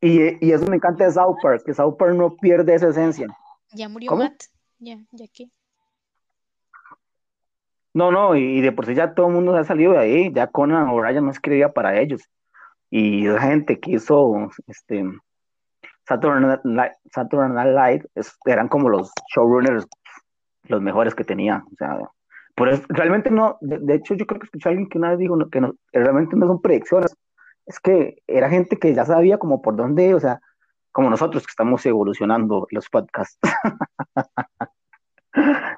Y, 0.00 0.44
y, 0.44 0.50
eso 0.50 0.66
me 0.66 0.74
encanta 0.74 1.04
de 1.04 1.12
South 1.12 1.36
Park, 1.40 1.62
que 1.64 1.72
South 1.72 1.94
Park 1.96 2.16
no 2.16 2.34
pierde 2.34 2.74
esa 2.74 2.88
esencia. 2.88 3.28
Ya 3.70 3.88
murió 3.88 4.16
Matt, 4.16 4.42
ya, 4.80 4.98
ya 5.12 5.26
que. 5.32 5.50
No, 7.94 8.10
no, 8.10 8.34
y, 8.34 8.60
de 8.60 8.72
por 8.72 8.86
sí 8.86 8.94
ya 8.96 9.14
todo 9.14 9.28
el 9.28 9.34
mundo 9.34 9.52
se 9.52 9.60
ha 9.60 9.64
salido 9.64 9.92
de 9.92 9.98
ahí, 9.98 10.32
ya 10.32 10.48
Conan 10.48 10.88
O'Brien 10.88 11.24
no 11.24 11.30
escribía 11.30 11.72
para 11.72 12.00
ellos. 12.00 12.22
Y 12.90 13.28
esa 13.28 13.40
gente 13.42 13.78
que 13.78 13.92
hizo 13.92 14.50
este, 14.66 15.04
Saturday 16.06 16.58
Night, 16.64 16.92
Saturday 17.12 17.74
Live 17.74 18.04
eran 18.46 18.68
como 18.68 18.88
los 18.88 19.10
showrunners 19.34 19.86
los 20.64 20.80
mejores 20.80 21.14
que 21.14 21.24
tenía, 21.24 21.64
o 21.72 21.76
sea, 21.76 21.98
realmente 22.88 23.30
no, 23.30 23.58
de, 23.60 23.94
hecho 23.94 24.14
yo 24.14 24.26
creo 24.26 24.40
que 24.40 24.46
escuché 24.46 24.68
a 24.68 24.70
alguien 24.70 24.88
que 24.88 24.98
una 24.98 25.10
vez 25.10 25.18
dijo 25.18 25.36
que 25.50 25.60
no, 25.60 25.74
realmente 25.92 26.36
no 26.36 26.46
son 26.46 26.60
predicciones, 26.60 27.16
es 27.66 27.80
que 27.80 28.16
era 28.26 28.48
gente 28.48 28.78
que 28.78 28.94
ya 28.94 29.04
sabía 29.04 29.38
como 29.38 29.62
por 29.62 29.76
dónde, 29.76 30.14
o 30.14 30.20
sea, 30.20 30.40
como 30.92 31.10
nosotros 31.10 31.44
que 31.44 31.50
estamos 31.50 31.84
evolucionando 31.86 32.66
los 32.70 32.88
podcasts. 32.88 33.38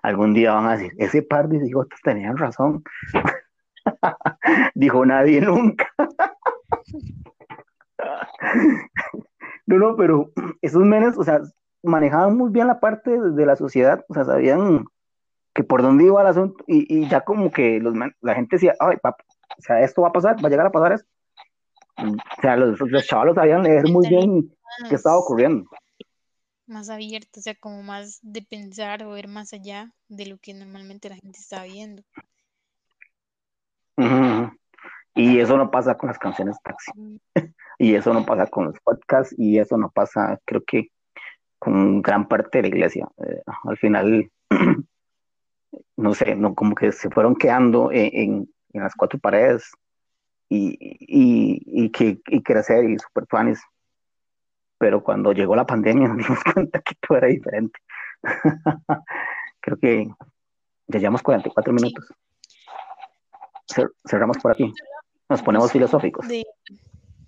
Algún 0.02 0.34
día 0.34 0.52
van 0.52 0.66
a 0.66 0.76
decir, 0.76 0.92
ese 0.98 1.22
par 1.22 1.48
de 1.48 1.58
idiotas 1.58 2.00
tenían 2.02 2.36
razón. 2.36 2.82
Dijo 4.74 5.06
nadie 5.06 5.40
nunca. 5.40 5.86
no, 9.66 9.78
no, 9.78 9.96
pero 9.96 10.30
esos 10.62 10.82
menes, 10.82 11.16
o 11.16 11.24
sea, 11.24 11.40
manejaban 11.82 12.36
muy 12.36 12.50
bien 12.50 12.66
la 12.66 12.80
parte 12.80 13.18
de 13.18 13.46
la 13.46 13.56
sociedad, 13.56 14.04
o 14.08 14.14
sea, 14.14 14.24
sabían 14.24 14.84
que 15.54 15.62
por 15.62 15.82
dónde 15.82 16.04
iba 16.04 16.20
el 16.20 16.26
asunto, 16.26 16.64
y, 16.66 17.06
ya 17.08 17.20
como 17.20 17.50
que 17.50 17.78
los, 17.80 17.94
la 18.20 18.34
gente 18.34 18.56
decía, 18.56 18.74
ay, 18.80 18.96
o 19.04 19.62
sea, 19.62 19.80
esto 19.82 20.02
va 20.02 20.08
a 20.08 20.12
pasar, 20.12 20.42
va 20.42 20.48
a 20.48 20.50
llegar 20.50 20.66
a 20.66 20.72
pasar 20.72 20.92
eso. 20.92 21.04
O 21.96 22.40
sea, 22.42 22.56
los, 22.56 22.80
los 22.80 23.06
chavalos 23.06 23.36
sabían 23.36 23.62
leer 23.62 23.88
muy 23.88 24.08
bien 24.08 24.52
qué 24.88 24.96
estaba 24.96 25.16
ocurriendo. 25.16 25.70
Más 26.66 26.88
abierto, 26.90 27.38
o 27.38 27.42
sea, 27.42 27.54
como 27.54 27.82
más 27.82 28.18
de 28.22 28.42
pensar 28.42 29.04
o 29.04 29.10
ver 29.10 29.28
más 29.28 29.52
allá 29.52 29.92
de 30.08 30.26
lo 30.26 30.38
que 30.38 30.54
normalmente 30.54 31.08
la 31.08 31.16
gente 31.16 31.38
está 31.38 31.62
viendo. 31.64 32.02
Y 35.14 35.38
eso 35.38 35.56
no 35.56 35.70
pasa 35.70 35.96
con 35.96 36.08
las 36.08 36.18
canciones 36.18 36.56
taxi. 36.62 36.90
y 37.78 37.94
eso 37.94 38.12
no 38.12 38.24
pasa 38.24 38.46
con 38.46 38.66
los 38.66 38.80
podcasts, 38.80 39.34
y 39.38 39.58
eso 39.58 39.76
no 39.76 39.90
pasa, 39.90 40.38
creo 40.44 40.62
que, 40.64 40.90
con 41.58 42.02
gran 42.02 42.28
parte 42.28 42.58
de 42.58 42.62
la 42.62 42.68
iglesia. 42.68 43.08
Eh, 43.18 43.42
al 43.64 43.76
final, 43.78 44.30
no 45.96 46.14
sé, 46.14 46.34
no, 46.34 46.54
como 46.54 46.74
que 46.74 46.92
se 46.92 47.10
fueron 47.10 47.36
quedando 47.36 47.90
en, 47.92 48.48
en, 48.72 48.82
las 48.82 48.94
cuatro 48.94 49.18
paredes 49.20 49.70
y, 50.48 50.76
y, 50.80 51.84
y, 51.84 51.90
que, 51.90 52.20
y 52.26 52.42
crecer 52.42 52.90
y 52.90 52.98
super 52.98 53.24
fans. 53.28 53.62
Pero 54.78 55.02
cuando 55.02 55.32
llegó 55.32 55.54
la 55.54 55.64
pandemia 55.64 56.08
nos 56.08 56.18
dimos 56.18 56.42
cuenta 56.52 56.80
que 56.80 56.94
todo 57.00 57.18
era 57.18 57.28
diferente. 57.28 57.78
Creo 59.60 59.78
que 59.78 60.08
ya 60.88 60.98
llevamos 60.98 61.22
44 61.22 61.72
minutos. 61.72 62.12
Cerramos 64.06 64.36
por 64.38 64.52
aquí. 64.52 64.72
Nos 65.28 65.42
ponemos 65.42 65.72
filosóficos. 65.72 66.26
del 66.28 66.46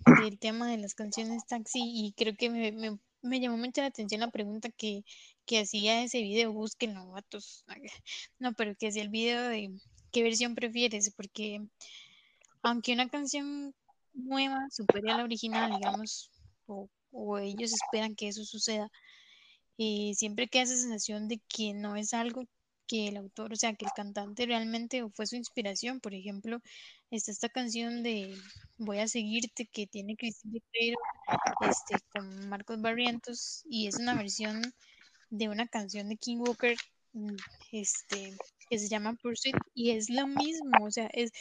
tema 0.40 0.70
de 0.70 0.78
las 0.78 0.94
canciones 0.94 1.46
taxi 1.46 1.80
y 1.82 2.12
creo 2.12 2.34
que 2.36 2.50
me, 2.50 2.72
me, 2.72 2.98
me 3.22 3.40
llamó 3.40 3.56
mucho 3.56 3.80
la 3.80 3.88
atención 3.88 4.20
la 4.20 4.30
pregunta 4.30 4.68
que, 4.70 5.04
que 5.46 5.60
hacía 5.60 6.02
ese 6.02 6.20
video, 6.20 6.52
búsquenlo, 6.52 7.10
vatos. 7.10 7.64
No, 8.38 8.52
pero 8.52 8.74
que 8.76 8.88
hacía 8.88 9.02
el 9.02 9.08
video 9.08 9.48
de 9.48 9.70
qué 10.12 10.22
versión 10.22 10.54
prefieres, 10.54 11.12
porque 11.14 11.62
aunque 12.62 12.92
una 12.92 13.08
canción 13.08 13.74
nueva 14.12 14.66
supere 14.70 15.10
a 15.10 15.18
la 15.18 15.24
original, 15.24 15.72
digamos, 15.72 16.30
o, 16.66 16.88
o 17.12 17.38
ellos 17.38 17.72
esperan 17.72 18.14
que 18.14 18.28
eso 18.28 18.44
suceda, 18.44 18.90
eh, 19.78 20.12
siempre 20.14 20.48
queda 20.48 20.62
esa 20.62 20.76
sensación 20.76 21.28
de 21.28 21.40
que 21.48 21.74
no 21.74 21.96
es 21.96 22.14
algo 22.14 22.44
que 22.86 23.08
el 23.08 23.16
autor, 23.16 23.52
o 23.52 23.56
sea, 23.56 23.74
que 23.74 23.84
el 23.84 23.90
cantante 23.94 24.46
realmente 24.46 25.04
fue 25.10 25.26
su 25.26 25.36
inspiración. 25.36 26.00
Por 26.00 26.14
ejemplo, 26.14 26.60
está 27.10 27.30
esta 27.30 27.48
canción 27.48 28.02
de 28.02 28.36
Voy 28.78 28.98
a 28.98 29.08
seguirte 29.08 29.66
que 29.66 29.86
tiene 29.86 30.16
Cristina 30.16 30.60
Pedro 30.72 30.98
este, 31.68 31.96
con 32.10 32.48
Marcos 32.48 32.80
Barrientos 32.80 33.64
y 33.68 33.86
es 33.88 33.96
una 33.98 34.14
versión 34.14 34.62
de 35.30 35.48
una 35.48 35.66
canción 35.66 36.08
de 36.08 36.16
King 36.16 36.38
Walker 36.38 36.76
mm, 37.12 37.36
este, 37.72 38.36
que 38.70 38.78
se 38.78 38.88
llama 38.88 39.14
Pursuit 39.22 39.56
y 39.74 39.90
es 39.90 40.10
lo 40.10 40.26
mismo, 40.26 40.84
o 40.84 40.90
sea, 40.90 41.08
es 41.12 41.32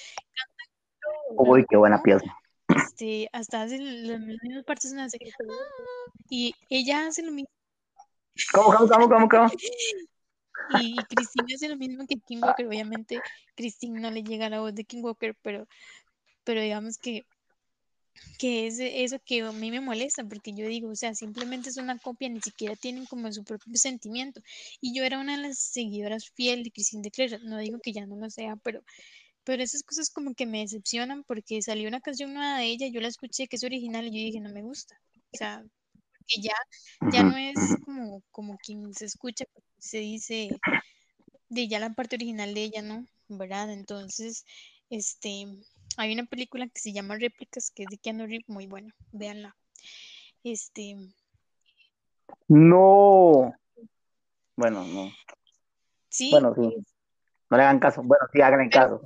Uy, 1.29 1.65
qué 1.69 1.77
buena 1.77 2.01
pieza. 2.01 2.25
Este, 2.95 3.29
hasta 3.31 3.61
hace 3.61 3.77
las 3.77 4.19
mismas 4.19 4.63
partes 4.65 4.93
y 6.29 6.53
ella 6.69 7.07
hace 7.07 7.21
lo 7.21 7.31
mismo. 7.31 7.49
¿Cómo, 8.53 8.73
cómo, 8.73 8.87
cómo, 8.89 9.09
cómo, 9.09 9.29
cómo? 9.29 9.49
Y, 10.69 10.95
Christine 10.95 11.55
hace 11.55 11.69
lo 11.69 11.77
mismo 11.77 12.05
que 12.07 12.19
King 12.19 12.39
Walker. 12.41 12.67
Obviamente, 12.67 13.19
Christine 13.55 13.99
no 13.99 14.11
le 14.11 14.23
llega 14.23 14.47
a 14.47 14.49
la 14.49 14.59
voz 14.61 14.73
de 14.73 14.85
King 14.85 15.01
Walker, 15.01 15.35
pero, 15.41 15.67
pero 16.43 16.61
digamos 16.61 16.97
que, 16.97 17.25
que 18.39 18.67
es 18.67 18.79
eso 18.79 19.17
que 19.25 19.41
a 19.41 19.51
mí 19.51 19.71
me 19.71 19.81
molesta, 19.81 20.23
porque 20.23 20.53
yo 20.53 20.67
digo, 20.67 20.89
o 20.89 20.95
sea, 20.95 21.13
simplemente 21.15 21.69
es 21.69 21.77
una 21.77 21.97
copia, 21.99 22.29
ni 22.29 22.41
siquiera 22.41 22.75
tienen 22.75 23.05
como 23.05 23.31
su 23.31 23.43
propio 23.43 23.75
sentimiento. 23.75 24.41
Y 24.81 24.95
yo 24.95 25.03
era 25.03 25.19
una 25.19 25.37
de 25.37 25.47
las 25.47 25.59
seguidoras 25.59 26.29
fiel 26.31 26.63
de 26.63 26.71
Christine 26.71 27.03
de 27.03 27.11
Claire, 27.11 27.39
no 27.39 27.57
digo 27.57 27.79
que 27.81 27.93
ya 27.93 28.05
no 28.05 28.15
lo 28.15 28.29
sea, 28.29 28.55
pero, 28.57 28.83
pero 29.43 29.63
esas 29.63 29.83
cosas 29.83 30.09
como 30.09 30.33
que 30.35 30.45
me 30.45 30.59
decepcionan 30.59 31.23
porque 31.23 31.61
salió 31.61 31.87
una 31.87 32.01
canción 32.01 32.33
nueva 32.33 32.59
de 32.59 32.65
ella, 32.65 32.87
yo 32.87 33.01
la 33.01 33.07
escuché 33.09 33.47
que 33.47 33.57
es 33.57 33.63
original 33.63 34.07
y 34.07 34.11
yo 34.11 34.25
dije, 34.25 34.39
no 34.39 34.51
me 34.51 34.63
gusta. 34.63 34.99
O 35.33 35.37
sea, 35.37 35.63
que 36.27 36.41
ya, 36.41 36.53
ya 37.11 37.23
no 37.23 37.37
es 37.37 37.55
como, 37.85 38.23
como 38.31 38.57
quien 38.57 38.93
se 38.93 39.05
escucha, 39.05 39.45
se 39.85 39.99
dice 39.99 40.49
de 41.49 41.67
ya 41.67 41.79
la 41.79 41.93
parte 41.93 42.15
original 42.15 42.53
de 42.53 42.63
ella, 42.63 42.81
¿no? 42.81 43.05
¿Verdad? 43.27 43.71
Entonces, 43.71 44.45
este, 44.89 45.47
hay 45.97 46.13
una 46.13 46.25
película 46.25 46.67
que 46.67 46.79
se 46.79 46.93
llama 46.93 47.15
Réplicas, 47.15 47.71
que 47.71 47.83
es 47.83 47.89
de 47.89 47.97
Keanu 47.97 48.25
Reeves, 48.25 48.49
muy 48.49 48.67
buena, 48.67 48.93
véanla. 49.11 49.55
Este. 50.43 50.97
No. 52.47 53.53
Bueno, 54.55 54.85
no. 54.85 55.11
Sí. 56.09 56.29
Bueno, 56.31 56.53
sí. 56.55 56.85
No 57.49 57.57
le 57.57 57.63
hagan 57.63 57.79
caso. 57.79 58.01
Bueno, 58.03 58.25
sí, 58.33 58.41
hagan 58.41 58.69
caso. 58.69 59.01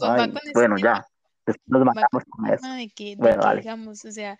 bueno, 0.53 0.77
ya. 0.77 1.05
Después 1.45 1.67
nos 1.67 1.85
matamos 1.85 2.23
con 2.29 2.47
eso. 2.47 2.67
De 2.73 2.89
que, 2.89 3.15
bueno, 3.17 3.55
digamos, 3.55 4.05
o 4.05 4.11
sea, 4.11 4.37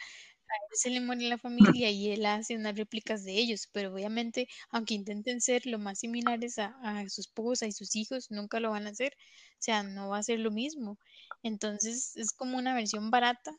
él 0.70 0.78
se 0.78 0.89
le 0.89 1.02
muere 1.02 1.24
la 1.28 1.38
familia 1.78 1.89
y 1.89 2.12
él 2.12 2.26
hace 2.26 2.56
unas 2.56 2.76
réplicas 2.76 3.24
de 3.24 3.34
ellos, 3.34 3.70
pero 3.72 3.93
obviamente, 3.93 4.47
aunque 4.70 4.93
intenten 4.93 5.41
ser 5.41 5.66
lo 5.66 5.80
más 5.80 6.00
similares 6.00 6.60
a, 6.60 6.74
su 7.08 7.22
esposa 7.22 7.68
y 7.68 7.72
sus 7.72 7.95
hijos, 7.95 8.32
nunca 8.32 8.60
lo 8.60 8.72
van 8.72 8.88
a 8.88 8.91
hacer, 8.91 9.14
o 9.54 9.62
sea, 9.62 9.84
no 9.84 10.10
va 10.10 10.18
a 10.20 10.24
ser 10.24 10.39
lo 10.39 10.52
mismo. 10.52 10.97
Entonces, 11.43 12.16
es 12.16 12.32
como 12.32 12.58
una 12.58 12.74
versión 12.76 13.12
barata 13.12 13.52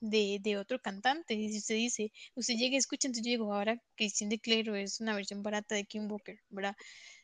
de, 0.00 0.38
de 0.42 0.58
otro 0.58 0.80
cantante. 0.80 1.34
Y 1.34 1.50
si 1.52 1.58
usted 1.58 1.76
dice, 1.76 2.12
usted 2.34 2.54
llega 2.54 2.74
y 2.74 2.78
escucha, 2.78 3.08
entonces 3.08 3.24
yo 3.24 3.30
digo, 3.30 3.54
ahora 3.54 3.80
Cristian 3.96 4.30
de 4.30 4.38
Clero 4.38 4.74
es 4.74 5.00
una 5.00 5.14
versión 5.14 5.42
barata 5.42 5.74
de 5.74 5.84
Kim 5.84 6.08
Booker, 6.08 6.40
¿verdad? 6.50 6.76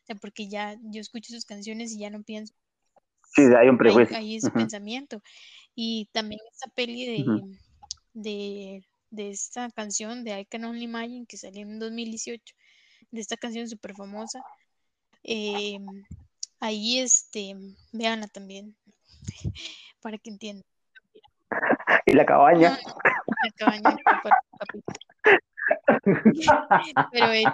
O 0.02 0.06
sea, 0.06 0.16
porque 0.16 0.48
ya 0.48 0.76
yo 0.82 1.00
escucho 1.00 1.32
sus 1.32 1.44
canciones 1.44 1.92
y 1.92 1.98
ya 1.98 2.11
no 2.11 2.22
pienso. 2.22 2.54
Sí, 3.34 3.42
hay 3.42 3.68
un 3.68 3.76
prejuicio. 3.76 4.16
Ahí, 4.16 4.36
es 4.36 4.44
su 4.44 4.52
pensamiento. 4.52 5.22
Y 5.74 6.09
también 6.12 6.40
esta 6.50 6.70
peli 6.70 7.04
de, 7.04 7.24
de 8.14 8.88
de 9.11 9.30
esta 9.30 9.70
canción 9.70 10.24
de 10.24 10.40
I 10.40 10.44
Can 10.46 10.64
Only 10.64 10.84
Imagine 10.84 11.26
que 11.26 11.36
salió 11.36 11.62
en 11.62 11.78
2018, 11.78 12.54
de 13.11 13.20
esta 13.20 13.36
canción 13.36 13.68
súper 13.68 13.94
famosa. 13.94 14.42
Em, 15.22 15.86
ahí, 16.61 16.98
este, 17.00 17.54
véanla 17.92 18.26
también, 18.28 18.76
para 20.00 20.18
que 20.18 20.30
entiendan. 20.30 20.64
¿Y 22.06 22.12
la 22.12 22.26
cabaña? 22.26 22.78
la 23.44 23.50
cabaña 23.56 23.96
Pero 27.12 27.32
eh, 27.32 27.44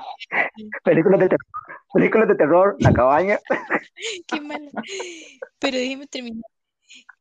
películas 0.83 1.21
de 1.21 1.29
terror, 1.29 1.47
películas 1.93 2.29
de 2.29 2.35
terror, 2.35 2.77
la 2.79 2.93
cabaña. 2.93 3.39
Qué 4.29 4.41
malo. 4.41 4.71
Pero 5.59 5.77
déjeme 5.79 6.07
terminar. 6.07 6.45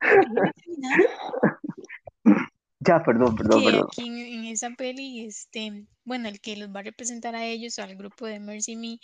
Déjeme 0.02 0.52
terminar. 0.54 1.00
Ya, 2.86 3.04
perdón, 3.04 3.36
perdón, 3.36 3.60
que 3.60 3.66
perdón. 3.66 3.88
aquí 3.92 4.08
en, 4.08 4.46
esa 4.46 4.70
peli, 4.72 5.26
este, 5.26 5.86
bueno, 6.04 6.28
el 6.28 6.42
que 6.42 6.58
los 6.58 6.70
va 6.70 6.82
a 6.82 6.84
representar 6.84 7.36
a 7.36 7.46
ellos, 7.46 7.80
al 7.80 7.96
grupo 7.96 8.26
de 8.26 8.40
Mercy 8.40 8.76
Me, 8.76 9.00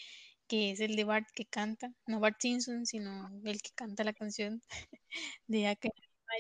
que 0.48 0.72
es 0.72 0.80
el 0.80 0.96
de 0.96 1.04
Bart 1.04 1.28
que 1.34 1.46
canta, 1.46 1.94
no 2.08 2.20
Bart 2.20 2.38
Simpson, 2.40 2.86
sino 2.86 3.30
el 3.46 3.62
que 3.62 3.72
canta 3.76 4.04
la 4.04 4.14
canción 4.14 4.62
de 5.48 5.68
Aka 5.68 5.90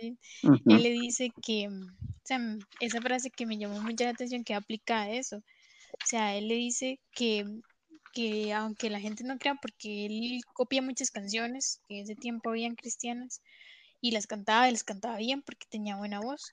él 0.01 0.17
le 0.65 0.91
dice 0.91 1.31
que, 1.41 1.67
o 1.67 2.21
sea, 2.23 2.39
esa 2.79 3.01
frase 3.01 3.31
que 3.31 3.45
me 3.45 3.57
llamó 3.57 3.81
mucha 3.81 4.05
la 4.05 4.11
atención 4.11 4.43
que 4.43 4.53
aplica 4.53 5.01
a 5.01 5.11
eso. 5.11 5.37
O 5.37 6.05
sea, 6.05 6.35
él 6.35 6.47
le 6.47 6.55
dice 6.55 6.99
que, 7.11 7.45
que 8.13 8.53
aunque 8.53 8.89
la 8.89 8.99
gente 8.99 9.23
no 9.23 9.37
crea, 9.37 9.55
porque 9.61 10.05
él 10.05 10.41
copia 10.53 10.81
muchas 10.81 11.11
canciones 11.11 11.81
que 11.87 11.97
en 11.97 12.03
ese 12.03 12.15
tiempo 12.15 12.49
habían 12.49 12.75
cristianas 12.75 13.41
y 14.01 14.11
las 14.11 14.27
cantaba, 14.27 14.69
y 14.69 14.71
las 14.71 14.83
cantaba 14.83 15.17
bien 15.17 15.41
porque 15.41 15.67
tenía 15.69 15.97
buena 15.97 16.19
voz 16.19 16.51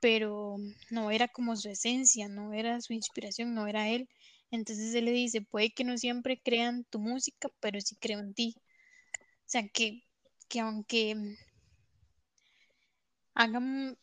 pero 0.00 0.56
no 0.90 1.10
era 1.10 1.28
como 1.28 1.56
su 1.56 1.68
esencia, 1.68 2.28
no 2.28 2.52
era 2.52 2.80
su 2.80 2.92
inspiración, 2.94 3.54
no 3.54 3.66
era 3.66 3.88
él. 3.88 4.08
Entonces 4.50 4.94
él 4.94 5.04
le 5.04 5.12
dice, 5.12 5.42
puede 5.42 5.70
que 5.70 5.84
no 5.84 5.96
siempre 5.98 6.40
crean 6.42 6.84
tu 6.84 6.98
música, 6.98 7.48
pero 7.60 7.80
sí 7.80 7.96
creo 7.96 8.20
en 8.20 8.34
ti. 8.34 8.56
O 8.58 9.46
sea, 9.46 9.68
que, 9.68 10.02
que 10.48 10.60
aunque 10.60 11.16
hagan, 13.34 13.96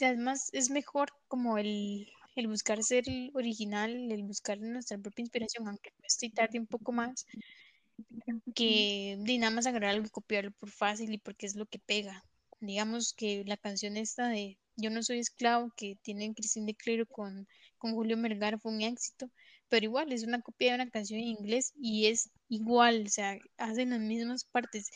además 0.00 0.50
es 0.52 0.70
mejor 0.70 1.10
como 1.28 1.58
el, 1.58 2.08
el 2.36 2.48
buscar 2.48 2.82
ser 2.82 3.08
el 3.08 3.30
original, 3.34 4.10
el 4.10 4.22
buscar 4.24 4.58
nuestra 4.60 4.98
propia 4.98 5.22
inspiración, 5.22 5.68
aunque 5.68 5.90
estoy 6.02 6.30
tarde 6.30 6.58
un 6.58 6.66
poco 6.66 6.92
más, 6.92 7.26
que 8.54 9.16
de 9.18 9.38
nada 9.38 9.50
más 9.54 9.66
agarrar 9.66 9.90
algo 9.90 10.06
y 10.06 10.10
copiarlo 10.10 10.50
por 10.52 10.70
fácil 10.70 11.12
y 11.12 11.18
porque 11.18 11.46
es 11.46 11.54
lo 11.56 11.66
que 11.66 11.78
pega. 11.78 12.24
Digamos 12.60 13.14
que 13.14 13.44
la 13.46 13.56
canción 13.56 13.96
esta 13.96 14.28
de 14.28 14.58
yo 14.76 14.90
no 14.90 15.02
soy 15.02 15.18
esclavo 15.18 15.72
que 15.76 15.96
tiene 16.02 16.34
Cristín 16.34 16.66
de 16.66 16.74
Clero 16.74 17.06
con, 17.06 17.46
con 17.78 17.92
Julio 17.92 18.16
Melgar 18.16 18.58
fue 18.60 18.72
un 18.72 18.82
éxito, 18.82 19.30
pero 19.68 19.84
igual 19.84 20.12
es 20.12 20.24
una 20.24 20.40
copia 20.40 20.70
de 20.70 20.82
una 20.82 20.90
canción 20.90 21.20
en 21.20 21.26
inglés 21.26 21.72
y 21.76 22.06
es 22.06 22.30
igual, 22.48 23.04
o 23.06 23.10
sea, 23.10 23.38
hacen 23.56 23.90
las 23.90 24.00
mismas 24.00 24.44
partes. 24.44 24.90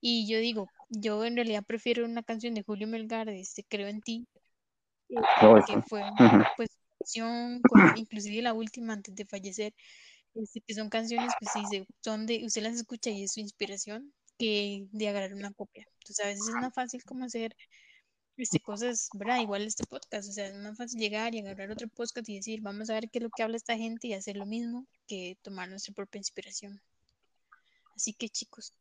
Y 0.00 0.26
yo 0.28 0.38
digo, 0.38 0.68
yo 0.88 1.24
en 1.24 1.36
realidad 1.36 1.64
prefiero 1.66 2.04
una 2.04 2.22
canción 2.22 2.54
de 2.54 2.62
Julio 2.62 2.88
Melgar, 2.88 3.28
este 3.28 3.64
Creo 3.64 3.88
en 3.88 4.02
ti, 4.02 4.26
que 5.08 5.82
fue 5.82 6.02
pues 6.56 6.70
canción, 6.98 7.60
inclusive 7.96 8.42
la 8.42 8.52
última 8.52 8.92
antes 8.92 9.14
de 9.14 9.24
fallecer, 9.24 9.74
este, 10.34 10.60
que 10.60 10.74
son 10.74 10.88
canciones 10.88 11.32
que 11.38 11.46
sí, 11.46 11.86
son 12.00 12.26
de, 12.26 12.44
usted 12.44 12.62
las 12.62 12.74
escucha 12.76 13.10
y 13.10 13.24
es 13.24 13.32
su 13.32 13.40
inspiración, 13.40 14.12
que 14.38 14.86
de 14.92 15.08
agarrar 15.08 15.34
una 15.34 15.52
copia. 15.52 15.86
Entonces 16.00 16.24
a 16.24 16.28
veces 16.28 16.48
es 16.48 16.54
más 16.54 16.74
fácil 16.74 17.04
como 17.04 17.24
hacer 17.24 17.54
este, 18.36 18.60
cosas, 18.60 19.08
¿verdad? 19.14 19.40
Igual 19.40 19.62
este 19.62 19.84
podcast, 19.84 20.28
o 20.28 20.32
sea, 20.32 20.46
es 20.46 20.56
más 20.56 20.76
fácil 20.76 21.00
llegar 21.00 21.34
y 21.34 21.40
agarrar 21.40 21.70
otro 21.70 21.88
podcast 21.88 22.28
y 22.28 22.36
decir, 22.36 22.60
vamos 22.62 22.90
a 22.90 22.94
ver 22.94 23.08
qué 23.10 23.18
es 23.18 23.22
lo 23.22 23.30
que 23.30 23.42
habla 23.42 23.56
esta 23.56 23.76
gente 23.76 24.08
y 24.08 24.14
hacer 24.14 24.36
lo 24.36 24.46
mismo 24.46 24.86
que 25.06 25.36
tomar 25.42 25.68
nuestra 25.68 25.94
propia 25.94 26.18
inspiración. 26.18 26.80
Así 27.94 28.14
que 28.14 28.28
chicos, 28.28 28.72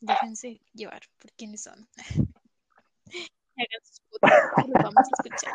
déjense 0.00 0.60
llevar 0.72 1.02
por 1.18 1.32
quienes 1.32 1.62
son. 1.62 1.88
Hagan 3.56 3.82
sus 3.82 4.00
podcasts, 4.20 4.68
los 4.68 4.82
vamos 4.82 4.96
a 4.96 5.28
escuchar. 5.28 5.54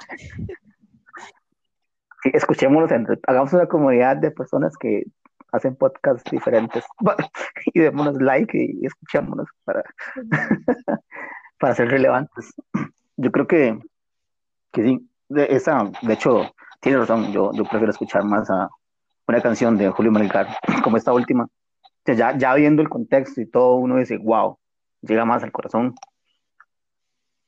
Sí, 2.21 2.31
escuchémonos, 2.33 2.91
hagamos 3.27 3.53
una 3.53 3.67
comunidad 3.67 4.17
de 4.17 4.31
personas 4.31 4.75
que 4.77 5.05
hacen 5.51 5.75
podcasts 5.75 6.29
diferentes 6.29 6.83
y 7.73 7.79
démonos 7.79 8.21
like 8.21 8.57
y 8.57 8.85
escuchémonos 8.85 9.47
para, 9.63 9.83
para 11.59 11.75
ser 11.75 11.89
relevantes. 11.89 12.53
Yo 13.17 13.31
creo 13.31 13.47
que, 13.47 13.79
que 14.71 14.83
sí. 14.83 15.09
De, 15.27 15.47
esa, 15.49 15.89
de 16.01 16.13
hecho, 16.13 16.51
tiene 16.79 16.99
razón. 16.99 17.31
Yo, 17.31 17.51
yo 17.53 17.63
prefiero 17.63 17.91
escuchar 17.91 18.23
más 18.23 18.49
a 18.49 18.69
una 19.27 19.41
canción 19.41 19.77
de 19.77 19.89
Julio 19.89 20.11
Melgar, 20.11 20.47
como 20.83 20.97
esta 20.97 21.13
última. 21.13 21.47
ya, 22.05 22.37
ya 22.37 22.53
viendo 22.53 22.81
el 22.81 22.89
contexto 22.89 23.41
y 23.41 23.47
todo, 23.47 23.75
uno 23.75 23.97
dice, 23.97 24.17
wow, 24.17 24.57
llega 25.01 25.25
más 25.25 25.43
al 25.43 25.51
corazón. 25.51 25.95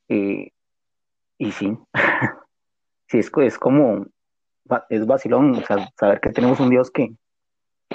Y, 0.08 0.52
y 1.36 1.52
sí, 1.52 1.78
sí, 3.08 3.18
es, 3.18 3.30
es 3.36 3.58
como, 3.58 4.06
es 4.88 5.06
vacilón, 5.06 5.54
o 5.54 5.62
sea, 5.62 5.88
saber 5.98 6.20
que 6.20 6.30
tenemos 6.30 6.60
un 6.60 6.70
Dios 6.70 6.90
que 6.90 7.14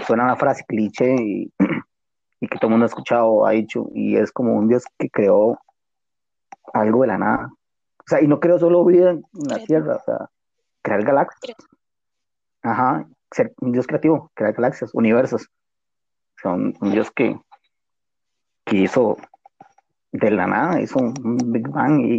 suena 0.06 0.26
una 0.26 0.36
frase 0.36 0.64
cliché 0.68 1.16
y, 1.16 1.52
y 2.40 2.48
que 2.48 2.58
todo 2.58 2.68
el 2.68 2.72
mundo 2.72 2.86
ha 2.86 2.88
escuchado, 2.88 3.46
ha 3.46 3.52
dicho, 3.52 3.90
y 3.94 4.16
es 4.16 4.32
como 4.32 4.54
un 4.54 4.68
Dios 4.68 4.84
que 4.98 5.10
creó 5.10 5.60
algo 6.74 7.02
de 7.02 7.08
la 7.08 7.18
nada. 7.18 7.50
O 8.06 8.10
sea, 8.10 8.22
y 8.22 8.28
no 8.28 8.40
creó 8.40 8.60
solo 8.60 8.84
vida 8.84 9.12
en 9.12 9.24
la 9.34 9.60
Tierra, 9.60 9.96
o 9.96 10.04
sea, 10.04 10.30
crear 10.82 11.04
galaxias. 11.04 11.58
Ajá, 12.62 13.08
ser 13.32 13.54
un 13.62 13.72
Dios 13.72 13.88
creativo, 13.88 14.30
crear 14.34 14.54
galaxias, 14.54 14.94
universos. 14.94 15.44
O 16.38 16.42
sea, 16.42 16.52
un, 16.52 16.74
Dios 16.92 17.12
que, 17.12 17.40
que 18.66 18.78
hizo 18.78 19.18
de 20.12 20.32
la 20.32 20.48
nada, 20.48 20.82
hizo 20.82 21.00
un, 21.00 21.38
Big 21.52 21.68
Bang 21.70 22.02
y, 22.02 22.18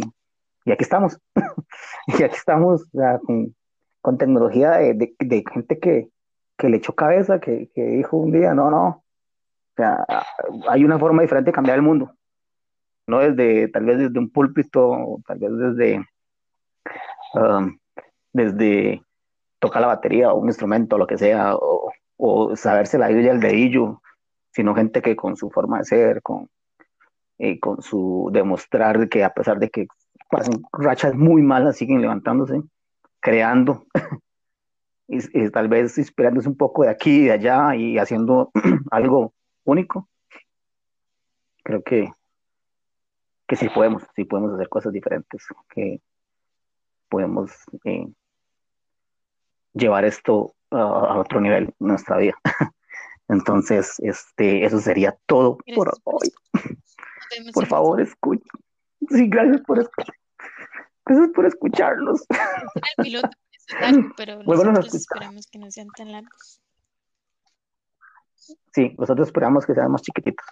y, 0.65 0.71
aquí 0.71 0.83
estamos. 0.83 1.19
y 2.07 2.23
aquí 2.23 2.35
estamos 2.35 2.85
con, 3.25 3.55
con, 4.01 4.17
tecnología 4.17 4.71
de, 4.71 5.15
de, 5.19 5.43
gente 5.53 5.79
que, 5.79 6.09
que, 6.57 6.69
le 6.69 6.77
echó 6.77 6.93
cabeza, 6.93 7.39
que, 7.39 7.69
que 7.75 7.83
dijo 7.83 8.17
un 8.17 8.31
día, 8.31 8.55
no, 8.55 8.71
no, 8.71 8.87
o 8.87 9.03
sea, 9.75 10.05
hay 10.67 10.83
una 10.83 10.97
forma 10.97 11.21
diferente 11.21 11.51
de 11.51 11.55
cambiar 11.55 11.77
el 11.77 11.83
mundo 11.83 12.15
no 13.07 13.19
desde, 13.19 13.67
tal 13.69 13.85
vez 13.85 13.99
desde 13.99 14.19
un 14.19 14.29
púlpito, 14.29 15.19
tal 15.27 15.39
vez 15.39 15.51
desde, 15.57 16.05
um, 17.33 17.77
desde 18.33 19.01
tocar 19.59 19.81
la 19.81 19.87
batería 19.87 20.31
o 20.31 20.39
un 20.39 20.47
instrumento, 20.47 20.97
lo 20.97 21.07
que 21.07 21.17
sea, 21.17 21.55
o, 21.55 21.91
saberse 22.55 22.97
la 22.97 23.09
Biblia 23.09 23.31
al 23.31 23.41
dedillo, 23.41 24.01
sino 24.51 24.73
gente 24.73 25.01
que 25.01 25.15
con 25.15 25.35
su 25.35 25.49
forma 25.49 25.79
de 25.79 25.85
ser, 25.85 26.21
con, 26.21 26.49
eh, 27.37 27.59
con 27.59 27.81
su 27.81 28.29
demostrar 28.31 29.09
que 29.09 29.23
a 29.23 29.33
pesar 29.33 29.59
de 29.59 29.69
que 29.69 29.87
pasen 30.29 30.61
rachas 30.71 31.13
muy 31.13 31.41
malas, 31.41 31.75
siguen 31.75 32.01
levantándose, 32.01 32.61
creando, 33.19 33.85
y, 35.07 35.49
tal 35.49 35.67
vez 35.67 35.97
inspirándose 35.97 36.47
un 36.47 36.57
poco 36.57 36.83
de 36.83 36.89
aquí 36.89 37.21
y 37.21 37.23
de 37.25 37.31
allá 37.31 37.75
y 37.75 37.97
haciendo 37.97 38.51
algo 38.91 39.33
único. 39.65 40.07
Creo 41.63 41.83
que 41.83 42.09
que 43.47 43.55
sí 43.55 43.69
podemos, 43.69 44.03
sí 44.15 44.23
podemos 44.23 44.53
hacer 44.53 44.69
cosas 44.69 44.91
diferentes, 44.91 45.45
que 45.69 46.01
podemos 47.09 47.51
eh, 47.83 48.07
llevar 49.73 50.05
esto 50.05 50.55
a 50.71 51.19
otro 51.19 51.39
nivel 51.39 51.65
en 51.79 51.87
nuestra 51.87 52.17
vida. 52.17 52.35
Entonces, 53.27 53.99
este, 53.99 54.65
eso 54.65 54.79
sería 54.79 55.17
todo 55.25 55.57
por 55.75 55.91
hoy. 56.03 56.31
Por 57.53 57.65
favor, 57.65 58.01
escuchen. 58.01 58.61
Sí, 59.09 59.27
gracias 59.27 59.61
por 59.61 59.79
escuchar. 59.79 60.15
Gracias 61.05 61.29
por 61.29 61.45
escucharnos. 61.45 62.25
El 62.97 63.03
piloto 63.03 63.29
es 63.29 64.05
pero 64.15 64.43
nosotros 64.43 64.93
esperamos 64.95 65.47
que 65.47 65.59
no 65.59 65.71
sean 65.71 65.87
tan 65.95 66.11
largos. 66.11 66.61
Sí, 68.73 68.95
nosotros 68.97 69.27
esperamos 69.27 69.65
que 69.65 69.73
sean 69.73 69.91
más 69.91 70.01
chiquititos 70.01 70.45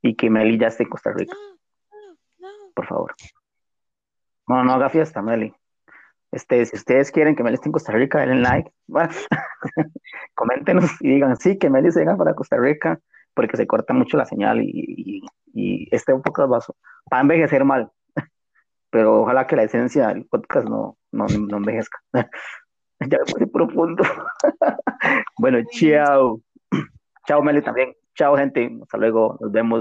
y 0.00 0.14
que 0.14 0.30
Meli 0.30 0.58
ya 0.58 0.68
esté 0.68 0.84
en 0.84 0.88
Costa 0.88 1.12
Rica 1.12 1.36
por 2.74 2.86
favor. 2.86 3.14
No, 4.46 4.64
no 4.64 4.72
haga 4.72 4.88
fiesta, 4.88 5.22
Meli. 5.22 5.54
Este, 6.32 6.64
si 6.64 6.76
ustedes 6.76 7.10
quieren 7.10 7.34
que 7.34 7.42
Meli 7.42 7.54
esté 7.54 7.68
en 7.68 7.72
Costa 7.72 7.92
Rica, 7.92 8.20
denle 8.20 8.40
like. 8.40 8.72
coméntenos 10.34 10.90
y 11.00 11.10
digan, 11.10 11.36
sí, 11.36 11.58
que 11.58 11.70
Meli 11.70 11.90
se 11.90 12.00
venga 12.00 12.16
para 12.16 12.34
Costa 12.34 12.56
Rica, 12.56 13.00
porque 13.34 13.56
se 13.56 13.66
corta 13.66 13.94
mucho 13.94 14.16
la 14.16 14.24
señal 14.24 14.60
y, 14.62 15.24
y, 15.52 15.88
esté 15.94 16.12
un 16.12 16.22
poco 16.22 16.46
vaso. 16.46 16.76
Va 17.12 17.18
a 17.18 17.20
envejecer 17.22 17.64
mal, 17.64 17.90
pero 18.90 19.22
ojalá 19.22 19.46
que 19.46 19.56
la 19.56 19.64
esencia 19.64 20.08
del 20.08 20.26
podcast 20.26 20.68
no, 20.68 20.96
no, 21.12 21.26
no 21.26 21.56
envejezca. 21.56 21.98
ya 23.00 23.18
muy 23.36 23.46
profundo. 23.46 24.04
bueno, 25.38 25.58
chao. 25.72 26.40
Chao, 27.26 27.42
Meli, 27.42 27.62
también. 27.62 27.94
Chao, 28.14 28.36
gente. 28.36 28.76
Hasta 28.82 28.98
luego. 28.98 29.36
Nos 29.40 29.52
vemos. 29.52 29.78